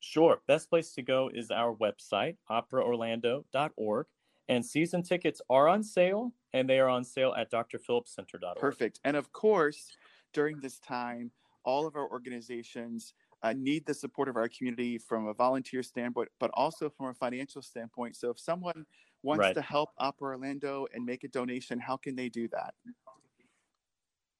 Sure. 0.00 0.42
Best 0.46 0.68
place 0.68 0.92
to 0.92 1.02
go 1.02 1.30
is 1.32 1.50
our 1.50 1.74
website, 1.74 2.36
operaorlando.org. 2.50 4.06
And 4.48 4.66
season 4.66 5.02
tickets 5.02 5.40
are 5.48 5.68
on 5.68 5.82
sale, 5.82 6.32
and 6.52 6.68
they 6.68 6.80
are 6.80 6.88
on 6.88 7.04
sale 7.04 7.32
at 7.34 7.50
drphillipscenter.org. 7.50 8.58
Perfect. 8.58 9.00
And 9.04 9.16
of 9.16 9.32
course, 9.32 9.86
during 10.34 10.60
this 10.60 10.78
time, 10.80 11.30
all 11.64 11.86
of 11.86 11.96
our 11.96 12.08
organizations 12.10 13.14
uh, 13.42 13.52
need 13.56 13.84
the 13.86 13.94
support 13.94 14.28
of 14.28 14.36
our 14.36 14.48
community 14.48 14.98
from 14.98 15.26
a 15.26 15.34
volunteer 15.34 15.82
standpoint, 15.82 16.28
but 16.38 16.50
also 16.54 16.88
from 16.88 17.06
a 17.06 17.14
financial 17.14 17.62
standpoint. 17.62 18.16
So 18.16 18.30
if 18.30 18.38
someone 18.38 18.84
wants 19.22 19.40
right. 19.40 19.54
to 19.54 19.62
help 19.62 19.90
Opera 19.98 20.36
Orlando 20.36 20.86
and 20.94 21.04
make 21.04 21.24
a 21.24 21.28
donation, 21.28 21.78
how 21.78 21.96
can 21.96 22.14
they 22.14 22.28
do 22.28 22.48
that? 22.48 22.74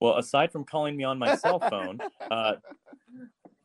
Well, 0.00 0.18
aside 0.18 0.50
from 0.50 0.64
calling 0.64 0.96
me 0.96 1.04
on 1.04 1.18
my 1.18 1.36
cell 1.36 1.60
phone, 1.70 2.00
uh, 2.30 2.54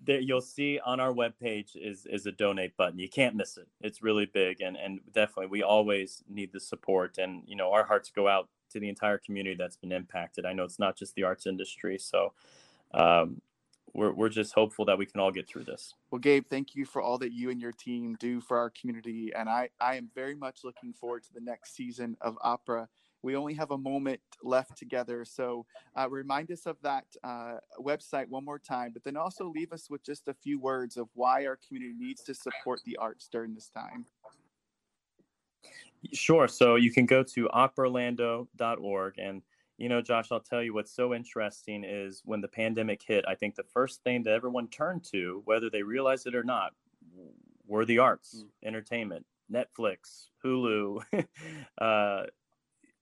there 0.04 0.20
you'll 0.20 0.42
see 0.42 0.80
on 0.86 1.00
our 1.00 1.12
webpage 1.12 1.76
is 1.76 2.06
is 2.06 2.26
a 2.26 2.32
donate 2.32 2.78
button. 2.78 3.00
You 3.00 3.10
can't 3.10 3.36
miss 3.36 3.58
it. 3.58 3.68
It's 3.82 4.02
really 4.02 4.26
big, 4.26 4.62
and 4.62 4.78
and 4.78 5.00
definitely 5.14 5.48
we 5.48 5.64
always 5.64 6.24
need 6.30 6.54
the 6.54 6.60
support, 6.60 7.18
and 7.18 7.44
you 7.48 7.56
know 7.56 7.72
our 7.72 7.84
hearts 7.84 8.12
go 8.16 8.28
out 8.28 8.50
to 8.70 8.80
the 8.80 8.90
entire 8.90 9.18
community 9.18 9.56
that's 9.56 9.78
been 9.78 9.92
impacted. 9.92 10.46
I 10.46 10.54
know 10.54 10.64
it's 10.64 10.80
not 10.80 10.98
just 10.98 11.16
the 11.16 11.24
arts 11.24 11.48
industry, 11.48 11.98
so 11.98 12.34
um, 12.94 13.42
we're, 13.98 14.14
we're 14.14 14.30
just 14.30 14.54
hopeful 14.54 14.86
that 14.86 14.98
we 14.98 15.08
can 15.08 15.20
all 15.20 15.32
get 15.32 15.50
through 15.50 15.64
this. 15.64 15.96
Well, 16.12 16.20
Gabe, 16.20 16.46
thank 16.50 16.76
you 16.76 16.86
for 16.86 17.02
all 17.02 17.18
that 17.18 17.34
you 17.34 17.50
and 17.50 17.60
your 17.60 17.72
team 17.72 18.16
do 18.20 18.40
for 18.40 18.58
our 18.58 18.70
community. 18.70 19.32
And 19.36 19.50
I, 19.50 19.70
I 19.82 19.96
am 19.96 20.10
very 20.14 20.36
much 20.36 20.60
looking 20.64 20.94
forward 20.94 21.24
to 21.24 21.34
the 21.34 21.42
next 21.42 21.76
season 21.76 22.16
of 22.22 22.38
opera. 22.42 22.88
We 23.24 23.36
only 23.36 23.56
have 23.56 23.72
a 23.72 23.78
moment 23.78 24.20
left 24.44 24.78
together. 24.78 25.26
So 25.26 25.66
uh, 25.98 26.08
remind 26.12 26.52
us 26.52 26.68
of 26.68 26.78
that 26.84 27.06
uh, 27.24 27.56
website 27.80 28.30
one 28.30 28.46
more 28.46 28.60
time, 28.60 28.92
but 28.94 29.04
then 29.04 29.18
also 29.18 29.48
leave 29.50 29.74
us 29.74 29.90
with 29.90 30.04
just 30.06 30.28
a 30.28 30.34
few 30.36 30.60
words 30.60 30.96
of 30.96 31.10
why 31.16 31.48
our 31.48 31.58
community 31.68 31.96
needs 31.98 32.22
to 32.26 32.36
support 32.36 32.82
the 32.86 32.98
arts 32.98 33.28
during 33.32 33.56
this 33.56 33.70
time. 33.70 34.06
Sure. 36.14 36.48
So 36.48 36.76
you 36.76 36.92
can 36.92 37.08
go 37.08 37.24
to 37.24 37.50
operaorlando.org 37.52 39.18
and 39.18 39.42
You 39.78 39.90
know, 39.90 40.02
Josh, 40.02 40.32
I'll 40.32 40.40
tell 40.40 40.64
you 40.64 40.74
what's 40.74 40.96
so 40.96 41.14
interesting 41.14 41.84
is 41.84 42.22
when 42.26 42.42
the 42.42 42.48
pandemic 42.48 43.02
hit, 43.06 43.26
I 43.28 43.36
think 43.36 43.56
the 43.56 43.64
first 43.64 44.04
thing 44.04 44.24
that 44.24 44.34
everyone 44.34 44.68
turned 44.70 45.04
to, 45.12 45.44
whether 45.46 45.70
they 45.70 45.84
realized 45.84 46.26
it 46.26 46.36
or 46.36 46.44
not, 46.44 46.74
were 47.68 47.86
the 47.86 48.00
arts, 48.00 48.44
mm. 48.44 48.68
entertainment, 48.68 49.26
Netflix, 49.52 50.30
Hulu. 50.44 51.04
uh, 51.78 52.24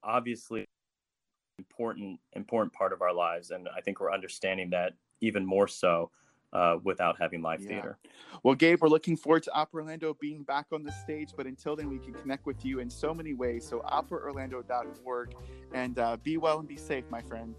obviously, 0.04 0.66
important 1.58 2.20
important 2.34 2.74
part 2.74 2.92
of 2.92 3.02
our 3.02 3.14
lives, 3.14 3.52
and 3.52 3.70
I 3.76 3.82
think 3.82 4.00
we're 4.00 4.14
understanding 4.14 4.72
that 4.72 4.94
even 5.22 5.46
more 5.46 5.68
so 5.68 6.12
uh, 6.56 6.78
without 6.84 7.18
having 7.20 7.42
live 7.42 7.62
yeah. 7.62 7.68
theater. 7.68 7.98
Well, 8.44 8.56
Gabe, 8.56 8.82
we're 8.82 8.88
looking 8.88 9.18
forward 9.18 9.44
to 9.44 9.54
Opera 9.54 9.82
Orlando 9.82 10.16
being 10.20 10.44
back 10.44 10.68
on 10.72 10.84
the 10.84 10.92
stage, 10.92 11.32
but 11.36 11.46
until 11.46 11.76
then, 11.76 11.90
we 11.90 12.00
can 12.00 12.14
connect 12.14 12.46
with 12.46 12.64
you 12.64 12.80
in 12.80 12.90
so 12.90 13.14
many 13.14 13.34
ways. 13.34 13.68
So, 13.68 13.82
operaorlando.org, 13.82 15.36
and 15.74 16.00
uh, 16.00 16.18
be 16.18 16.38
well 16.38 16.60
and 16.60 16.68
be 16.68 16.78
safe, 16.78 17.04
my 17.10 17.22
friend. 17.22 17.54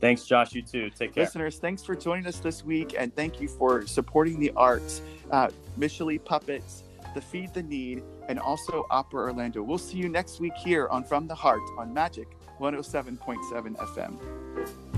Thanks, 0.00 0.24
Josh. 0.24 0.52
You 0.52 0.62
too. 0.62 0.90
Take 0.90 1.14
care. 1.14 1.24
Listeners, 1.24 1.58
thanks 1.58 1.82
for 1.82 1.94
joining 1.94 2.26
us 2.26 2.38
this 2.38 2.64
week, 2.64 2.94
and 2.98 3.14
thank 3.14 3.40
you 3.40 3.48
for 3.48 3.86
supporting 3.86 4.38
the 4.38 4.50
arts, 4.56 5.00
uh, 5.30 5.48
Puppets, 6.24 6.84
the 7.14 7.20
Feed 7.20 7.54
the 7.54 7.62
Need, 7.62 8.02
and 8.28 8.38
also 8.38 8.84
Opera 8.90 9.22
Orlando. 9.22 9.62
We'll 9.62 9.78
see 9.78 9.96
you 9.96 10.08
next 10.08 10.40
week 10.40 10.54
here 10.56 10.88
on 10.88 11.04
From 11.04 11.26
the 11.26 11.34
Heart 11.34 11.62
on 11.78 11.94
Magic 11.94 12.28
107.7 12.60 13.76
FM. 13.76 14.91